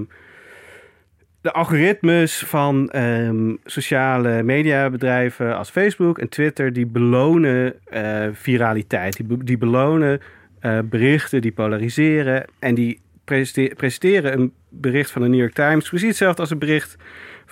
de 1.41 1.51
algoritmes 1.51 2.37
van 2.47 2.89
ehm, 2.89 3.55
sociale 3.65 4.43
mediabedrijven 4.43 5.57
als 5.57 5.69
Facebook 5.69 6.19
en 6.19 6.29
Twitter, 6.29 6.73
die 6.73 6.85
belonen 6.85 7.73
eh, 7.85 8.27
viraliteit. 8.33 9.15
Die, 9.17 9.25
be- 9.25 9.43
die 9.43 9.57
belonen 9.57 10.19
eh, 10.59 10.79
berichten, 10.85 11.41
die 11.41 11.51
polariseren. 11.51 12.45
En 12.59 12.75
die 12.75 13.01
presente- 13.25 13.73
presenteren 13.75 14.33
een 14.39 14.53
bericht 14.69 15.11
van 15.11 15.21
de 15.21 15.27
New 15.27 15.39
York 15.39 15.53
Times 15.53 15.89
precies 15.89 16.07
hetzelfde 16.07 16.41
als 16.41 16.51
een 16.51 16.59
bericht 16.59 16.95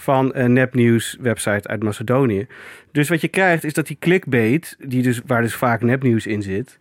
van 0.02 0.32
een 0.36 0.54
nepnieuws 0.54 1.18
website 1.22 1.68
uit 1.68 1.84
Macedonië. 1.84 2.48
Dus 2.92 3.10
wat 3.10 3.22
je 3.22 3.28
krijgt 3.28 3.64
is 3.64 3.74
dat 3.74 3.88
die 3.88 3.98
clickbait, 4.00 4.76
die 4.80 5.02
dus, 5.02 5.22
waar 5.26 5.42
dus 5.42 5.56
vaak 5.56 5.82
nepnieuws 5.82 6.28
in 6.28 6.42
zit, 6.42 6.78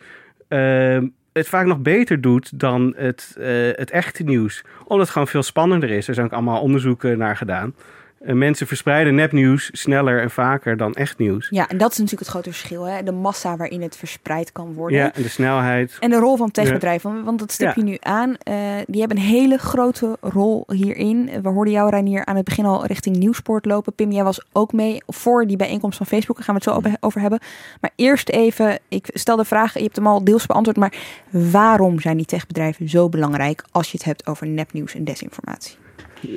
ehm, 0.49 1.07
het 1.33 1.49
vaak 1.49 1.67
nog 1.67 1.79
beter 1.79 2.21
doet 2.21 2.61
dan 2.61 2.95
het, 2.97 3.37
eh, 3.39 3.47
het 3.73 3.91
echte 3.91 4.23
nieuws. 4.23 4.65
Omdat 4.83 4.99
het 4.99 5.11
gewoon 5.11 5.29
veel 5.29 5.43
spannender 5.43 5.91
is. 5.91 6.09
Er 6.09 6.15
zijn 6.15 6.27
ook 6.27 6.33
allemaal 6.33 6.61
onderzoeken 6.61 7.19
naar 7.19 7.37
gedaan. 7.37 7.75
Mensen 8.21 8.67
verspreiden 8.67 9.15
nepnieuws 9.15 9.69
sneller 9.73 10.21
en 10.23 10.31
vaker 10.31 10.77
dan 10.77 10.95
echt 10.95 11.19
nieuws. 11.19 11.47
Ja, 11.51 11.69
en 11.69 11.79
dat 11.79 11.91
is 11.93 11.97
natuurlijk 11.99 12.23
het 12.25 12.31
grote 12.31 12.51
verschil. 12.51 12.85
Hè? 12.85 13.03
De 13.03 13.13
massa 13.13 13.57
waarin 13.57 13.83
het 13.83 13.97
verspreid 13.97 14.53
kan 14.53 14.73
worden. 14.75 14.99
Ja, 14.99 15.13
en 15.15 15.23
de 15.23 15.29
snelheid. 15.29 15.97
En 16.01 16.11
de 16.11 16.17
rol 16.17 16.37
van 16.37 16.51
techbedrijven, 16.51 17.25
want 17.25 17.39
dat 17.39 17.53
stip 17.53 17.75
je 17.75 17.83
nu 17.83 17.97
aan. 18.01 18.37
eh, 18.39 18.55
die 18.87 19.01
hebben 19.01 19.17
een 19.19 19.23
hele 19.23 19.59
grote 19.59 20.17
rol 20.21 20.65
hierin. 20.73 21.31
We 21.43 21.49
hoorden 21.49 21.73
jou, 21.73 21.91
Reinier, 21.91 22.25
aan 22.25 22.37
het 22.37 22.45
begin 22.45 22.65
al 22.65 22.87
richting 22.87 23.17
Nieuwsport 23.17 23.65
lopen. 23.65 23.93
Pim, 23.95 24.11
jij 24.13 24.25
was 24.25 24.45
ook 24.53 24.73
mee 24.73 25.03
voor 25.07 25.47
die 25.47 25.57
bijeenkomst 25.57 25.97
van 25.97 26.07
Facebook. 26.07 26.37
Daar 26.37 26.45
gaan 26.45 26.55
we 26.55 26.61
het 26.65 26.71
zo 26.71 26.77
over- 26.77 26.97
over 27.01 27.21
hebben. 27.21 27.41
Maar 27.81 27.91
eerst 27.97 28.29
even, 28.29 28.79
ik 28.89 29.09
stel 29.13 29.37
de 29.37 29.45
vraag, 29.45 29.75
je 29.75 29.83
hebt 29.83 29.97
hem 29.97 30.07
al 30.07 30.25
deels 30.25 30.47
beantwoord. 30.47 30.77
Maar 30.77 30.95
waarom 31.31 32.01
zijn 32.01 32.17
die 32.17 32.27
techbedrijven 32.27 32.89
zo 32.89 33.09
belangrijk 33.09 33.65
als 33.71 33.91
je 33.91 33.97
het 33.97 34.07
hebt 34.07 34.27
over 34.27 34.47
nepnieuws 34.47 34.95
en 34.95 35.05
desinformatie? 35.05 35.77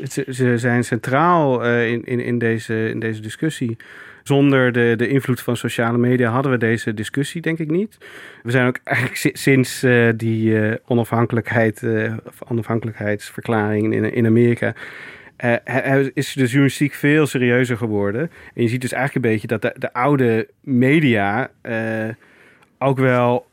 Ze, 0.09 0.25
ze 0.29 0.57
zijn 0.57 0.83
centraal 0.83 1.65
eh, 1.65 1.91
in, 1.91 2.03
in, 2.03 2.19
in, 2.19 2.37
deze, 2.37 2.89
in 2.89 2.99
deze 2.99 3.21
discussie. 3.21 3.77
Zonder 4.23 4.71
de, 4.71 4.93
de 4.97 5.07
invloed 5.07 5.41
van 5.41 5.57
sociale 5.57 5.97
media 5.97 6.31
hadden 6.31 6.51
we 6.51 6.57
deze 6.57 6.93
discussie, 6.93 7.41
denk 7.41 7.59
ik 7.59 7.69
niet. 7.71 7.97
We 8.43 8.51
zijn 8.51 8.67
ook 8.67 8.79
eigenlijk 8.83 9.17
si- 9.17 9.31
sinds 9.33 9.83
eh, 9.83 10.09
die 10.15 10.59
eh, 10.59 10.75
onafhankelijkheid, 10.85 11.83
onafhankelijkheidsverklaring 12.47 13.93
in, 13.93 14.13
in 14.13 14.25
Amerika. 14.25 14.73
is 16.13 16.33
de 16.33 16.45
journalistiek 16.45 16.93
veel 16.93 17.27
serieuzer 17.27 17.77
geworden. 17.77 18.31
En 18.53 18.63
je 18.63 18.67
ziet 18.67 18.81
dus 18.81 18.91
eigenlijk 18.91 19.25
een 19.25 19.31
beetje 19.31 19.47
dat 19.47 19.61
de, 19.61 19.73
de 19.77 19.93
oude 19.93 20.47
media 20.61 21.51
ook 22.77 22.97
wel 22.97 23.49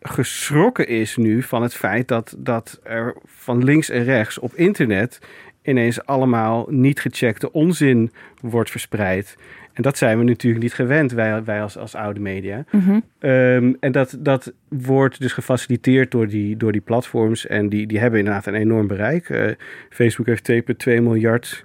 geschrokken 0.00 0.88
is 0.88 1.16
nu 1.16 1.42
van 1.42 1.62
het 1.62 1.74
feit 1.74 2.08
dat, 2.08 2.34
dat 2.38 2.80
er 2.82 3.14
van 3.26 3.64
links 3.64 3.90
en 3.90 4.04
rechts 4.04 4.38
op 4.38 4.54
internet 4.54 5.20
ineens 5.68 6.06
allemaal 6.06 6.66
niet 6.70 7.00
gecheckte 7.00 7.52
onzin 7.52 8.12
wordt 8.40 8.70
verspreid. 8.70 9.36
En 9.72 9.82
dat 9.82 9.98
zijn 9.98 10.18
we 10.18 10.24
natuurlijk 10.24 10.62
niet 10.62 10.74
gewend, 10.74 11.12
wij, 11.12 11.44
wij 11.44 11.62
als, 11.62 11.76
als 11.76 11.94
oude 11.94 12.20
media. 12.20 12.64
Mhm. 12.70 13.00
Ehm, 13.18 13.72
en 13.80 13.92
dat, 13.92 14.16
dat 14.18 14.52
wordt 14.68 15.20
dus 15.20 15.32
gefaciliteerd 15.32 16.10
door 16.10 16.28
die, 16.28 16.56
door 16.56 16.72
die 16.72 16.80
platforms. 16.80 17.46
En 17.46 17.68
die, 17.68 17.86
die 17.86 17.98
hebben 17.98 18.18
inderdaad 18.18 18.46
een 18.46 18.54
enorm 18.54 18.86
bereik. 18.86 19.28
Eh, 19.30 19.50
Facebook 19.90 20.26
heeft 20.26 20.50
2,2 20.86 21.02
miljard 21.02 21.64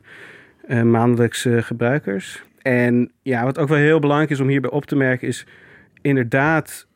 eh, 0.68 0.82
maandelijkse 0.82 1.62
gebruikers. 1.62 2.44
En 2.62 3.12
ja, 3.22 3.44
wat 3.44 3.58
ook 3.60 3.68
wel 3.68 3.78
heel 3.78 4.00
belangrijk 4.00 4.32
is 4.32 4.40
om 4.40 4.48
hierbij 4.48 4.72
op 4.72 4.86
te 4.86 4.96
merken 4.96 5.28
is... 5.28 5.46
inderdaad, 6.02 6.88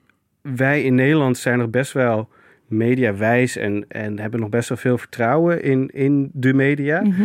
wij 0.41 0.84
in 0.84 0.95
Nederland 0.95 1.38
zijn 1.38 1.58
nog 1.58 1.70
best 1.70 1.91
wel 1.91 2.30
mediawijs... 2.68 3.55
en, 3.55 3.86
en 3.88 4.20
hebben 4.20 4.39
nog 4.39 4.49
best 4.49 4.70
wel 4.70 4.78
veel 4.78 4.97
vertrouwen 4.97 5.63
in, 5.63 5.89
in 5.93 6.30
de 6.34 6.53
media. 6.53 7.01
Mhm. 7.01 7.24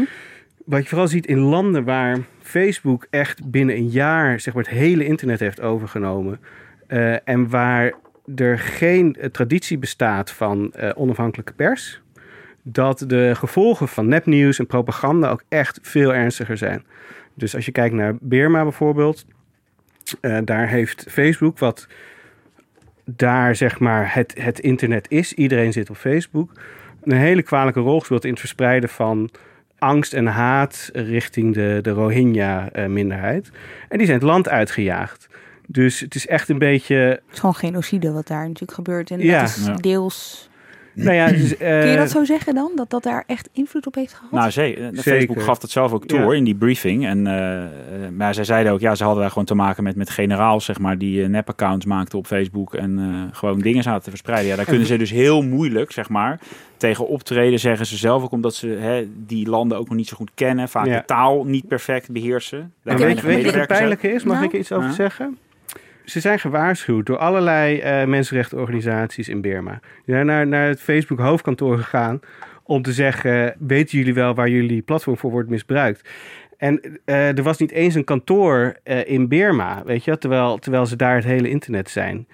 Wat 0.64 0.82
je 0.82 0.88
vooral 0.88 1.08
ziet 1.08 1.26
in 1.26 1.38
landen 1.38 1.84
waar 1.84 2.18
Facebook 2.40 3.06
echt 3.10 3.50
binnen 3.50 3.76
een 3.76 3.88
jaar 3.88 4.40
zeg 4.40 4.54
maar, 4.54 4.62
het 4.62 4.72
hele 4.72 5.04
internet 5.04 5.40
heeft 5.40 5.60
overgenomen. 5.60 6.40
eh, 6.86 7.28
en 7.28 7.48
waar 7.48 7.92
er 8.36 8.58
geen 8.58 9.14
eh, 9.14 9.28
traditie 9.28 9.78
bestaat 9.78 10.30
van 10.30 10.72
eh, 10.72 10.90
onafhankelijke 10.94 11.52
pers. 11.52 12.00
Dat 12.62 13.04
de 13.06 13.32
gevolgen 13.34 13.88
van 13.88 14.08
nepnieuws 14.08 14.58
en 14.58 14.66
propaganda 14.66 15.30
ook 15.30 15.42
echt 15.48 15.78
veel 15.82 16.14
ernstiger 16.14 16.56
zijn. 16.56 16.84
Dus 17.34 17.54
als 17.54 17.64
je 17.64 17.72
kijkt 17.72 17.94
naar 17.94 18.14
Burma 18.20 18.62
bijvoorbeeld. 18.62 19.24
daar 20.44 20.68
heeft 20.68 21.06
Facebook, 21.08 21.58
wat 21.58 21.88
daar 23.16 23.56
zeg 23.56 23.78
maar 23.78 24.14
het, 24.14 24.34
het 24.40 24.58
internet 24.60 25.06
is. 25.10 25.32
Iedereen 25.34 25.72
zit 25.72 25.90
op 25.90 25.96
Facebook. 25.96 26.52
Een 27.02 27.16
hele 27.16 27.42
kwalijke 27.42 27.80
rol 27.80 27.98
gespeeld 27.98 28.24
in 28.24 28.30
het 28.30 28.38
verspreiden 28.40 28.88
van 28.88 29.30
angst 29.78 30.12
en 30.12 30.26
haat 30.26 30.90
richting 30.92 31.54
de, 31.54 31.78
de 31.82 31.90
Rohingya-minderheid. 31.90 33.50
en 33.88 33.96
die 33.98 34.06
zijn 34.06 34.18
het 34.18 34.28
land 34.28 34.48
uitgejaagd. 34.48 35.26
Dus 35.66 36.00
het 36.00 36.14
is 36.14 36.26
echt 36.26 36.48
een 36.48 36.58
beetje. 36.58 36.94
Het 36.94 37.20
is 37.32 37.38
gewoon 37.38 37.54
genocide 37.54 38.12
wat 38.12 38.26
daar 38.26 38.44
natuurlijk 38.46 38.72
gebeurt. 38.72 39.10
En 39.10 39.18
Ja. 39.20 39.40
dat 39.40 39.48
is 39.48 39.64
Ja. 39.66 39.74
deels... 39.74 40.50
Nou 40.94 41.12
ja, 41.14 41.26
dus, 41.32 41.56
Kun 41.56 41.66
je 41.88 41.96
dat 41.96 42.06
eh, 42.06 42.12
zo 42.12 42.24
zeggen 42.24 42.54
dan? 42.54 42.72
Dat 42.76 42.90
dat 42.90 43.02
daar 43.02 43.24
echt 43.26 43.48
invloed 43.52 43.86
op 43.86 43.94
heeft 43.94 44.14
gehad? 44.14 44.30
Nou, 44.30 44.50
ze, 44.50 44.62
eh, 44.62 44.84
Zeker. 44.84 45.02
Facebook 45.02 45.42
gaf 45.42 45.58
dat 45.58 45.70
zelf 45.70 45.92
ook 45.92 46.06
toe 46.06 46.18
Ja. 46.18 46.24
hoor, 46.24 46.36
in 46.36 46.44
die 46.44 46.54
briefing. 46.54 47.06
En, 47.06 47.26
eh, 47.26 47.62
maar 48.16 48.34
zij 48.34 48.44
zeiden 48.44 48.72
ook, 48.72 48.80
ja, 48.80 48.94
ze 48.94 49.02
hadden 49.02 49.20
daar 49.20 49.30
gewoon 49.30 49.44
te 49.46 49.54
maken 49.54 49.82
met, 49.82 49.96
met 49.96 50.10
generaals, 50.10 50.64
zeg 50.64 50.78
maar, 50.78 50.98
die 50.98 51.28
nep-accounts 51.28 51.84
maakten 51.86 52.18
op 52.18 52.26
Facebook 52.26 52.74
en 52.74 52.98
eh, 52.98 53.36
gewoon 53.38 53.58
dingen 53.58 53.82
zaten 53.82 54.02
te 54.02 54.10
verspreiden. 54.10 54.48
Ja, 54.48 54.56
daar 54.56 54.64
kunnen 54.64 54.86
ze 54.86 54.96
dus 54.96 55.10
heel 55.10 55.42
moeilijk, 55.42 55.92
zeg 55.92 56.08
maar, 56.08 56.40
tegen 56.76 57.08
optreden, 57.08 57.58
zeggen 57.58 57.86
ze 57.86 57.96
zelf 57.96 58.22
ook, 58.22 58.32
omdat 58.32 58.54
ze 58.54 58.66
hè, 58.68 59.06
die 59.26 59.48
landen 59.48 59.78
ook 59.78 59.88
nog 59.88 59.96
niet 59.96 60.08
zo 60.08 60.16
goed 60.16 60.30
kennen, 60.34 60.68
vaak 60.68 60.86
Ja. 60.86 60.96
de 60.98 61.04
taal 61.04 61.44
niet 61.44 61.68
perfect 61.68 62.10
beheersen. 62.10 62.72
Daar 62.82 62.94
En 62.94 63.00
weinig 63.00 63.22
weet, 63.24 63.38
je 63.38 63.44
wat 63.44 63.54
het 63.54 63.66
pijnlijke 63.66 64.12
is? 64.12 64.24
Mag 64.24 64.34
Nou? 64.34 64.46
ik 64.46 64.52
er 64.52 64.58
iets 64.58 64.72
over 64.72 64.88
Ja. 64.88 64.94
zeggen? 64.94 65.38
Ze 66.04 66.20
zijn 66.20 66.38
gewaarschuwd 66.38 67.06
door 67.06 67.18
allerlei 67.18 67.78
eh 67.78 68.04
mensenrechtenorganisaties 68.04 69.28
in 69.28 69.40
Burma. 69.40 69.80
Die 70.04 70.14
zijn 70.14 70.26
naar, 70.26 70.46
naar 70.46 70.68
het 70.68 70.80
Facebook 70.80 71.18
hoofdkantoor 71.18 71.76
gegaan 71.76 72.20
om 72.62 72.82
te 72.82 72.92
zeggen... 72.92 73.54
weten 73.58 73.98
jullie 73.98 74.14
wel 74.14 74.34
waar 74.34 74.48
jullie 74.48 74.82
platform 74.82 75.16
voor 75.16 75.30
wordt 75.30 75.48
misbruikt? 75.48 76.08
En 76.56 77.00
er 77.04 77.42
was 77.42 77.58
niet 77.58 77.70
eens 77.70 77.94
een 77.94 78.04
kantoor 78.04 78.76
in 79.04 79.28
Birma, 79.28 79.82
weet 79.84 80.04
je, 80.04 80.18
terwijl, 80.18 80.58
terwijl 80.58 80.86
ze 80.86 80.96
daar 80.96 81.14
het 81.14 81.24
hele 81.24 81.48
internet 81.48 81.90
zijn. 81.90 82.26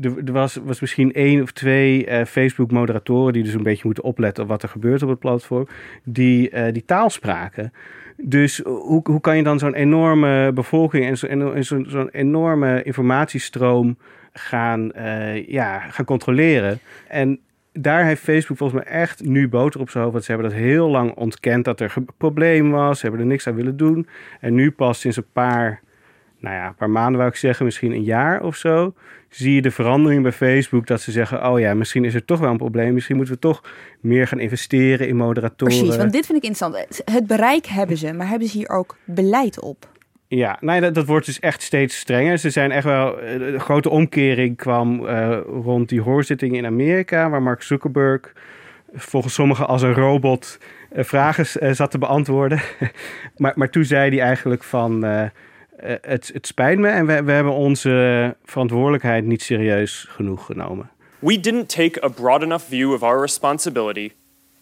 Er, 0.00 0.32
was, 0.32 0.58
was 0.64 0.80
misschien 0.80 1.12
één 1.12 1.42
of 1.42 1.52
twee 1.52 2.06
Facebook-moderatoren 2.26 3.32
die 3.32 3.42
dus 3.42 3.54
een 3.54 3.62
beetje 3.62 3.84
moeten 3.84 4.04
opletten 4.04 4.42
op 4.42 4.48
wat 4.48 4.62
er 4.62 4.68
gebeurt 4.68 5.02
op 5.02 5.08
het 5.08 5.18
platform, 5.18 5.66
die, 6.04 6.72
die 6.72 6.84
taal 6.84 7.10
spraken. 7.10 7.72
Dus 8.16 8.58
hoe, 8.64 9.00
hoe 9.04 9.20
kan 9.20 9.36
je 9.36 9.42
dan 9.42 9.58
zo'n 9.58 9.74
enorme 9.74 10.52
bevolking 10.52 11.04
en 11.04 11.64
zo'n 11.64 11.86
zo, 11.88 12.06
enorme 12.10 12.82
informatiestroom 12.82 13.98
gaan, 14.32 14.92
uh, 14.96 15.48
ja, 15.48 15.78
gaan 15.78 16.04
controleren? 16.04 16.78
En 17.08 17.40
daar 17.72 18.04
heeft 18.04 18.22
Facebook 18.22 18.58
volgens 18.58 18.82
mij 18.82 18.92
echt 18.92 19.24
nu 19.24 19.48
boter 19.48 19.80
op 19.80 19.90
zijn 19.90 20.02
hoofd. 20.02 20.14
Want 20.14 20.24
ze 20.24 20.32
hebben 20.32 20.50
dat 20.50 20.60
heel 20.60 20.88
lang 20.88 21.14
ontkend 21.14 21.64
dat 21.64 21.80
er 21.80 21.92
een 21.96 22.08
probleem 22.16 22.70
was. 22.70 22.98
Ze 22.98 23.06
hebben 23.06 23.24
er 23.24 23.30
niks 23.30 23.46
aan 23.46 23.54
willen 23.54 23.76
doen. 23.76 24.06
En 24.40 24.54
nu 24.54 24.70
pas 24.70 25.00
sinds 25.00 25.16
een 25.16 25.32
paar, 25.32 25.80
nou 26.38 26.54
ja, 26.54 26.66
een 26.66 26.74
paar 26.74 26.90
maanden 26.90 27.16
wou 27.16 27.30
ik 27.30 27.36
zeggen, 27.36 27.64
misschien 27.64 27.92
een 27.92 28.02
jaar 28.02 28.42
of 28.42 28.56
zo 28.56 28.94
zie 29.28 29.54
je 29.54 29.62
de 29.62 29.70
verandering 29.70 30.22
bij 30.22 30.32
Facebook 30.32 30.86
dat 30.86 31.00
ze 31.00 31.10
zeggen: 31.10 31.50
Oh 31.50 31.60
ja, 31.60 31.74
misschien 31.74 32.04
is 32.04 32.14
er 32.14 32.24
toch 32.24 32.40
wel 32.40 32.50
een 32.50 32.56
probleem. 32.56 32.94
Misschien 32.94 33.16
moeten 33.16 33.34
we 33.34 33.40
toch 33.40 33.62
meer 34.00 34.26
gaan 34.26 34.38
investeren 34.38 35.08
in 35.08 35.16
moderatoren. 35.16 35.78
Precies, 35.78 35.96
want 35.96 36.12
dit 36.12 36.26
vind 36.26 36.38
ik 36.38 36.50
interessant. 36.50 37.02
Het 37.04 37.26
bereik 37.26 37.66
hebben 37.66 37.96
ze, 37.96 38.12
maar 38.12 38.28
hebben 38.28 38.48
ze 38.48 38.56
hier 38.56 38.68
ook 38.68 38.96
beleid 39.04 39.60
op? 39.60 39.88
Ja, 40.28 40.56
nee, 40.60 40.80
dat, 40.80 40.94
dat 40.94 41.06
wordt 41.06 41.26
dus 41.26 41.40
echt 41.40 41.62
steeds 41.62 41.98
strenger. 41.98 42.38
Ze 42.38 42.50
zijn 42.50 42.70
echt 42.70 42.84
wel. 42.84 43.20
Eh, 43.20 43.52
een 43.52 43.60
grote 43.60 43.90
omkering 43.90 44.56
kwam 44.56 45.04
uh, 45.04 45.38
rond 45.46 45.88
die 45.88 46.00
hoorzitting 46.00 46.56
in 46.56 46.66
Amerika, 46.66 47.30
waar 47.30 47.42
Mark 47.42 47.62
Zuckerberg 47.62 48.32
volgens 48.94 49.34
sommigen 49.34 49.66
als 49.66 49.82
een 49.82 49.94
robot 49.94 50.58
uh, 50.92 51.04
vragen 51.04 51.76
zat 51.76 51.90
te 51.90 51.98
beantwoorden. 51.98 52.60
maar, 53.36 53.52
maar 53.54 53.70
toen 53.70 53.84
zei 53.84 54.10
hij 54.10 54.20
eigenlijk 54.20 54.62
van 54.62 55.04
het, 55.80 56.30
het 56.32 56.46
spijt 56.46 56.78
me 56.78 56.88
en 56.88 57.06
we, 57.06 57.22
we 57.22 57.32
hebben 57.32 57.52
onze 57.52 58.36
verantwoordelijkheid 58.44 59.24
niet 59.24 59.42
serieus 59.42 60.06
genoeg 60.08 60.44
genomen. 60.44 60.90
We 61.18 61.40
didn't 61.40 61.68
take 61.68 62.04
a 62.04 62.08
broad 62.08 62.42
enough 62.42 62.64
view 62.68 62.92
of 62.92 63.02
our 63.02 63.20
responsibility, 63.20 64.12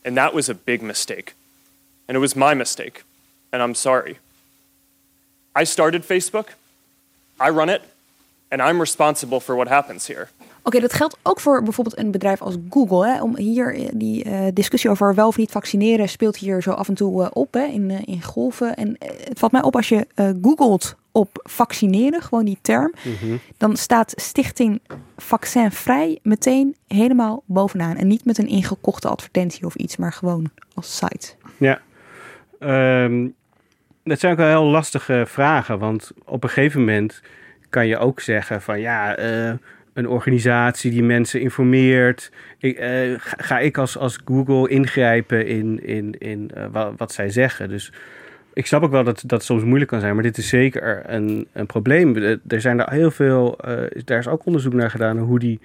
and 0.04 0.16
that 0.16 0.32
was 0.32 0.48
a 0.48 0.54
big 0.64 0.80
mistake. 0.80 1.32
And 2.06 2.16
it 2.16 2.20
was 2.20 2.34
my 2.34 2.54
mistake, 2.54 3.02
and 3.50 3.62
I'm 3.62 3.74
sorry. 3.74 4.18
I 5.60 5.64
started 5.64 6.04
Facebook, 6.04 6.48
I 7.40 7.50
run 7.50 7.68
it, 7.68 7.80
and 8.48 8.60
I'm 8.60 8.78
responsible 8.78 9.40
for 9.40 9.54
what 9.54 9.68
happens 9.68 10.06
here. 10.06 10.28
Oké, 10.62 10.80
dat 10.80 10.92
geldt 10.92 11.16
ook 11.22 11.40
voor 11.40 11.62
bijvoorbeeld 11.62 11.98
een 11.98 12.10
bedrijf 12.10 12.42
als 12.42 12.56
Google. 12.70 13.06
Hè? 13.06 13.22
Om 13.22 13.36
hier 13.36 13.74
eh, 13.74 13.88
die 13.92 14.24
uh, 14.24 14.46
discussie 14.54 14.90
over 14.90 15.14
wel 15.14 15.26
of 15.26 15.36
niet 15.36 15.50
vaccineren 15.50 16.08
speelt 16.08 16.36
hier 16.36 16.62
zo 16.62 16.70
af 16.70 16.88
en 16.88 16.94
toe 16.94 17.22
uh, 17.22 17.28
op 17.32 17.54
hè? 17.54 17.64
In, 17.64 17.90
uh, 17.90 17.98
in 18.04 18.22
golven. 18.22 18.76
En 18.76 18.96
het 19.24 19.38
valt 19.38 19.52
mij 19.52 19.62
op 19.62 19.76
als 19.76 19.88
je 19.88 20.06
googelt 20.42 20.96
op 21.16 21.40
vaccineren, 21.42 22.22
gewoon 22.22 22.44
die 22.44 22.58
term, 22.60 22.92
mm-hmm. 23.02 23.40
dan 23.56 23.76
staat 23.76 24.12
Stichting 24.16 24.80
Vaccinvrij 25.16 26.18
meteen 26.22 26.76
helemaal 26.88 27.42
bovenaan. 27.46 27.96
En 27.96 28.06
niet 28.06 28.24
met 28.24 28.38
een 28.38 28.48
ingekochte 28.48 29.08
advertentie 29.08 29.66
of 29.66 29.74
iets, 29.74 29.96
maar 29.96 30.12
gewoon 30.12 30.50
als 30.74 30.96
site. 30.96 31.34
Ja, 31.56 31.80
um, 33.04 33.34
dat 34.04 34.18
zijn 34.18 34.32
ook 34.32 34.38
wel 34.38 34.48
heel 34.48 34.70
lastige 34.70 35.24
vragen. 35.26 35.78
Want 35.78 36.12
op 36.24 36.42
een 36.42 36.48
gegeven 36.48 36.80
moment 36.80 37.22
kan 37.68 37.86
je 37.86 37.98
ook 37.98 38.20
zeggen 38.20 38.62
van 38.62 38.80
ja, 38.80 39.18
uh, 39.18 39.52
een 39.92 40.08
organisatie 40.08 40.90
die 40.90 41.02
mensen 41.02 41.40
informeert. 41.40 42.32
Ik, 42.58 42.80
uh, 42.80 43.14
ga, 43.18 43.58
ik 43.58 43.78
als, 43.78 43.98
als 43.98 44.18
Google 44.24 44.68
ingrijpen 44.68 45.46
in, 45.46 45.86
in, 45.86 46.18
in 46.18 46.50
uh, 46.56 46.64
wat, 46.72 46.92
wat 46.96 47.12
zij 47.12 47.30
zeggen? 47.30 47.68
Dus 47.68 47.92
ik 48.54 48.66
snap 48.66 48.82
ook 48.82 48.90
wel 48.90 49.04
dat 49.04 49.22
dat 49.26 49.44
soms 49.44 49.62
moeilijk 49.64 49.90
kan 49.90 50.00
zijn, 50.00 50.14
maar 50.14 50.22
dit 50.22 50.38
is 50.38 50.48
zeker 50.48 51.02
een, 51.06 51.46
een 51.52 51.66
probleem. 51.66 52.16
Er 52.46 52.60
zijn 52.60 52.80
er 52.80 52.92
heel 52.92 53.10
veel, 53.10 53.58
uh, 53.68 54.02
daar 54.04 54.18
is 54.18 54.28
ook 54.28 54.46
onderzoek 54.46 54.72
naar 54.72 54.90
gedaan 54.90 55.18
hoe 55.18 55.38
die, 55.38 55.60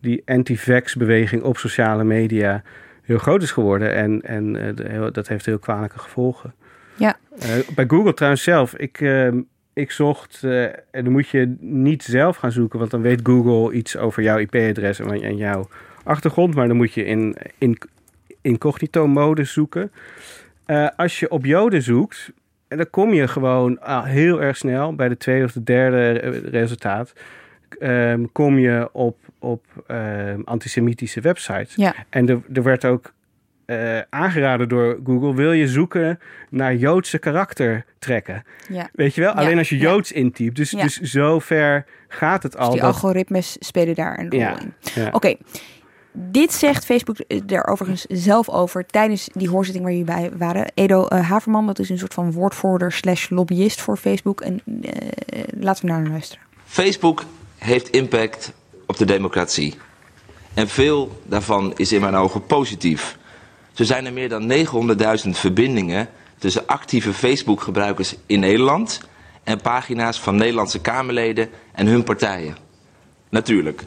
die 0.00 0.22
anti-vax-beweging 0.24 1.42
op 1.42 1.56
sociale 1.56 2.04
media 2.04 2.62
heel 3.02 3.18
groot 3.18 3.42
is 3.42 3.50
geworden. 3.50 3.94
En, 3.94 4.22
en 4.22 4.56
uh, 4.56 5.06
dat 5.12 5.28
heeft 5.28 5.46
heel 5.46 5.58
kwalijke 5.58 5.98
gevolgen. 5.98 6.54
Ja. 6.96 7.16
Uh, 7.36 7.44
bij 7.74 7.84
Google 7.88 8.14
trouwens 8.14 8.42
zelf, 8.42 8.76
ik, 8.76 9.00
ik 9.72 9.90
zocht, 9.90 10.42
en 10.90 11.04
dan 11.04 11.12
moet 11.12 11.28
je 11.28 11.56
niet 11.60 12.02
zelf 12.02 12.36
gaan 12.36 12.52
zoeken, 12.52 12.78
want 12.78 12.90
dan 12.90 13.02
weet 13.02 13.20
Google 13.22 13.72
iets 13.72 13.96
over 13.96 14.22
jouw 14.22 14.38
IP-adres 14.38 14.98
en, 14.98 15.22
en 15.22 15.36
jouw 15.36 15.68
achtergrond, 16.04 16.54
maar 16.54 16.68
dan 16.68 16.76
moet 16.76 16.92
je 16.92 17.04
in, 17.04 17.36
in 17.58 17.78
incognito 18.40 19.06
mode 19.06 19.44
zoeken. 19.44 19.90
Uh, 20.70 20.88
als 20.96 21.20
je 21.20 21.30
op 21.30 21.44
Joden 21.44 21.82
zoekt, 21.82 22.32
en 22.68 22.76
dan 22.76 22.90
kom 22.90 23.12
je 23.12 23.28
gewoon 23.28 23.78
uh, 23.82 24.04
heel 24.04 24.42
erg 24.42 24.56
snel 24.56 24.94
bij 24.94 25.08
de 25.08 25.16
tweede 25.16 25.44
of 25.44 25.52
de 25.52 25.62
derde 25.62 26.12
resultaat. 26.50 27.12
Um, 27.80 28.32
kom 28.32 28.58
je 28.58 28.88
op, 28.92 29.16
op 29.38 29.64
um, 29.88 30.42
antisemitische 30.44 31.20
websites. 31.20 31.74
Ja. 31.74 31.94
En 32.08 32.28
er, 32.28 32.40
er 32.52 32.62
werd 32.62 32.84
ook 32.84 33.12
uh, 33.66 33.98
aangeraden 34.10 34.68
door 34.68 35.00
Google: 35.04 35.34
wil 35.34 35.52
je 35.52 35.68
zoeken 35.68 36.18
naar 36.50 36.74
Joodse 36.74 37.18
karaktertrekken? 37.18 38.44
Ja. 38.68 38.88
Weet 38.92 39.14
je 39.14 39.20
wel? 39.20 39.32
Ja. 39.32 39.38
Alleen 39.40 39.58
als 39.58 39.68
je 39.68 39.76
Joods 39.76 40.12
intypt. 40.12 40.56
Dus, 40.56 40.70
dus 40.70 41.00
zo 41.00 41.38
ver 41.38 41.84
gaat 42.08 42.42
het 42.42 42.56
al. 42.56 42.64
Dus 42.64 42.72
die 42.72 42.82
dat- 42.82 42.92
algoritmes 42.94 43.56
spelen 43.60 43.94
daar 43.94 44.18
een 44.18 44.30
rol 44.30 44.40
in. 44.40 44.74
ja. 44.94 45.08
Oké. 45.12 45.34
Dit 46.12 46.52
zegt 46.52 46.84
Facebook 46.84 47.16
er 47.46 47.66
overigens 47.66 48.04
zelf 48.08 48.48
over 48.48 48.86
tijdens 48.86 49.28
die 49.32 49.48
hoorzitting 49.48 49.84
waar 49.84 49.94
jullie 49.94 50.12
bij 50.12 50.30
waren. 50.36 50.70
Edo 50.74 51.06
eh, 51.06 51.28
Haverman, 51.28 51.66
dat 51.66 51.78
is 51.78 51.88
een 51.88 51.98
soort 51.98 52.14
van 52.14 52.32
woordvoerder 52.32 52.92
slash 52.92 53.28
lobbyist 53.28 53.80
voor 53.80 53.96
Facebook. 53.96 54.40
En 54.40 54.60
eh, 54.82 55.42
laten 55.60 55.84
we 55.84 55.90
naar 55.90 56.02
hem 56.02 56.10
luisteren. 56.10 56.44
Facebook 56.64 57.24
heeft 57.58 57.88
impact 57.88 58.52
op 58.86 58.96
de 58.96 59.04
democratie. 59.04 59.74
En 60.54 60.68
veel 60.68 61.20
daarvan 61.24 61.72
is 61.76 61.92
in 61.92 62.00
mijn 62.00 62.14
ogen 62.14 62.46
positief. 62.46 63.18
Zo 63.72 63.84
zijn 63.84 64.06
er 64.06 64.12
meer 64.12 64.28
dan 64.28 64.52
900.000 65.24 65.30
verbindingen 65.30 66.08
tussen 66.38 66.66
actieve 66.66 67.12
Facebook-gebruikers 67.12 68.14
in 68.26 68.40
Nederland 68.40 69.00
en 69.44 69.60
pagina's 69.60 70.20
van 70.20 70.36
Nederlandse 70.36 70.80
Kamerleden 70.80 71.48
en 71.72 71.86
hun 71.86 72.04
partijen. 72.04 72.56
Natuurlijk, 73.28 73.84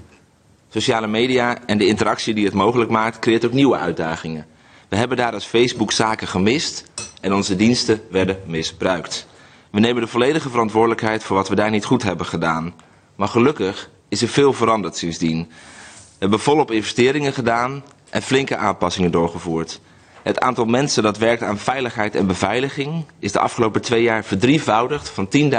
sociale 0.74 1.08
media 1.08 1.58
en 1.66 1.78
de 1.78 1.88
interactie 1.88 2.34
die 2.34 2.46
het 2.46 2.54
mogelijk 2.54 2.90
maakt, 2.90 3.20
creëert 3.20 3.46
ook 3.46 3.52
nieuwe 3.52 3.78
uitdagingen. 3.78 4.46
We 4.90 4.96
hebben 4.96 5.18
daar 5.18 5.34
als 5.34 5.46
Facebook 5.46 5.92
zaken 5.92 6.28
gemist 6.28 6.84
en 7.22 7.34
onze 7.34 7.56
diensten 7.56 8.02
werden 8.10 8.40
misbruikt. 8.46 9.28
We 9.72 9.80
nemen 9.80 10.02
de 10.02 10.08
volledige 10.08 10.50
verantwoordelijkheid 10.50 11.24
voor 11.24 11.36
wat 11.36 11.50
we 11.50 11.56
daar 11.56 11.70
niet 11.70 11.86
goed 11.86 12.04
hebben 12.04 12.26
gedaan. 12.26 12.74
Maar 13.16 13.28
gelukkig 13.28 13.90
is 14.10 14.22
er 14.22 14.28
veel 14.28 14.54
veranderd 14.54 14.98
sindsdien. 14.98 15.48
We 15.48 16.18
hebben 16.20 16.40
volop 16.40 16.72
investeringen 16.72 17.34
gedaan 17.34 17.84
en 18.10 18.22
flinke 18.22 18.58
aanpassingen 18.58 19.12
doorgevoerd. 19.12 19.80
Het 20.24 20.40
aantal 20.40 20.66
mensen 20.66 21.04
dat 21.04 21.18
werkt 21.18 21.44
aan 21.44 21.58
veiligheid 21.58 22.16
en 22.16 22.28
beveiliging 22.28 23.06
is 23.20 23.32
de 23.32 23.40
afgelopen 23.40 23.82
twee 23.82 24.04
jaar 24.04 24.24
verdrievoudigd 24.24 25.10
van 25.10 25.28
10.000 25.38 25.50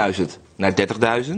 naar 0.55 0.73
30.000. 1.25 1.33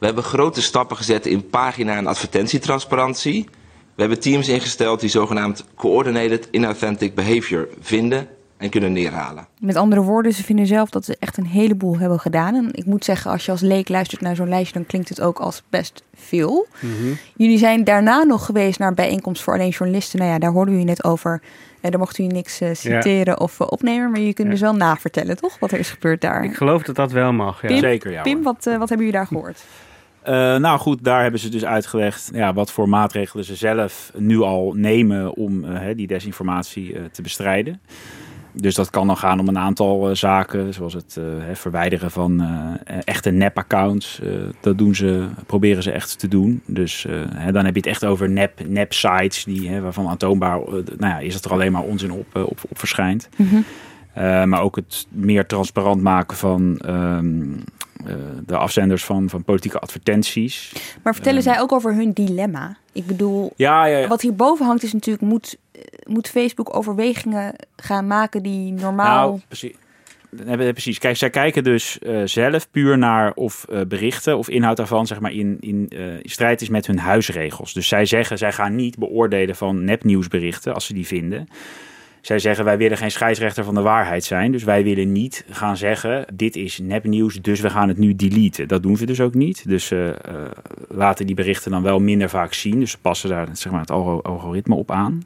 We 0.00 0.06
hebben 0.06 0.24
grote 0.24 0.62
stappen 0.62 0.96
gezet 0.96 1.26
in 1.26 1.48
pagina- 1.48 1.96
en 1.96 2.06
advertentietransparantie. 2.06 3.48
We 3.94 4.00
hebben 4.00 4.20
teams 4.20 4.48
ingesteld 4.48 5.00
die 5.00 5.10
zogenaamd 5.10 5.64
Coordinated 5.74 6.48
Inauthentic 6.50 7.14
Behavior 7.14 7.68
vinden 7.80 8.28
en 8.56 8.70
kunnen 8.70 8.92
neerhalen. 8.92 9.46
Met 9.58 9.76
andere 9.76 10.02
woorden, 10.02 10.32
ze 10.32 10.44
vinden 10.44 10.66
zelf 10.66 10.90
dat 10.90 11.04
ze 11.04 11.16
echt 11.18 11.36
een 11.36 11.46
heleboel 11.46 11.98
hebben 11.98 12.20
gedaan. 12.20 12.54
En 12.54 12.68
ik 12.72 12.84
moet 12.84 13.04
zeggen, 13.04 13.30
als 13.30 13.44
je 13.44 13.50
als 13.50 13.60
leek 13.60 13.88
luistert 13.88 14.20
naar 14.20 14.36
zo'n 14.36 14.48
lijstje, 14.48 14.74
dan 14.74 14.86
klinkt 14.86 15.08
het 15.08 15.20
ook 15.20 15.38
als 15.38 15.62
best 15.68 16.02
veel. 16.14 16.66
Jullie 17.36 17.58
zijn 17.58 17.84
daarna 17.84 18.22
nog 18.22 18.44
geweest 18.44 18.78
naar 18.78 18.88
een 18.88 18.94
bijeenkomst 18.94 19.42
voor 19.42 19.54
alleen 19.54 19.68
journalisten. 19.68 20.18
Nou 20.18 20.30
ja, 20.30 20.38
daar 20.38 20.52
hoorden 20.52 20.74
jullie 20.74 20.88
net 20.88 21.04
over. 21.04 21.42
Eh, 21.80 21.90
daar 21.90 22.00
mocht 22.00 22.18
u 22.18 22.22
niks 22.22 22.60
eh, 22.60 22.68
citeren 22.72 23.40
of 23.40 23.60
eh, 23.60 23.66
opnemen, 23.70 24.10
maar 24.10 24.20
je 24.20 24.32
kunt 24.32 24.50
dus 24.50 24.60
wel 24.60 24.74
navertellen, 24.74 25.36
toch? 25.36 25.58
Wat 25.58 25.72
er 25.72 25.78
is 25.78 25.90
gebeurd 25.90 26.20
daar. 26.20 26.44
Ik 26.44 26.54
geloof 26.54 26.82
dat 26.82 26.96
dat 26.96 27.12
wel 27.12 27.32
mag. 27.32 27.62
Ja. 27.62 27.68
Pim, 27.68 27.78
Zeker, 27.78 28.12
ja, 28.12 28.22
Pim 28.22 28.42
wat, 28.42 28.64
wat 28.64 28.88
hebben 28.88 28.96
jullie 28.96 29.12
daar 29.12 29.26
gehoord? 29.26 29.62
Eh, 30.22 30.56
nou 30.56 30.78
goed, 30.78 31.04
daar 31.04 31.22
hebben 31.22 31.40
ze 31.40 31.48
dus 31.48 31.64
uitgelegd 31.64 32.30
ja, 32.34 32.52
wat 32.52 32.72
voor 32.72 32.88
maatregelen 32.88 33.44
ze 33.44 33.54
zelf 33.54 34.12
nu 34.16 34.40
al 34.40 34.72
nemen 34.76 35.34
om 35.34 35.64
eh, 35.64 35.96
die 35.96 36.06
desinformatie 36.06 36.94
eh, 36.94 37.04
te 37.12 37.22
bestrijden. 37.22 37.80
Dus 38.52 38.74
dat 38.74 38.90
kan 38.90 39.06
dan 39.06 39.16
gaan 39.16 39.40
om 39.40 39.48
een 39.48 39.58
aantal 39.58 40.16
zaken, 40.16 40.74
zoals 40.74 40.94
het 40.94 41.20
verwijderen 41.52 42.10
van 42.10 42.48
echte 43.04 43.30
nep-accounts. 43.30 44.20
Dat 44.60 44.78
doen 44.78 44.94
ze, 44.94 45.28
proberen 45.46 45.82
ze 45.82 45.90
echt 45.90 46.18
te 46.18 46.28
doen. 46.28 46.62
Dus 46.66 47.06
dan 47.52 47.64
heb 47.64 47.74
je 47.74 47.80
het 47.80 47.86
echt 47.86 48.04
over 48.04 48.30
nep, 48.30 48.60
nep-sites, 48.68 49.44
die, 49.44 49.80
waarvan 49.80 50.08
aantoonbaar 50.08 50.58
nou 50.58 50.84
ja, 50.98 51.18
is 51.18 51.32
dat 51.32 51.44
er 51.44 51.52
alleen 51.52 51.72
maar 51.72 51.82
onzin 51.82 52.12
op, 52.12 52.36
op, 52.36 52.58
op 52.68 52.78
verschijnt. 52.78 53.28
Eh, 54.12 54.44
maar 54.44 54.62
ook 54.62 54.76
het 54.76 55.06
meer 55.10 55.46
transparant 55.46 56.02
maken 56.02 56.36
van 56.36 56.78
ehm, 56.78 57.52
eh, 57.52 57.58
de 58.46 58.56
afzenders 58.56 59.04
van, 59.04 59.28
van 59.28 59.44
politieke 59.44 59.78
advertenties. 59.78 60.72
Maar 61.02 61.14
vertellen 61.14 61.42
zij 61.42 61.60
ook 61.60 61.72
over 61.72 61.94
hun 61.94 62.12
dilemma? 62.12 62.76
Ik 62.92 63.06
bedoel, 63.06 63.52
Ja, 63.56 63.86
ja, 63.86 63.98
ja. 63.98 64.08
wat 64.08 64.20
hierboven 64.20 64.66
hangt 64.66 64.82
is 64.82 64.92
natuurlijk... 64.92 65.24
Moet, 65.24 65.56
eh, 65.72 65.82
moet 66.06 66.28
Facebook 66.28 66.76
overwegingen 66.76 67.54
gaan 67.76 68.06
maken 68.06 68.42
die 68.42 68.72
normaal... 68.72 69.28
Nou, 69.28 69.40
precies. 69.48 69.74
precies. 70.56 70.98
Kijk, 70.98 71.16
zij 71.16 71.30
kijken 71.30 71.64
dus 71.64 71.98
uh, 72.02 72.22
zelf 72.24 72.70
puur 72.70 72.98
naar 72.98 73.32
of 73.32 73.66
uh, 73.70 73.80
berichten 73.88 74.38
of 74.38 74.48
inhoud 74.48 74.76
daarvan 74.76 75.06
zeg 75.06 75.20
maar, 75.20 75.32
in, 75.32 75.56
in, 75.60 75.90
uh, 75.94 76.14
in, 76.14 76.20
strijd 76.24 76.60
is 76.60 76.68
met 76.68 76.86
hun 76.86 76.98
huisregels. 76.98 77.72
Dus 77.72 77.88
zij 77.88 78.04
zeggen, 78.04 78.38
zij 78.38 78.52
gaan 78.52 78.74
niet 78.74 78.98
beoordelen 78.98 79.56
van 79.56 79.84
nepnieuwsberichten 79.84 80.74
als 80.74 80.86
ze 80.86 80.94
die 80.94 81.06
vinden. 81.06 81.48
Zij 82.20 82.38
zeggen, 82.38 82.64
wij 82.64 82.78
willen 82.78 82.96
geen 82.96 83.10
scheidsrechter 83.10 83.64
van 83.64 83.74
de 83.74 83.80
waarheid 83.80 84.24
zijn. 84.24 84.52
Dus 84.52 84.64
wij 84.64 84.84
willen 84.84 85.12
niet 85.12 85.44
gaan 85.50 85.76
zeggen, 85.76 86.26
dit 86.34 86.56
is 86.56 86.78
nepnieuws, 86.78 87.34
dus 87.34 87.60
we 87.60 87.70
gaan 87.70 87.88
het 87.88 87.98
nu 87.98 88.16
deleten. 88.16 88.68
Dat 88.68 88.82
doen 88.82 88.96
ze 88.96 89.06
dus 89.06 89.20
ook 89.20 89.34
niet. 89.34 89.68
Dus 89.68 89.86
ze 89.86 90.16
laten 90.88 91.26
die 91.26 91.34
berichten 91.34 91.70
dan 91.70 91.82
wel 91.82 91.98
minder 91.98 92.28
vaak 92.28 92.52
zien. 92.52 92.80
Dus 92.80 92.90
ze 92.90 92.98
passen 92.98 93.28
daar 93.28 93.48
zeg 93.52 93.72
maar, 93.72 93.80
het 93.80 93.90
algoritme 93.90 94.74
op 94.74 94.90
aan. 94.90 95.22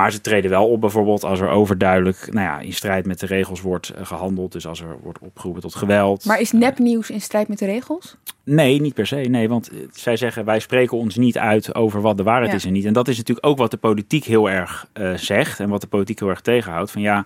Maar 0.00 0.12
ze 0.12 0.20
treden 0.20 0.50
wel 0.50 0.68
op 0.68 0.80
bijvoorbeeld 0.80 1.24
als 1.24 1.40
er 1.40 1.48
overduidelijk 1.48 2.28
nou 2.32 2.46
ja, 2.46 2.60
in 2.60 2.72
strijd 2.72 3.06
met 3.06 3.20
de 3.20 3.26
regels 3.26 3.60
wordt 3.60 3.88
eh, 3.88 4.06
gehandeld. 4.06 4.52
Dus 4.52 4.66
als 4.66 4.80
er 4.80 4.96
wordt 5.02 5.18
opgeroepen 5.18 5.62
tot 5.62 5.74
geweld. 5.74 6.24
Maar 6.24 6.40
is 6.40 6.52
nepnieuws 6.52 7.10
in 7.10 7.20
strijd 7.20 7.48
met 7.48 7.58
de 7.58 7.64
regels? 7.64 8.16
Nee, 8.44 8.80
niet 8.80 8.94
per 8.94 9.06
se. 9.06 9.16
Nee, 9.16 9.48
want 9.48 9.70
eh, 9.70 9.78
zij 9.92 10.16
zeggen 10.16 10.44
wij 10.44 10.58
spreken 10.58 10.96
ons 10.96 11.16
niet 11.16 11.38
uit 11.38 11.74
over 11.74 12.00
wat 12.00 12.16
de 12.16 12.22
waarheid 12.22 12.54
is 12.54 12.64
en 12.64 12.72
niet. 12.72 12.84
En 12.84 12.92
dat 12.92 13.08
is 13.08 13.16
natuurlijk 13.16 13.46
ook 13.46 13.58
wat 13.58 13.70
de 13.70 13.76
politiek 13.76 14.24
heel 14.24 14.50
erg 14.50 14.86
uh, 14.94 15.14
zegt 15.14 15.60
en 15.60 15.68
wat 15.68 15.80
de 15.80 15.86
politiek 15.86 16.18
heel 16.18 16.28
erg 16.28 16.40
tegenhoudt. 16.40 16.90
Van 16.90 17.02
ja, 17.02 17.24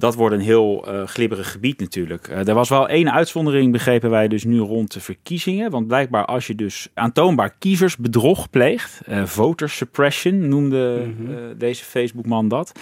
dat 0.00 0.14
wordt 0.14 0.34
een 0.34 0.40
heel 0.40 0.88
uh, 0.88 1.06
glibberig 1.06 1.52
gebied 1.52 1.80
natuurlijk. 1.80 2.28
Uh, 2.28 2.48
er 2.48 2.54
was 2.54 2.68
wel 2.68 2.88
één 2.88 3.12
uitzondering, 3.12 3.72
begrepen 3.72 4.10
wij 4.10 4.28
dus 4.28 4.44
nu 4.44 4.58
rond 4.58 4.92
de 4.92 5.00
verkiezingen. 5.00 5.70
Want 5.70 5.86
blijkbaar 5.86 6.24
als 6.24 6.46
je 6.46 6.54
dus 6.54 6.88
aantoonbaar 6.94 7.54
kiezersbedrog 7.58 8.50
pleegt, 8.50 9.00
uh, 9.08 9.24
voter 9.24 9.68
suppression 9.68 10.48
noemde 10.48 11.02
mm 11.06 11.26
-hmm. 11.26 11.58
deze 11.58 11.84
Facebookman 11.84 12.48
dat. 12.48 12.72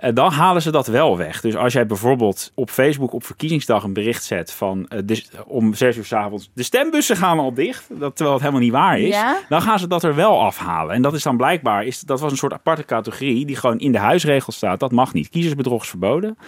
Uh, 0.00 0.10
dan 0.14 0.32
halen 0.32 0.62
ze 0.62 0.70
dat 0.70 0.86
wel 0.86 1.16
weg. 1.16 1.40
Dus 1.40 1.56
als 1.56 1.72
jij 1.72 1.86
bijvoorbeeld 1.86 2.52
op 2.54 2.70
Facebook 2.70 3.12
op 3.12 3.24
verkiezingsdag 3.24 3.84
een 3.84 3.92
bericht 3.92 4.24
zet 4.24 4.52
van 4.52 4.78
uh, 4.78 5.00
de, 5.04 5.22
om 5.46 5.74
zes 5.74 5.96
uur 5.96 6.04
s 6.04 6.12
avonds 6.12 6.50
de 6.54 6.62
stembussen 6.62 7.16
gaan 7.16 7.38
al 7.38 7.54
dicht, 7.54 7.86
dat, 7.88 8.16
terwijl 8.16 8.32
het 8.32 8.40
helemaal 8.40 8.64
niet 8.64 8.72
waar 8.72 8.98
is, 8.98 9.14
ja? 9.14 9.38
dan 9.48 9.62
gaan 9.62 9.78
ze 9.78 9.86
dat 9.86 10.02
er 10.02 10.14
wel 10.14 10.40
afhalen. 10.40 10.94
En 10.94 11.02
dat 11.02 11.14
is 11.14 11.22
dan 11.22 11.36
blijkbaar, 11.36 11.84
is, 11.84 12.00
dat 12.00 12.20
was 12.20 12.30
een 12.30 12.38
soort 12.38 12.52
aparte 12.52 12.84
categorie 12.84 13.46
die 13.46 13.56
gewoon 13.56 13.78
in 13.78 13.92
de 13.92 13.98
huisregels 13.98 14.56
staat. 14.56 14.80
Dat 14.80 14.92
mag 14.92 15.12
niet. 15.12 15.28
Kiezersbedrog 15.28 15.82
is 15.82 15.88
verboden. 15.88 16.38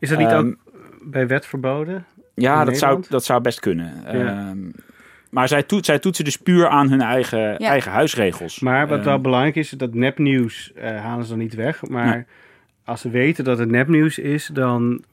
Is 0.00 0.08
dat 0.08 0.18
niet 0.18 0.30
um, 0.30 0.48
ook 0.48 0.56
bij 1.02 1.26
wet 1.26 1.46
verboden? 1.46 2.06
Ja, 2.34 2.64
dat 2.64 2.76
zou, 2.76 3.04
dat 3.08 3.24
zou 3.24 3.40
best 3.40 3.60
kunnen. 3.60 4.02
Ja. 4.12 4.48
Um, 4.50 4.72
maar 5.30 5.48
zij, 5.48 5.62
toet, 5.62 5.84
zij 5.84 5.98
toetsen 5.98 6.24
dus 6.24 6.36
puur 6.36 6.68
aan 6.68 6.90
hun 6.90 7.00
eigen, 7.00 7.38
ja. 7.38 7.68
eigen 7.68 7.92
huisregels. 7.92 8.60
Maar 8.60 8.88
wat 8.88 8.98
um, 8.98 9.04
wel 9.04 9.20
belangrijk 9.20 9.56
is, 9.56 9.70
dat 9.70 9.94
nepnieuws 9.94 10.72
uh, 10.76 11.00
halen 11.00 11.24
ze 11.24 11.30
dan 11.30 11.38
niet 11.38 11.54
weg. 11.54 11.88
Maar 11.88 12.16
ja. 12.16 12.24
Als 12.88 13.00
ze 13.00 13.10
weten 13.10 13.44
dat 13.44 13.58
het 13.58 13.70
nepnieuws 13.70 14.18
is, 14.18 14.50
dan, 14.52 15.04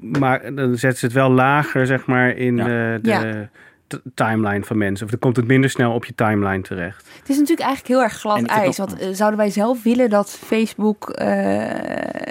maar, 0.00 0.54
dan 0.54 0.76
zetten 0.76 0.98
ze 0.98 1.04
het 1.04 1.14
wel 1.14 1.30
lager, 1.30 1.86
zeg 1.86 2.06
maar, 2.06 2.36
in 2.36 2.56
ja. 2.56 3.24
uh, 3.24 3.40
de 3.86 4.02
timeline 4.14 4.64
van 4.64 4.78
mensen. 4.78 5.04
Of 5.04 5.10
dan 5.10 5.20
komt 5.20 5.36
het 5.36 5.46
minder 5.46 5.70
snel 5.70 5.92
op 5.92 6.04
je 6.04 6.14
timeline 6.14 6.62
terecht. 6.62 7.08
Het 7.18 7.28
is 7.28 7.38
natuurlijk 7.38 7.68
eigenlijk 7.68 7.88
heel 7.88 8.02
erg 8.02 8.18
glad 8.18 8.42
ijs. 8.46 8.76
Want 8.76 9.00
uh, 9.00 9.08
zouden 9.12 9.38
wij 9.38 9.50
zelf 9.50 9.82
willen 9.82 10.10
dat 10.10 10.30
Facebook 10.30 11.18
uh, 11.20 11.70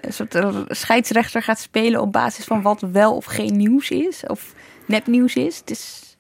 een 0.02 0.14
soort 0.14 0.38
scheidsrechter 0.68 1.42
gaat 1.42 1.60
spelen 1.60 2.02
op 2.02 2.12
basis 2.12 2.46
van 2.46 2.62
wat 2.62 2.82
wel 2.92 3.16
of 3.16 3.26
geen 3.26 3.58
nieuws 3.58 3.90
is? 3.90 4.24
Of 4.28 4.54
nepnieuws 4.86 5.36
is? 5.36 5.58
Het 5.58 5.70
is... 5.70 6.11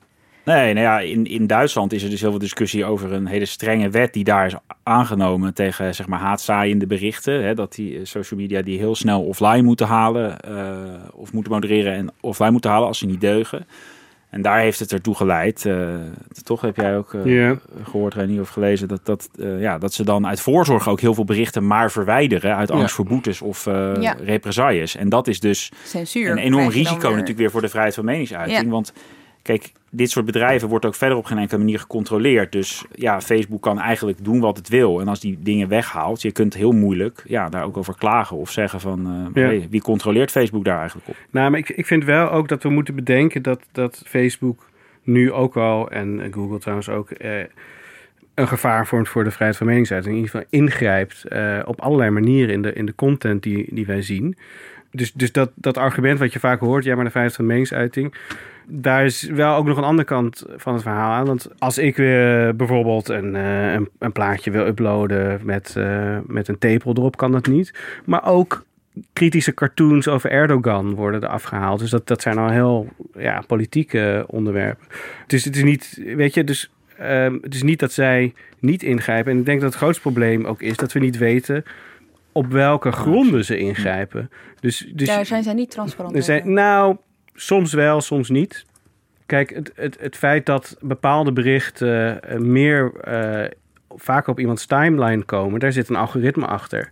Nee, 0.45 0.73
nou 0.73 0.85
ja, 0.85 0.99
in, 0.99 1.25
in 1.25 1.47
Duitsland 1.47 1.93
is 1.93 2.03
er 2.03 2.09
dus 2.09 2.21
heel 2.21 2.29
veel 2.29 2.39
discussie 2.39 2.85
over 2.85 3.13
een 3.13 3.25
hele 3.25 3.45
strenge 3.45 3.89
wet 3.89 4.13
die 4.13 4.23
daar 4.23 4.45
is 4.45 4.55
aangenomen 4.83 5.53
tegen 5.53 5.95
zeg 5.95 6.07
maar 6.07 6.19
haatzaaiende 6.19 6.87
berichten. 6.87 7.43
Hè, 7.43 7.53
dat 7.53 7.75
die 7.75 8.05
social 8.05 8.39
media 8.39 8.61
die 8.61 8.77
heel 8.77 8.95
snel 8.95 9.23
offline 9.23 9.61
moeten 9.61 9.87
halen 9.87 10.37
uh, 10.47 10.59
of 11.13 11.33
moeten 11.33 11.51
modereren 11.51 11.93
en 11.93 12.09
offline 12.21 12.51
moeten 12.51 12.69
halen 12.69 12.87
als 12.87 12.97
ze 12.97 13.05
niet 13.05 13.21
deugen. 13.21 13.65
En 14.29 14.41
daar 14.41 14.59
heeft 14.59 14.79
het 14.79 14.91
ertoe 14.91 15.15
geleid. 15.15 15.65
Uh, 15.65 15.89
toch 16.43 16.61
heb 16.61 16.75
jij 16.75 16.97
ook 16.97 17.13
uh, 17.13 17.25
yeah. 17.25 17.57
gehoord, 17.83 18.13
Renier, 18.13 18.41
of 18.41 18.49
gelezen, 18.49 18.87
dat, 18.87 19.05
dat, 19.05 19.29
uh, 19.35 19.61
ja, 19.61 19.77
dat 19.77 19.93
ze 19.93 20.03
dan 20.03 20.27
uit 20.27 20.41
voorzorg 20.41 20.89
ook 20.89 20.99
heel 20.99 21.13
veel 21.13 21.23
berichten 21.23 21.67
maar 21.67 21.91
verwijderen 21.91 22.55
uit 22.55 22.71
angst 22.71 22.87
ja. 22.87 22.95
voor 22.95 23.05
boetes 23.05 23.41
of 23.41 23.65
ja. 23.99 24.15
represailles. 24.23 24.95
En 24.95 25.09
dat 25.09 25.27
is 25.27 25.39
dus 25.39 25.71
Censuur, 25.83 26.31
een 26.31 26.37
enorm 26.37 26.69
risico 26.69 26.99
weer... 26.99 27.09
natuurlijk 27.09 27.37
weer 27.37 27.51
voor 27.51 27.61
de 27.61 27.69
vrijheid 27.69 27.95
van 27.95 28.05
meningsuiting. 28.05 28.69
Want 28.69 28.93
kijk, 29.41 29.71
dit 29.89 30.09
soort 30.09 30.25
bedrijven 30.25 30.67
wordt 30.67 30.85
ook 30.85 30.95
verder 30.95 31.17
op 31.17 31.25
geen 31.25 31.37
enkele 31.37 31.59
manier 31.59 31.79
gecontroleerd. 31.79 32.51
Dus 32.51 32.85
ja, 32.91 33.21
Facebook 33.21 33.61
kan 33.61 33.79
eigenlijk 33.79 34.23
doen 34.23 34.39
wat 34.39 34.57
het 34.57 34.69
wil. 34.69 35.01
En 35.01 35.07
als 35.07 35.19
die 35.19 35.37
dingen 35.41 35.67
weghaalt, 35.67 36.21
je 36.21 36.31
kunt 36.31 36.53
heel 36.53 36.71
moeilijk 36.71 37.23
ja, 37.25 37.49
daar 37.49 37.63
ook 37.63 37.77
over 37.77 37.95
klagen 37.97 38.37
of 38.37 38.51
zeggen 38.51 38.79
van 38.79 38.99
uh, 39.07 39.43
ja. 39.43 39.49
hey, 39.49 39.67
wie 39.69 39.81
controleert 39.81 40.31
Facebook 40.31 40.65
daar 40.65 40.79
eigenlijk 40.79 41.07
op? 41.07 41.15
Nou, 41.31 41.49
maar 41.49 41.59
ik, 41.59 41.69
ik 41.69 41.85
vind 41.85 42.03
wel 42.03 42.31
ook 42.31 42.47
dat 42.47 42.63
we 42.63 42.69
moeten 42.69 42.95
bedenken 42.95 43.41
dat, 43.41 43.61
dat 43.71 44.03
Facebook 44.05 44.69
nu 45.03 45.31
ook 45.31 45.57
al, 45.57 45.89
en 45.89 46.33
Google 46.33 46.59
trouwens 46.59 46.89
ook, 46.89 47.11
eh, 47.11 47.43
een 48.33 48.47
gevaar 48.47 48.87
vormt 48.87 49.09
voor 49.09 49.23
de 49.23 49.31
vrijheid 49.31 49.57
van 49.57 49.67
meningsuiting. 49.67 50.15
In 50.15 50.21
ieder 50.21 50.35
geval 50.39 50.59
ingrijpt 50.59 51.25
uh, 51.29 51.59
op 51.65 51.81
allerlei 51.81 52.09
manieren 52.09 52.53
in 52.53 52.61
de, 52.61 52.73
in 52.73 52.85
de 52.85 52.95
content 52.95 53.43
die, 53.43 53.67
die 53.69 53.85
wij 53.85 54.01
zien. 54.01 54.37
Dus, 54.91 55.13
dus 55.13 55.31
dat, 55.31 55.51
dat 55.55 55.77
argument 55.77 56.19
wat 56.19 56.33
je 56.33 56.39
vaak 56.39 56.59
hoort, 56.59 56.83
ja, 56.83 56.95
maar 56.95 57.05
de 57.05 57.11
vrijheid 57.11 57.35
van 57.35 57.45
meningsuiting 57.45 58.15
daar 58.73 59.05
is 59.05 59.21
wel 59.21 59.55
ook 59.55 59.65
nog 59.65 59.77
een 59.77 59.83
andere 59.83 60.07
kant 60.07 60.43
van 60.55 60.73
het 60.73 60.81
verhaal 60.81 61.11
aan. 61.11 61.25
Want 61.25 61.47
als 61.57 61.77
ik 61.77 61.95
weer 61.95 62.55
bijvoorbeeld 62.55 63.09
een, 63.09 63.35
uh, 63.35 63.73
een, 63.73 63.89
een, 63.99 64.11
plaatje 64.11 64.51
wil 64.51 64.67
uploaden 64.67 65.39
met, 65.43 65.75
uh, 65.77 66.17
met 66.25 66.47
een 66.47 66.57
tepel 66.57 66.93
erop, 66.95 67.17
kan 67.17 67.31
dat 67.31 67.47
niet. 67.47 67.73
Maar 68.05 68.25
ook 68.25 68.65
kritische 69.13 69.53
cartoons 69.53 70.07
over 70.07 70.31
Erdogan 70.31 70.93
worden 70.93 71.21
er 71.21 71.27
afgehaald. 71.27 71.79
Dus 71.79 71.89
dat, 71.89 72.07
dat 72.07 72.21
zijn 72.21 72.37
al 72.37 72.49
heel 72.49 72.89
ja, 73.17 73.43
politieke 73.47 74.25
onderwerpen. 74.27 74.87
Dus 75.27 75.43
het 75.43 75.55
is 75.55 75.63
niet, 75.63 76.01
weet 76.15 76.33
je, 76.33 76.43
dus 76.43 76.71
um, 77.01 77.39
het 77.41 77.53
is 77.53 77.63
niet 77.63 77.79
dat 77.79 77.91
zij 77.91 78.33
niet 78.59 78.83
ingrijpen. 78.83 79.31
En 79.31 79.39
ik 79.39 79.45
denk 79.45 79.61
dat 79.61 79.69
het 79.69 79.81
grootste 79.81 80.01
probleem 80.01 80.45
ook 80.45 80.61
is 80.61 80.77
dat 80.77 80.91
we 80.91 80.99
niet 80.99 81.17
weten 81.17 81.63
op 82.31 82.47
welke 82.47 82.91
gronden 82.91 83.45
ze 83.45 83.57
ingrijpen. 83.57 84.29
Dus, 84.59 84.91
dus, 84.93 85.07
Daar 85.07 85.25
zijn 85.25 85.43
zij 85.43 85.53
niet 85.53 85.71
transparant 85.71 86.23
zijn, 86.23 86.53
Nou, 86.53 86.97
soms 87.33 87.73
wel, 87.73 88.01
soms 88.01 88.29
niet. 88.29 88.65
Kijk, 89.25 89.49
het, 89.49 89.71
het, 89.75 89.97
het 89.99 90.15
feit 90.15 90.45
dat 90.45 90.77
bepaalde 90.81 91.31
berichten 91.31 92.19
uh, 92.31 92.39
meer 92.39 92.91
uh, 93.07 93.49
vaak 93.95 94.27
op 94.27 94.39
iemands 94.39 94.65
timeline 94.65 95.23
komen, 95.23 95.59
daar 95.59 95.71
zit 95.71 95.89
een 95.89 95.95
algoritme 95.95 96.45
achter. 96.45 96.89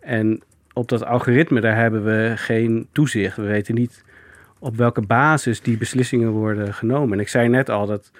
En 0.00 0.42
op 0.72 0.88
dat 0.88 1.04
algoritme, 1.04 1.60
daar 1.60 1.76
hebben 1.76 2.04
we 2.04 2.32
geen 2.36 2.88
toezicht. 2.92 3.36
We 3.36 3.42
weten 3.42 3.74
niet 3.74 4.04
op 4.58 4.76
welke 4.76 5.00
basis 5.00 5.60
die 5.60 5.76
beslissingen 5.76 6.30
worden 6.30 6.74
genomen. 6.74 7.12
En 7.12 7.20
ik 7.20 7.28
zei 7.28 7.48
net 7.48 7.70
al 7.70 7.86
dat 7.86 8.10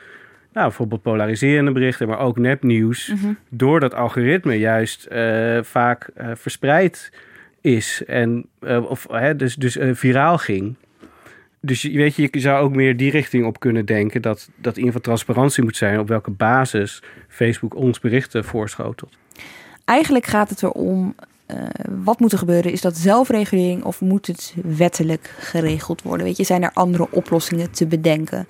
nou, 0.52 0.66
bijvoorbeeld 0.66 1.02
polariserende 1.02 1.72
berichten, 1.72 2.08
maar 2.08 2.18
ook 2.18 2.38
nepnieuws, 2.38 3.08
mm 3.08 3.18
-hmm. 3.20 3.36
door 3.48 3.80
dat 3.80 3.94
algoritme 3.94 4.54
juist 4.54 5.08
uh, 5.12 5.58
vaak 5.62 6.08
verspreid 6.34 7.12
is. 7.60 8.02
En, 8.06 8.46
of 8.88 9.06
dus, 9.36 9.54
dus 9.54 9.78
viraal 9.92 10.38
ging 10.38 10.76
dus 11.64 11.82
je 11.82 11.96
weet 11.96 12.14
je, 12.14 12.28
je 12.30 12.40
zou 12.40 12.64
ook 12.64 12.74
meer 12.74 12.96
die 12.96 13.10
richting 13.10 13.46
op 13.46 13.60
kunnen 13.60 13.86
denken. 13.86 14.22
Dat, 14.22 14.48
dat 14.54 14.76
in 14.76 14.84
ieder 14.84 14.84
geval 14.84 15.00
transparantie 15.00 15.62
moet 15.62 15.76
zijn 15.76 15.98
op 15.98 16.08
welke 16.08 16.30
basis 16.30 17.02
Facebook 17.28 17.74
ons 17.74 17.98
berichten 17.98 18.44
voorschotelt. 18.44 19.16
Eigenlijk 19.84 20.26
gaat 20.26 20.50
het 20.50 20.62
erom. 20.62 21.14
Uh, 21.50 21.58
wat 22.04 22.20
moet 22.20 22.32
er 22.32 22.38
gebeuren? 22.38 22.72
Is 22.72 22.80
dat 22.80 22.96
zelfregulering 22.96 23.84
of 23.84 24.00
moet 24.00 24.26
het 24.26 24.54
wettelijk 24.64 25.34
geregeld 25.38 26.02
worden? 26.02 26.26
Weet 26.26 26.36
je, 26.36 26.44
zijn 26.44 26.62
er 26.62 26.70
andere 26.72 27.08
oplossingen 27.10 27.70
te 27.70 27.86
bedenken? 27.86 28.46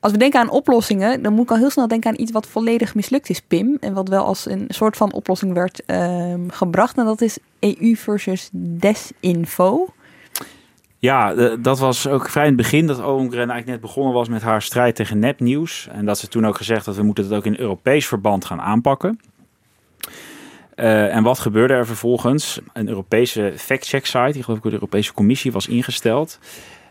Als 0.00 0.12
we 0.12 0.18
denken 0.18 0.40
aan 0.40 0.50
oplossingen, 0.50 1.22
dan 1.22 1.32
moet 1.32 1.44
ik 1.44 1.50
al 1.50 1.56
heel 1.56 1.70
snel 1.70 1.88
denken 1.88 2.10
aan 2.10 2.20
iets 2.20 2.32
wat 2.32 2.46
volledig 2.46 2.94
mislukt 2.94 3.30
is, 3.30 3.40
Pim. 3.40 3.76
En 3.80 3.94
wat 3.94 4.08
wel 4.08 4.24
als 4.24 4.46
een 4.46 4.64
soort 4.68 4.96
van 4.96 5.12
oplossing 5.12 5.52
werd 5.52 5.82
uh, 5.86 6.34
gebracht. 6.48 6.96
En 6.96 7.04
dat 7.04 7.20
is 7.20 7.38
EU 7.58 7.94
versus 7.96 8.48
desinfo. 8.52 9.86
Ja, 10.98 11.34
dat 11.56 11.78
was 11.78 12.06
ook 12.06 12.28
vrij 12.28 12.42
in 12.42 12.52
het 12.52 12.62
begin 12.62 12.86
dat 12.86 13.00
Oomgren 13.00 13.38
eigenlijk 13.38 13.66
net 13.66 13.80
begonnen 13.80 14.12
was 14.12 14.28
met 14.28 14.42
haar 14.42 14.62
strijd 14.62 14.94
tegen 14.94 15.18
nepnieuws. 15.18 15.88
En 15.92 16.04
dat 16.04 16.18
ze 16.18 16.28
toen 16.28 16.46
ook 16.46 16.56
gezegd 16.56 16.84
dat 16.84 16.96
we 16.96 17.02
moeten 17.02 17.24
het 17.24 17.32
ook 17.32 17.46
in 17.46 17.58
Europees 17.58 18.06
verband 18.06 18.44
gaan 18.44 18.60
aanpakken. 18.60 19.20
Uh, 20.76 21.14
en 21.14 21.22
wat 21.22 21.38
gebeurde 21.38 21.74
er 21.74 21.86
vervolgens? 21.86 22.60
Een 22.72 22.88
Europese 22.88 23.52
fact-check 23.56 24.06
site, 24.06 24.32
die 24.32 24.42
geloof 24.42 24.56
ik 24.56 24.62
door 24.62 24.72
de 24.72 24.78
Europese 24.78 25.12
Commissie 25.12 25.52
was 25.52 25.66
ingesteld. 25.66 26.38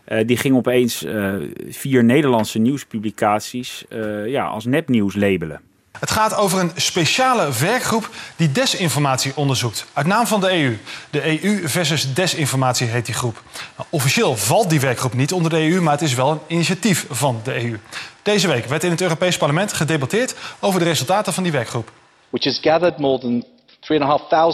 Uh, 0.08 0.26
die 0.26 0.36
ging 0.36 0.56
opeens 0.56 1.02
uh, 1.02 1.34
vier 1.68 2.04
Nederlandse 2.04 2.58
nieuwspublicaties 2.58 3.84
ja, 4.26 4.44
als 4.44 4.64
nepnieuws 4.64 5.14
labelen. 5.14 5.60
Het 6.00 6.10
gaat 6.10 6.36
over 6.36 6.60
een 6.60 6.70
speciale 6.74 7.48
werkgroep 7.60 8.10
die 8.36 8.52
desinformatie 8.52 9.32
onderzoekt. 9.34 9.86
Uit 9.92 10.06
naam 10.06 10.26
van 10.26 10.40
de 10.40 10.52
EU. 10.52 10.76
De 11.10 11.42
EU 11.42 11.68
versus 11.68 12.14
desinformatie 12.14 12.86
heet 12.86 13.06
die 13.06 13.14
groep. 13.14 13.42
Nou, 13.76 13.88
officieel 13.90 14.36
valt 14.36 14.70
die 14.70 14.80
werkgroep 14.80 15.14
niet 15.14 15.32
onder 15.32 15.50
de 15.50 15.70
EU, 15.70 15.80
maar 15.80 15.92
het 15.92 16.02
is 16.02 16.14
wel 16.14 16.30
een 16.30 16.40
initiatief 16.46 17.06
van 17.10 17.40
de 17.44 17.64
EU. 17.64 17.78
Deze 18.22 18.48
week 18.48 18.64
werd 18.64 18.84
in 18.84 18.90
het 18.90 19.00
Europees 19.00 19.36
Parlement 19.36 19.72
gedebatteerd 19.72 20.34
over 20.60 20.80
de 20.80 20.86
resultaten 20.86 21.32
van 21.32 21.42
die 21.42 21.52
werkgroep. 21.52 21.92
Which 22.30 22.44
has 22.44 22.58
gathered 22.62 22.98
more 22.98 23.18
than 23.18 23.44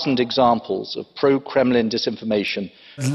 3.500 0.07 0.13
examples 0.15 0.97
of 0.97 1.07
pro-Kremlin 1.15 1.89
disinformation 1.89 2.71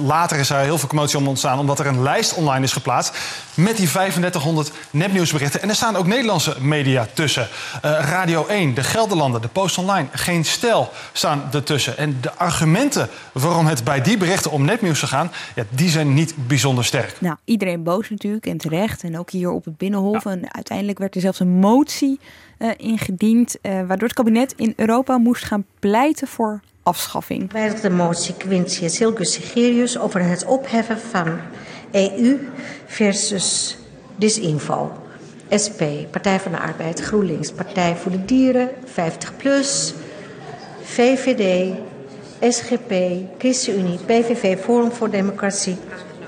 Later 0.06 0.40
is 0.40 0.50
er 0.50 0.58
heel 0.58 0.78
veel 0.78 0.88
commotie 0.88 1.18
om 1.18 1.28
ontstaan 1.28 1.60
omdat 1.60 1.80
er 1.80 1.86
een 1.86 2.02
lijst 2.02 2.34
online 2.34 2.64
is 2.64 2.74
geplaatst 2.74 3.18
met 3.54 3.78
die 3.78 3.88
3500 3.88 4.72
nepnieuwsberichten. 4.92 5.62
En 5.62 5.70
er 5.70 5.76
staan 5.76 5.96
ook 5.96 6.08
Nederlandse 6.08 6.56
media 6.60 7.08
tussen. 7.14 7.48
Uh, 7.86 8.00
Radio 8.02 8.46
1, 8.46 8.74
de 8.74 8.84
Gelderlanden, 8.84 9.42
de 9.42 9.48
Post 9.48 9.78
Online, 9.78 10.08
Geen 10.12 10.46
Stijl 10.46 10.92
staan 11.14 11.44
ertussen. 11.52 11.98
En 11.98 12.18
de 12.22 12.34
argumenten 12.34 13.10
waarom 13.32 13.66
het 13.66 13.84
bij 13.84 14.02
die 14.02 14.18
berichten 14.18 14.52
om 14.52 14.66
nepnieuws 14.66 15.00
te 15.00 15.08
gaan, 15.08 15.32
ja, 15.56 15.64
die 15.70 15.90
zijn 15.90 16.14
niet 16.14 16.48
bijzonder 16.48 16.86
sterk. 16.86 17.22
Nou, 17.22 17.36
iedereen 17.46 17.84
boos 17.84 18.10
natuurlijk 18.10 18.46
en 18.46 18.58
terecht. 18.58 19.04
En 19.04 19.20
ook 19.20 19.32
hier 19.32 19.52
op 19.52 19.66
het 19.66 19.78
Binnenhof. 19.78 20.24
Ja. 20.24 20.32
En 20.32 20.54
uiteindelijk 20.54 21.00
werd 21.00 21.16
er 21.16 21.22
zelfs 21.22 21.40
een 21.40 21.60
motie 21.60 22.20
uh, 22.58 22.72
ingediend, 22.78 23.56
uh, 23.62 23.72
waardoor 23.72 24.08
het 24.08 24.14
kabinet 24.14 24.54
in 24.58 24.74
Europa 24.76 25.18
moest 25.18 25.44
gaan 25.44 25.66
pleiten 25.80 26.28
voor 26.28 26.62
afschaffing. 26.90 27.52
Wijzigt 27.52 27.82
de 27.82 27.90
motie 27.90 28.36
Quintius 28.38 28.98
Hilgus 28.98 29.34
Sigerius 29.34 29.98
over 29.98 30.22
het 30.24 30.46
opheffen 30.46 31.00
van 31.00 31.40
EU 31.92 32.38
versus 32.86 33.78
disinfo. 34.16 34.92
SP, 35.64 35.82
Partij 36.12 36.40
van 36.40 36.52
de 36.52 36.60
Arbeid, 36.60 37.00
GroenLinks, 37.00 37.52
Partij 37.52 37.96
voor 37.96 38.12
de 38.12 38.26
Dieren, 38.26 38.70
50PLUS, 38.86 39.94
VVD, 40.84 41.74
SGP, 42.54 42.94
ChristenUnie, 43.38 43.98
PVV, 44.06 44.60
Forum 44.60 44.92
voor 44.92 45.10
Democratie, 45.10 45.78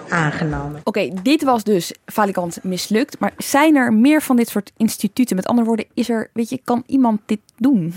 aangenomen. 0.10 0.80
Oké, 0.84 1.00
okay, 1.00 1.14
dit 1.24 1.44
was 1.44 1.64
dus 1.64 1.94
valikant 2.06 2.60
mislukt. 2.64 3.20
Maar 3.20 3.34
zijn 3.38 3.76
er 3.76 3.94
meer 3.94 4.22
van 4.22 4.36
dit 4.36 4.50
soort 4.50 4.72
instituten? 4.78 5.36
Met 5.36 5.48
andere 5.48 5.68
woorden, 5.68 5.86
is 5.94 6.10
er, 6.10 6.30
weet 6.34 6.50
je, 6.50 6.62
kan 6.64 6.84
iemand 6.86 7.22
dit 7.26 7.40
doen? 7.58 7.94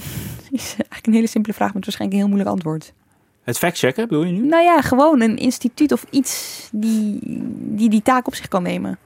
is 0.63 0.75
eigenlijk 0.75 1.07
een 1.07 1.13
hele 1.13 1.27
simpele 1.27 1.55
vraag 1.55 1.75
met 1.75 1.85
waarschijnlijk 1.85 2.21
een 2.21 2.27
heel 2.27 2.37
moeilijk 2.37 2.57
antwoord. 2.57 2.93
Het 3.43 3.59
factchecken 3.59 4.09
bedoel 4.09 4.25
je 4.25 4.33
nu? 4.33 4.47
Nou 4.47 4.63
ja, 4.63 4.81
gewoon 4.81 5.21
een 5.21 5.37
instituut 5.37 5.93
of 5.93 6.07
iets 6.11 6.69
die 6.73 7.19
die, 7.77 7.89
die 7.89 8.03
taak 8.03 8.27
op 8.27 8.35
zich 8.35 8.49
kan 8.49 8.63
nemen. 8.63 8.99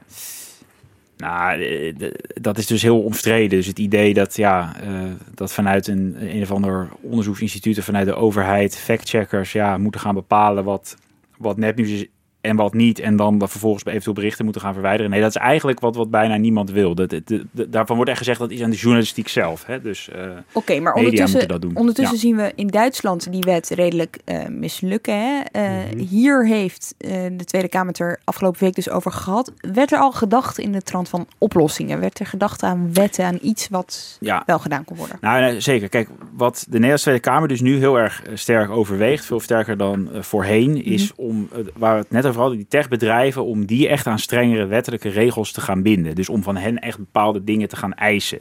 Nou, 1.17 1.95
dat 2.41 2.57
is 2.57 2.67
dus 2.67 2.81
heel 2.81 3.01
omstreden. 3.01 3.49
Dus 3.49 3.67
het 3.67 3.79
idee 3.79 4.13
dat, 4.13 4.35
ja, 4.35 4.75
uh, 4.83 5.11
dat 5.33 5.53
vanuit 5.53 5.87
een, 5.87 6.15
een 6.19 6.41
of 6.41 6.51
ander 6.51 6.89
onderzoeksinstituut 7.01 7.77
of 7.77 7.85
vanuit 7.85 8.05
de 8.05 8.15
overheid 8.15 8.77
factcheckers 8.77 9.51
ja, 9.51 9.77
moeten 9.77 10.01
gaan 10.01 10.13
bepalen 10.13 10.63
wat, 10.63 10.97
wat 11.37 11.57
nepnieuws 11.57 11.89
is 11.89 12.05
en 12.41 12.55
wat 12.55 12.73
niet. 12.73 12.99
En 12.99 13.15
dan 13.15 13.39
vervolgens 13.39 13.83
bij 13.83 13.91
eventueel 13.91 14.15
berichten 14.15 14.43
moeten 14.43 14.61
gaan 14.61 14.73
verwijderen. 14.73 15.11
Nee, 15.11 15.21
dat 15.21 15.29
is 15.29 15.35
eigenlijk 15.35 15.79
wat, 15.79 15.95
wat 15.95 16.09
bijna 16.09 16.35
niemand 16.35 16.71
wil. 16.71 16.95
Dat, 16.95 17.09
dat, 17.09 17.43
daarvan 17.51 17.95
wordt 17.95 18.09
echt 18.09 18.19
gezegd 18.19 18.39
dat 18.39 18.51
is 18.51 18.61
aan 18.61 18.69
de 18.69 18.75
journalistiek 18.75 19.27
zelf. 19.27 19.65
Hè? 19.65 19.81
Dus 19.81 20.09
uh, 20.15 20.21
Oké, 20.21 20.43
okay, 20.53 20.79
maar 20.79 20.93
ondertussen, 20.93 21.47
dat 21.47 21.61
doen. 21.61 21.75
ondertussen 21.75 22.15
ja. 22.15 22.21
zien 22.21 22.35
we 22.35 22.51
in 22.55 22.67
Duitsland 22.67 23.31
die 23.31 23.41
wet 23.41 23.69
redelijk 23.69 24.19
uh, 24.25 24.45
mislukken. 24.47 25.13
Hè? 25.13 25.41
Uh, 25.51 25.69
mm 25.69 25.89
-hmm. 25.89 26.07
Hier 26.07 26.47
heeft 26.47 26.95
de 26.97 27.43
Tweede 27.45 27.69
Kamer 27.69 27.87
het 27.87 27.99
er 27.99 28.19
afgelopen 28.23 28.63
week 28.63 28.75
dus 28.75 28.89
over 28.89 29.11
gehad. 29.11 29.51
Werd 29.57 29.91
er 29.91 29.99
al 29.99 30.11
gedacht 30.11 30.57
in 30.57 30.71
de 30.71 30.81
trant 30.81 31.09
van 31.09 31.27
oplossingen? 31.37 31.99
Werd 31.99 32.19
er 32.19 32.25
gedacht 32.25 32.63
aan 32.63 32.93
wetten, 32.93 33.25
aan 33.25 33.37
iets 33.41 33.67
wat 33.69 34.17
ja. 34.19 34.43
wel 34.45 34.59
gedaan 34.59 34.85
kon 34.85 34.97
worden? 34.97 35.17
Nou, 35.21 35.41
nee, 35.41 35.59
zeker. 35.59 35.89
Kijk, 35.89 36.09
wat 36.35 36.59
de 36.59 36.71
Nederlandse 36.71 37.05
Tweede 37.05 37.21
Kamer 37.21 37.47
dus 37.47 37.61
nu 37.61 37.77
heel 37.77 37.99
erg 37.99 38.23
sterk 38.33 38.69
overweegt, 38.69 39.25
veel 39.25 39.39
sterker 39.39 39.77
dan 39.77 40.09
voorheen, 40.13 40.85
is 40.85 41.11
om, 41.15 41.49
waar 41.77 41.97
het 41.97 42.11
net 42.11 42.25
vooral 42.33 42.51
die 42.51 42.67
techbedrijven, 42.67 43.45
om 43.45 43.65
die 43.65 43.87
echt 43.87 44.07
aan 44.07 44.19
strengere 44.19 44.65
wettelijke 44.65 45.09
regels 45.09 45.51
te 45.51 45.61
gaan 45.61 45.81
binden. 45.81 46.15
Dus 46.15 46.29
om 46.29 46.43
van 46.43 46.57
hen 46.57 46.79
echt 46.79 46.97
bepaalde 46.97 47.43
dingen 47.43 47.67
te 47.67 47.75
gaan 47.75 47.93
eisen. 47.93 48.39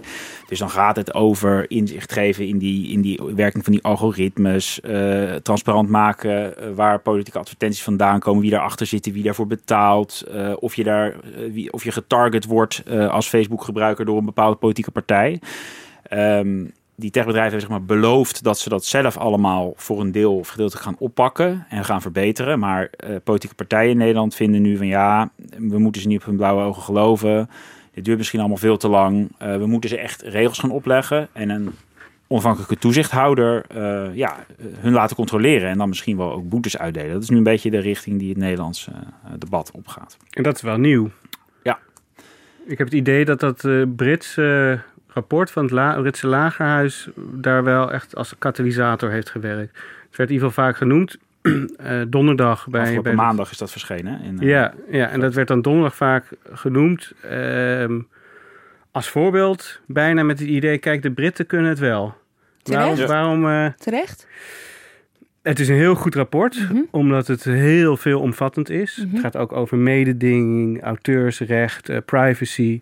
Dus 0.49 0.59
dan 0.59 0.70
gaat 0.70 0.97
het 0.97 1.14
over 1.14 1.70
inzicht 1.70 2.12
geven 2.12 2.47
in 2.47 2.59
die, 2.59 2.93
in 2.93 3.01
die 3.01 3.20
werking 3.34 3.64
van 3.64 3.72
die 3.72 3.82
algoritmes, 3.82 4.80
uh, 4.84 5.34
transparant 5.34 5.89
maken 5.89 6.55
uh, 6.59 6.74
waar 6.74 7.01
politieke 7.01 7.39
advertenties 7.39 7.82
vandaan 7.82 8.20
komen, 8.20 8.43
wie 8.43 8.51
daarachter 8.51 8.86
zitten, 8.86 9.12
wie 9.12 9.22
daarvoor 9.22 9.47
betaalt, 9.47 10.24
uh, 10.34 10.53
of, 10.59 10.74
je 10.74 10.84
daar, 10.84 11.16
wie, 11.51 11.72
of 11.72 11.84
je 11.84 11.93
getarget 11.93 12.45
wordt 12.45 12.82
als 13.11 13.28
Facebook-gebruiker 13.28 14.05
door 14.05 14.18
een 14.18 14.24
bepaalde 14.24 14.57
politieke 14.57 14.91
partij. 14.91 15.41
Um, 16.12 16.72
die 16.99 17.11
techbedrijven 17.11 17.59
hebben 17.59 17.68
zeg 17.68 17.78
maar, 17.78 17.96
beloofd 17.96 18.42
dat 18.42 18.59
ze 18.59 18.68
dat 18.68 18.84
zelf 18.84 19.16
allemaal 19.16 19.72
voor 19.76 20.01
een 20.01 20.12
deel 20.12 20.36
of 20.36 20.49
gedeelte 20.49 20.76
gaan 20.76 20.96
oppakken 20.99 21.66
en 21.68 21.84
gaan 21.84 22.03
verbeteren. 22.03 22.59
Maar 22.59 22.90
uh, 23.07 23.16
politieke 23.24 23.55
partijen 23.55 23.90
in 23.90 23.96
Nederland 23.96 24.34
vinden 24.34 24.62
nu 24.62 24.76
van 24.76 24.86
ja, 24.86 25.30
we 25.59 25.78
moeten 25.78 26.03
ze 26.03 26.09
niet 26.09 26.20
op 26.20 26.26
hun 26.26 26.36
blauwe 26.36 26.62
ogen 26.62 26.82
geloven. 26.82 27.51
Het 27.92 28.05
duurt 28.05 28.18
misschien 28.18 28.38
allemaal 28.38 28.59
veel 28.59 28.76
te 28.76 28.88
lang. 28.88 29.30
Uh, 29.42 29.57
we 29.57 29.66
moeten 29.66 29.90
ze 29.90 29.99
echt 29.99 30.22
regels 30.22 30.59
gaan 30.59 30.70
opleggen 30.70 31.28
en 31.32 31.49
een 31.49 31.70
onafhankelijke 32.26 32.76
toezichthouder 32.76 33.64
uh, 33.76 34.14
ja, 34.14 34.36
hun 34.78 34.92
laten 34.92 35.16
controleren 35.16 35.68
en 35.70 35.78
dan 35.78 35.88
misschien 35.88 36.16
wel 36.16 36.32
ook 36.32 36.49
boetes 36.49 36.78
uitdelen. 36.78 37.12
Dat 37.12 37.22
is 37.22 37.28
nu 37.28 37.36
een 37.36 37.42
beetje 37.42 37.70
de 37.70 37.78
richting 37.78 38.18
die 38.18 38.28
het 38.28 38.38
Nederlandse 38.38 38.92
debat 39.38 39.70
opgaat. 39.70 40.16
En 40.30 40.42
dat 40.42 40.55
is 40.55 40.62
wel 40.62 40.78
nieuw. 40.78 41.11
Ja. 41.62 41.78
Ik 42.66 42.78
heb 42.78 42.86
het 42.86 42.96
idee 42.96 43.24
dat 43.24 43.40
dat 43.40 43.68
Britse 43.96 44.80
rapport 45.09 45.51
van 45.51 45.63
het 45.63 45.73
La 45.73 46.01
Britse 46.01 46.27
Lagerhuis 46.27 47.09
daar 47.17 47.65
wel 47.65 47.93
echt 47.93 48.17
als 48.17 48.35
katalysator 48.39 49.11
heeft 49.11 49.31
gewerkt. 49.31 49.77
Het 50.09 50.17
werd 50.17 50.29
in 50.29 50.35
ieder 50.35 50.49
geval 50.49 50.65
vaak 50.65 50.77
genoemd. 50.77 51.19
uh, 51.43 52.03
donderdag 52.09 52.69
bij, 52.69 52.81
Afgelopen 52.81 53.17
bij 53.17 53.25
maandag 53.25 53.51
is 53.51 53.59
dat 53.59 53.71
verschenen. 53.71 54.21
In, 54.23 54.43
uh, 54.43 54.49
ja, 54.49 54.75
ja, 54.91 55.09
en 55.09 55.21
dat 55.21 55.35
werd 55.35 55.49
dan 55.49 55.63
donderdag 55.63 55.95
vaak 55.97 56.25
genoemd. 56.53 57.13
Uh, 57.31 57.85
als 58.91 59.09
voorbeeld, 59.09 59.81
bijna 59.87 60.23
met 60.23 60.39
het 60.39 60.49
idee: 60.49 60.79
kijk, 60.79 61.03
de 61.03 61.11
Britten 61.11 61.47
kunnen 61.47 61.69
het 61.69 61.79
wel. 61.79 62.15
Terecht? 62.63 63.07
Waarom? 63.07 63.41
waarom 63.43 63.75
Terecht? 63.79 64.27
Het 65.43 65.61
is 65.61 65.69
een 65.69 65.75
heel 65.77 65.95
goed 65.95 66.15
rapport, 66.15 66.59
Mhm. 66.71 66.81
omdat 66.91 67.27
het 67.27 67.45
heel 67.45 67.97
veelomvattend 67.97 68.71
is. 68.71 69.05
Het 69.11 69.21
gaat 69.21 69.37
ook 69.37 69.53
over 69.53 69.77
mededinging, 69.79 70.83
auteursrecht, 70.83 71.91
uh, 71.91 71.97
privacy, 72.05 72.81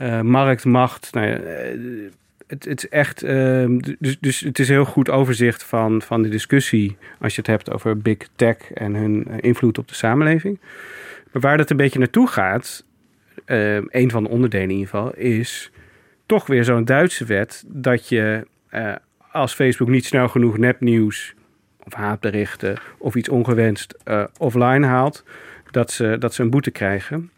uh, 0.00 0.20
marktmacht. 0.20 1.08
Nou 1.12 1.26
ja, 1.26 1.38
uh, 1.38 2.10
het, 2.46 2.64
het, 2.64 2.84
is 2.84 2.88
echt. 2.88 3.24
Uh, 3.24 3.78
dus, 3.98 4.16
dus 4.20 4.40
het 4.40 4.58
is 4.58 4.68
een 4.68 4.74
heel 4.74 4.84
goed 4.84 5.10
overzicht 5.10 5.64
van, 5.64 6.02
van 6.02 6.22
de 6.22 6.28
discussie. 6.28 6.96
als 7.20 7.34
je 7.34 7.40
het 7.40 7.50
hebt 7.50 7.70
over 7.70 7.98
big 7.98 8.18
tech 8.36 8.72
en 8.72 8.94
hun 8.94 9.26
uh, 9.28 9.36
invloed 9.40 9.78
op 9.78 9.88
de 9.88 9.94
samenleving. 9.94 10.58
Maar 11.32 11.42
waar 11.42 11.56
dat 11.56 11.70
een 11.70 11.76
beetje 11.76 11.98
naartoe 11.98 12.28
gaat. 12.28 12.84
Een 13.46 14.10
van 14.10 14.22
de 14.22 14.28
onderdelen 14.28 14.68
in 14.68 14.76
ieder 14.76 14.88
geval. 14.88 15.14
is 15.14 15.70
toch 16.26 16.46
weer 16.46 16.64
zo'n 16.64 16.84
Duitse 16.84 17.24
wet. 17.24 17.64
dat 17.66 18.08
je 18.08 18.46
als 19.32 19.54
Facebook 19.54 19.88
niet 19.88 20.04
snel 20.04 20.28
genoeg 20.28 20.58
nepnieuws. 20.58 21.34
of 21.84 21.94
haatberichten. 21.94 22.76
of 22.98 23.14
iets 23.14 23.28
ongewenst 23.28 23.96
offline 24.38 24.86
haalt. 24.86 25.24
Dat 25.70 25.90
ze, 25.90 26.16
dat 26.18 26.34
ze 26.34 26.42
een 26.42 26.50
boete 26.50 26.70
krijgen. 26.70 27.30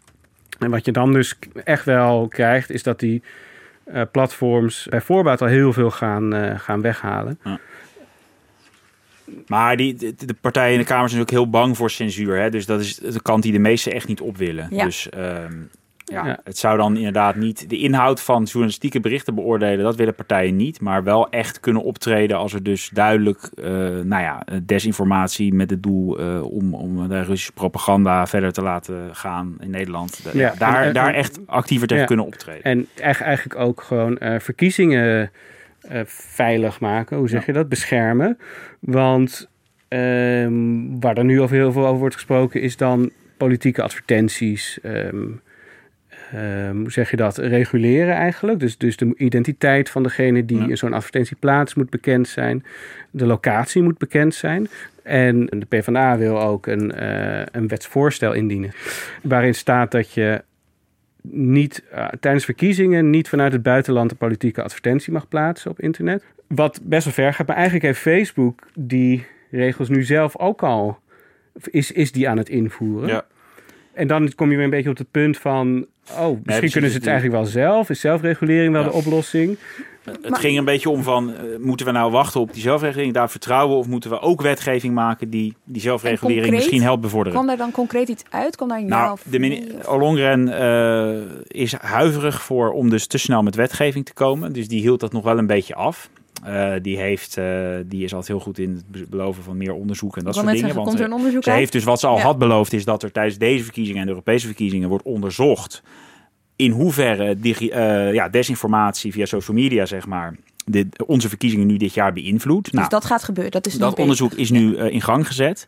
En 0.59 0.71
wat 0.71 0.85
je 0.85 0.93
dan 0.93 1.13
dus 1.13 1.39
echt 1.65 1.85
wel 1.85 2.29
krijgt, 2.29 2.71
is 2.71 2.83
dat 2.83 3.01
die 3.01 3.23
uh, 3.87 4.03
platforms 4.13 4.87
bij 4.91 5.01
voorbaat 5.01 5.41
al 5.41 5.49
heel 5.49 5.73
veel 5.73 5.91
gaan, 5.91 6.35
uh, 6.35 6.59
gaan 6.59 6.81
weghalen. 6.81 7.39
Ja. 7.45 7.59
Maar 9.47 9.77
die, 9.77 9.95
de, 9.95 10.15
de, 10.15 10.35
partijen 10.41 10.73
in 10.73 10.79
de 10.79 10.85
Kamer 10.85 11.09
zijn 11.09 11.21
ook 11.21 11.31
heel 11.31 11.51
bang 11.51 11.77
voor 11.77 11.91
censuur. 11.91 12.37
Hè? 12.37 12.51
Dus 12.51 12.67
dat 12.67 12.81
is 12.81 12.95
de 12.95 13.23
kant 13.23 13.43
die 13.43 13.53
de 13.53 13.59
meesten 13.59 13.93
echt 13.93 14.09
niet 14.09 14.21
op 14.21 14.37
willen. 14.37 14.67
Ja. 14.71 14.85
Dus 14.85 15.09
um, 15.17 15.71
ja, 16.05 16.27
ja, 16.27 16.39
het 16.45 16.59
zou 16.59 16.77
dan 16.77 16.97
inderdaad 16.97 17.37
niet 17.37 17.71
de 17.71 17.79
inhoud 17.79 18.21
van 18.21 18.43
journalistieke 18.43 19.01
berichten 19.01 19.35
beoordelen. 19.35 19.85
Dat 19.85 19.97
willen 19.97 20.15
partijen 20.15 20.57
niet. 20.57 20.81
Maar 20.81 21.05
wel 21.05 21.31
echt 21.31 21.61
kunnen 21.61 21.83
optreden 21.83 22.37
als 22.37 22.53
er 22.53 22.63
dus 22.63 22.91
duidelijk, 22.93 23.51
uh, 23.55 23.67
nou 24.05 24.23
ja, 24.23 24.43
desinformatie 24.63 25.55
met 25.55 25.71
het 25.71 25.83
doel 25.83 26.21
uh, 26.21 26.43
om, 26.43 26.75
om 26.75 27.09
de 27.09 27.23
Russische 27.23 27.53
propaganda 27.53 28.27
verder 28.27 28.53
te 28.53 28.63
laten 28.63 29.17
gaan 29.17 29.57
in 29.61 29.71
Nederland. 29.71 30.21
Ja, 30.33 30.55
daar, 30.59 30.81
en, 30.81 30.87
en, 30.87 30.95
daar 30.95 31.15
echt 31.15 31.41
actiever 31.47 31.87
tegen 31.87 32.03
ja, 32.03 32.09
kunnen 32.09 32.27
optreden. 32.27 32.63
En 32.63 32.87
eigenlijk 33.01 33.57
ook 33.59 33.83
gewoon 33.83 34.19
uh, 34.21 34.39
verkiezingen 34.39 35.31
veilig 36.07 36.81
maken. 36.81 37.17
Hoe 37.17 37.29
zeg 37.29 37.47
je 37.47 37.53
dat? 37.53 37.69
Beschermen. 37.69 38.39
Want 38.81 39.49
um, 39.89 41.01
waar 41.01 41.17
er 41.17 41.25
nu 41.25 41.41
al 41.41 41.49
heel 41.49 41.73
veel 41.73 41.87
over 41.87 41.99
wordt 41.99 42.15
gesproken, 42.15 42.61
is 42.61 42.77
dan 42.77 43.11
politieke 43.37 43.83
advertenties. 43.83 44.79
Um, 44.83 45.43
hoe 46.73 46.93
zeg 46.93 47.11
je 47.11 47.17
dat, 47.17 47.39
reguleren 47.39 48.15
eigenlijk. 48.15 48.61
Dus, 48.61 48.79
dus 48.79 48.97
de 48.97 49.15
identiteit 49.17 49.91
van 49.91 50.03
degene 50.03 50.45
die 50.45 50.67
ja. 50.67 50.77
zo'n 50.77 50.93
advertentie 50.93 51.37
plaatst 51.37 51.77
moet 51.77 51.91
bekend 51.91 52.29
zijn. 52.29 52.65
De 53.11 53.27
locatie 53.27 53.83
moet 53.83 53.99
bekend 53.99 54.35
zijn. 54.35 54.69
En 55.03 55.47
de 55.47 55.67
PvdA 55.69 56.19
wil 56.19 56.41
ook 56.41 56.67
een, 56.67 56.93
uh, 57.03 57.43
een 57.53 57.69
wetsvoorstel 57.69 58.33
indienen. 58.33 58.73
Waarin 59.23 59.55
staat 59.55 59.91
dat 59.91 60.13
je 60.13 60.43
niet 61.31 61.83
uh, 61.93 62.09
tijdens 62.21 62.45
verkiezingen 62.45 63.11
niet 63.11 63.29
vanuit 63.29 63.53
het 63.53 63.63
buitenland 63.63 64.11
een 64.11 64.17
politieke 64.17 64.63
advertentie 64.63 65.13
mag 65.13 65.29
plaatsen 65.29 65.71
op 65.71 65.81
internet. 65.81 66.25
Wat 66.47 66.81
best 66.83 67.05
wel 67.05 67.15
ver 67.15 67.35
gaat. 67.35 67.47
Maar 67.47 67.57
eigenlijk 67.57 67.85
heeft 67.85 68.01
Facebook 68.01 68.67
die 68.75 69.27
regels 69.51 69.89
nu 69.89 70.03
zelf 70.03 70.39
ook 70.39 70.63
al. 70.63 70.99
Is, 71.71 71.93
is 71.93 72.13
die 72.13 72.29
aan 72.29 72.39
het 72.39 72.49
invoeren. 72.49 73.09
Ja. 73.09 73.25
En 73.95 74.07
dan 74.07 74.33
kom 74.35 74.51
je 74.51 74.57
weer 74.57 74.65
een 74.65 74.71
beetje 74.71 74.91
op 74.91 74.99
het 74.99 75.11
punt 75.11 75.39
van... 75.39 75.87
oh, 76.11 76.29
misschien 76.29 76.45
nee, 76.45 76.71
kunnen 76.71 76.91
ze 76.91 76.97
het 76.97 77.07
eigenlijk 77.07 77.37
wel 77.37 77.47
zelf. 77.47 77.91
Is 77.91 78.01
zelfregulering 78.01 78.73
wel 78.73 78.83
ja. 78.83 78.89
de 78.89 78.95
oplossing? 78.95 79.59
Het 80.23 80.39
ging 80.39 80.59
een 80.59 80.65
beetje 80.65 80.91
om 80.91 81.03
van, 81.03 81.31
uh, 81.31 81.37
moeten 81.61 81.87
we 81.87 81.93
nou 81.93 82.11
wachten 82.11 82.41
op 82.41 82.53
die 82.53 82.63
zelfregulering, 82.63 83.15
daar 83.15 83.31
vertrouwen, 83.31 83.77
of 83.77 83.87
moeten 83.87 84.11
we 84.11 84.21
ook 84.21 84.43
wetgeving 84.43 84.95
maken 84.95 85.31
die 85.31 85.55
die 85.65 85.81
zelfregulering 85.81 86.41
concreet, 86.41 86.61
misschien 86.61 86.83
helpt 86.83 87.01
bevorderen? 87.01 87.33
Kwam 87.33 87.47
daar 87.47 87.57
dan 87.57 87.71
concreet 87.71 88.09
iets 88.09 88.23
uit? 88.31 88.57
Kwam 88.57 88.69
daar 88.69 88.79
een 88.79 88.87
nou, 88.87 89.19
de 89.31 89.39
minister 89.39 89.91
Ollongren 89.91 90.49
uh, 90.49 91.39
is 91.47 91.73
huiverig 91.73 92.43
voor 92.43 92.73
om 92.73 92.91
dus 92.91 93.07
te 93.07 93.19
snel 93.19 93.43
met 93.43 93.55
wetgeving 93.55 94.05
te 94.05 94.13
komen, 94.13 94.53
dus 94.53 94.69
die 94.69 94.81
hield 94.81 95.01
dat 95.01 95.13
nog 95.13 95.25
wel 95.25 95.39
een 95.39 95.47
beetje 95.47 95.75
af. 95.75 96.11
Uh, 96.47 96.73
die, 96.83 96.99
heeft, 96.99 97.37
uh, 97.37 97.77
die 97.87 98.05
is 98.05 98.13
altijd 98.13 98.29
heel 98.29 98.41
goed 98.41 98.59
in 98.59 98.83
het 98.93 99.11
beloven 99.11 99.43
van 99.43 99.57
meer 99.57 99.73
onderzoek 99.73 100.17
en 100.17 100.25
dat 100.25 100.35
soort 100.35 100.47
dingen. 100.47 100.61
Zeggen, 100.61 100.77
want 100.77 100.89
komt 100.89 101.01
er 101.01 101.07
een 101.07 101.17
onderzoek 101.17 101.45
ze 101.45 101.51
heeft 101.51 101.73
dus 101.73 101.85
wat 101.85 102.01
ze 102.01 102.07
al 102.07 102.17
ja. 102.17 102.23
had 102.23 102.39
beloofd, 102.39 102.73
is 102.73 102.85
dat 102.85 103.03
er 103.03 103.13
tijdens 103.13 103.39
deze 103.39 103.65
verkiezingen 103.65 104.01
en 104.01 104.07
de 104.07 104.13
Europese 104.13 104.47
verkiezingen 104.47 104.89
wordt 104.89 105.05
onderzocht 105.05 105.83
in 106.57 106.71
hoeverre 106.71 107.39
digi, 107.39 107.71
uh, 107.71 108.13
ja, 108.13 108.29
desinformatie 108.29 109.13
via 109.13 109.27
social 109.27 109.57
media, 109.57 109.87
zeg 109.87 110.07
maar, 110.07 110.37
de, 110.65 110.87
onze 111.07 111.29
verkiezingen 111.29 111.67
nu 111.67 111.77
dit 111.77 111.95
jaar 111.95 112.13
beïnvloedt. 112.13 112.65
Dus 112.65 112.75
nou, 112.75 112.89
dat 112.89 113.05
gaat 113.05 113.25
gebeuren. 113.25 113.53
Dat, 113.53 113.67
is 113.67 113.75
dat 113.75 113.99
onderzoek 113.99 114.33
is 114.33 114.51
nu 114.51 114.77
in 114.77 115.01
gang 115.01 115.27
gezet. 115.27 115.67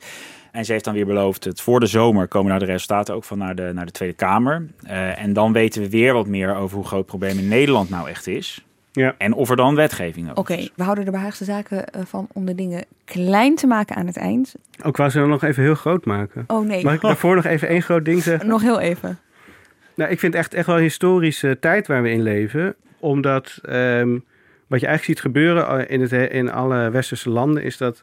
En 0.57 0.65
ze 0.65 0.73
heeft 0.73 0.85
dan 0.85 0.95
weer 0.95 1.07
beloofd, 1.07 1.45
het 1.45 1.61
voor 1.61 1.81
de 1.81 1.87
zomer 1.87 2.29
komen 2.29 2.51
daar 2.51 2.59
de 2.59 2.65
resultaten 2.65 3.15
ook 3.15 3.25
van 3.25 3.39
naar 3.39 3.55
de, 3.55 3.71
naar 3.75 3.87
de 3.87 3.93
Tweede 3.93 4.15
Kamer. 4.15 4.67
Uh, 4.85 5.23
en 5.23 5.33
dan 5.33 5.53
weten 5.53 5.83
we 5.83 5.89
weer 5.89 6.13
wat 6.13 6.27
meer 6.27 6.57
over 6.57 6.77
hoe 6.77 6.87
groot 6.87 6.99
het 6.99 7.09
probleem 7.09 7.39
in 7.39 7.49
Nederland 7.49 7.91
nou 7.91 8.09
echt 8.09 8.27
is. 8.27 8.66
Ja. 8.97 9.15
En 9.19 9.33
of 9.33 9.51
er 9.51 9.57
dan 9.57 9.75
wetgeving 9.75 10.31
Oké, 10.31 10.41
okay, 10.41 10.71
we 10.75 10.83
houden 10.83 11.05
de 11.05 11.11
Behaagse 11.11 11.45
zaken 11.45 11.85
van 12.07 12.29
om 12.33 12.45
de 12.45 12.55
dingen 12.55 12.85
klein 13.05 13.55
te 13.55 13.67
maken 13.67 13.97
aan 13.97 14.07
het 14.07 14.17
eind. 14.17 14.55
Ook 14.83 14.97
wou 14.97 15.11
ze 15.11 15.19
dan 15.19 15.29
nog 15.29 15.43
even 15.43 15.63
heel 15.63 15.75
groot 15.75 16.05
maken. 16.05 16.45
Oh 16.47 16.67
nee. 16.67 16.85
Mag 16.85 16.95
ik 16.95 17.01
daarvoor 17.01 17.35
nog 17.35 17.45
even 17.45 17.69
één 17.69 17.83
groot 17.83 18.05
ding 18.05 18.23
zeggen? 18.23 18.49
Nog 18.49 18.63
heel 18.63 18.81
even. 18.81 19.19
Nou, 19.95 20.11
ik 20.11 20.19
vind 20.19 20.33
het 20.33 20.43
echt, 20.43 20.55
echt 20.55 20.67
wel 20.67 20.77
een 20.77 20.83
historische 20.83 21.59
tijd 21.61 21.87
waar 21.87 22.03
we 22.03 22.11
in 22.11 22.23
leven. 22.23 22.75
Omdat 23.01 23.59
um, 23.69 24.25
wat 24.67 24.81
je 24.81 24.87
eigenlijk 24.87 25.05
ziet 25.05 25.21
gebeuren 25.21 25.89
in, 25.89 26.01
het, 26.01 26.13
in 26.13 26.51
alle 26.51 26.91
westerse 26.91 27.31
landen... 27.31 27.63
is 27.63 27.77
dat 27.77 28.03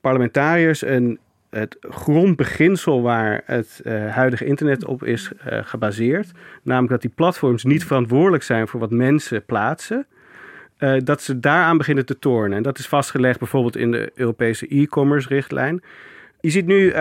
parlementariërs 0.00 0.82
een, 0.82 1.18
het 1.56 1.76
grondbeginsel 1.80 3.02
waar 3.02 3.42
het 3.44 3.80
uh, 3.84 4.10
huidige 4.10 4.44
internet 4.44 4.84
op 4.84 5.04
is 5.04 5.30
uh, 5.30 5.58
gebaseerd... 5.62 6.30
namelijk 6.62 6.92
dat 6.92 7.00
die 7.00 7.10
platforms 7.14 7.64
niet 7.64 7.84
verantwoordelijk 7.84 8.42
zijn 8.42 8.68
voor 8.68 8.80
wat 8.80 8.90
mensen 8.90 9.44
plaatsen... 9.44 10.06
Uh, 10.78 11.00
dat 11.04 11.22
ze 11.22 11.40
daaraan 11.40 11.78
beginnen 11.78 12.06
te 12.06 12.18
tornen. 12.18 12.56
En 12.56 12.62
dat 12.62 12.78
is 12.78 12.88
vastgelegd 12.88 13.38
bijvoorbeeld 13.38 13.76
in 13.76 13.90
de 13.90 14.10
Europese 14.14 14.66
e-commerce 14.68 15.28
richtlijn... 15.28 15.82
Je 16.40 16.50
ziet 16.50 16.66
nu, 16.66 16.92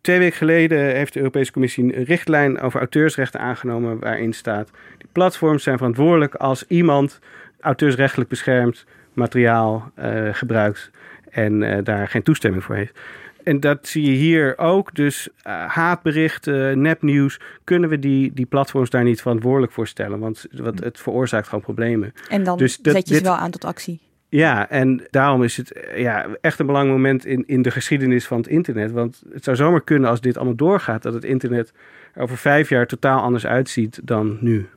twee 0.00 0.18
weken 0.18 0.36
geleden 0.36 0.78
heeft 0.78 1.12
de 1.12 1.18
Europese 1.18 1.52
Commissie 1.52 1.96
een 1.96 2.04
richtlijn 2.04 2.60
over 2.60 2.78
auteursrechten 2.78 3.40
aangenomen 3.40 3.98
waarin 3.98 4.32
staat, 4.32 4.70
die 4.98 5.08
platforms 5.12 5.62
zijn 5.62 5.76
verantwoordelijk 5.76 6.34
als 6.34 6.64
iemand 6.68 7.20
auteursrechtelijk 7.60 8.30
beschermd 8.30 8.86
materiaal 9.12 9.92
gebruikt 10.32 10.90
en 11.36 11.84
daar 11.84 12.08
geen 12.08 12.22
toestemming 12.22 12.64
voor 12.64 12.74
heeft. 12.74 12.98
En 13.42 13.60
dat 13.60 13.86
zie 13.86 14.04
je 14.04 14.16
hier 14.16 14.58
ook. 14.58 14.94
Dus 14.94 15.28
haatberichten, 15.66 16.80
nepnieuws, 16.80 17.40
kunnen 17.64 17.90
we 17.90 17.98
die, 17.98 18.32
die 18.32 18.46
platforms 18.46 18.90
daar 18.90 19.04
niet 19.04 19.20
verantwoordelijk 19.20 19.72
voor 19.72 19.86
stellen? 19.86 20.18
Want, 20.18 20.46
want 20.50 20.84
het 20.84 21.00
veroorzaakt 21.00 21.48
gewoon 21.48 21.64
problemen. 21.64 22.12
En 22.28 22.44
dan 22.44 22.58
dus 22.58 22.76
dat, 22.76 22.94
zet 22.94 23.08
je 23.08 23.14
ze 23.14 23.20
dit, 23.20 23.28
wel 23.28 23.38
aan 23.38 23.50
tot 23.50 23.64
actie. 23.64 24.00
Ja, 24.28 24.68
en 24.68 25.06
daarom 25.10 25.42
is 25.42 25.56
het 25.56 25.88
ja, 25.96 26.26
echt 26.40 26.58
een 26.58 26.66
belangrijk 26.66 26.96
moment 26.96 27.24
in, 27.24 27.44
in 27.46 27.62
de 27.62 27.70
geschiedenis 27.70 28.26
van 28.26 28.36
het 28.36 28.46
internet. 28.46 28.92
Want 28.92 29.22
het 29.32 29.44
zou 29.44 29.56
zomaar 29.56 29.84
kunnen 29.84 30.10
als 30.10 30.20
dit 30.20 30.36
allemaal 30.36 30.56
doorgaat, 30.56 31.02
dat 31.02 31.14
het 31.14 31.24
internet 31.24 31.72
er 32.12 32.22
over 32.22 32.36
vijf 32.36 32.68
jaar 32.68 32.86
totaal 32.86 33.20
anders 33.20 33.46
uitziet 33.46 34.00
dan 34.02 34.38
nu. 34.40 34.68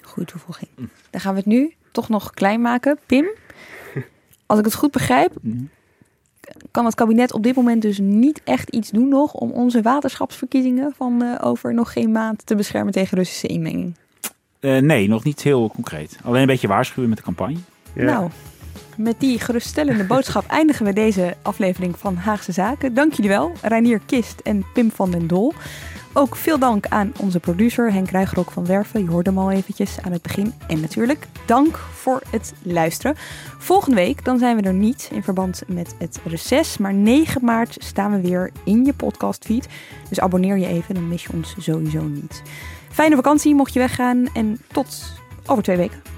Goeie 0.00 0.28
toevoeging. 0.28 0.70
Dan 1.10 1.20
gaan 1.20 1.32
we 1.32 1.38
het 1.38 1.48
nu 1.48 1.74
toch 1.92 2.08
nog 2.08 2.30
klein 2.30 2.60
maken. 2.60 2.98
Pim, 3.06 3.26
als 4.48 4.58
ik 4.58 4.64
het 4.64 4.74
goed 4.74 4.90
begrijp, 4.90 5.32
kan 6.70 6.84
het 6.84 6.94
kabinet 6.94 7.32
op 7.32 7.42
dit 7.42 7.54
moment 7.54 7.82
dus 7.82 7.98
niet 7.98 8.40
echt 8.44 8.68
iets 8.68 8.90
doen 8.90 9.08
nog 9.08 9.32
om 9.32 9.50
onze 9.50 9.82
waterschapsverkiezingen 9.82 10.92
van 10.96 11.22
uh, 11.22 11.34
over 11.40 11.74
nog 11.74 11.92
geen 11.92 12.12
maand 12.12 12.46
te 12.46 12.54
beschermen 12.54 12.92
tegen 12.92 13.18
Russische 13.18 13.46
inmenging. 13.46 13.94
Uh, 14.60 14.80
nee, 14.80 15.08
nog 15.08 15.24
niet 15.24 15.42
heel 15.42 15.70
concreet. 15.70 16.18
Alleen 16.22 16.40
een 16.40 16.46
beetje 16.46 16.68
waarschuwen 16.68 17.08
met 17.08 17.18
de 17.18 17.24
campagne. 17.24 17.58
Ja. 17.92 18.04
Nou, 18.04 18.30
met 18.96 19.20
die 19.20 19.40
geruststellende 19.40 20.04
boodschap 20.14 20.46
eindigen 20.46 20.86
we 20.86 20.92
deze 20.92 21.36
aflevering 21.42 21.98
van 21.98 22.16
Haagse 22.16 22.52
Zaken. 22.52 22.94
Dank 22.94 23.12
jullie 23.12 23.30
wel, 23.30 23.52
Reinier 23.62 24.00
Kist 24.06 24.40
en 24.40 24.64
Pim 24.72 24.90
van 24.90 25.10
den 25.10 25.26
Dol. 25.26 25.54
Ook 26.18 26.36
veel 26.36 26.58
dank 26.58 26.86
aan 26.86 27.12
onze 27.20 27.40
producer 27.40 27.92
Henk 27.92 28.10
Ruigrok 28.10 28.50
van 28.50 28.66
Werven. 28.66 29.02
Je 29.02 29.10
hoorde 29.10 29.30
hem 29.30 29.38
al 29.38 29.50
eventjes 29.50 29.98
aan 30.02 30.12
het 30.12 30.22
begin. 30.22 30.52
En 30.68 30.80
natuurlijk 30.80 31.26
dank 31.46 31.76
voor 31.76 32.22
het 32.30 32.52
luisteren. 32.62 33.14
Volgende 33.58 33.96
week 33.96 34.24
dan 34.24 34.38
zijn 34.38 34.56
we 34.56 34.62
er 34.62 34.74
niet 34.74 35.08
in 35.12 35.22
verband 35.22 35.62
met 35.66 35.94
het 35.98 36.20
reces. 36.24 36.78
Maar 36.78 36.94
9 36.94 37.44
maart 37.44 37.76
staan 37.78 38.10
we 38.10 38.20
weer 38.20 38.50
in 38.64 38.84
je 38.84 38.92
podcastfeed. 38.92 39.68
Dus 40.08 40.20
abonneer 40.20 40.58
je 40.58 40.66
even, 40.66 40.94
dan 40.94 41.08
mis 41.08 41.22
je 41.22 41.32
ons 41.32 41.54
sowieso 41.58 42.02
niet. 42.02 42.42
Fijne 42.90 43.16
vakantie 43.16 43.54
mocht 43.54 43.72
je 43.72 43.78
weggaan 43.78 44.26
en 44.32 44.60
tot 44.72 45.12
over 45.46 45.62
twee 45.62 45.76
weken. 45.76 46.17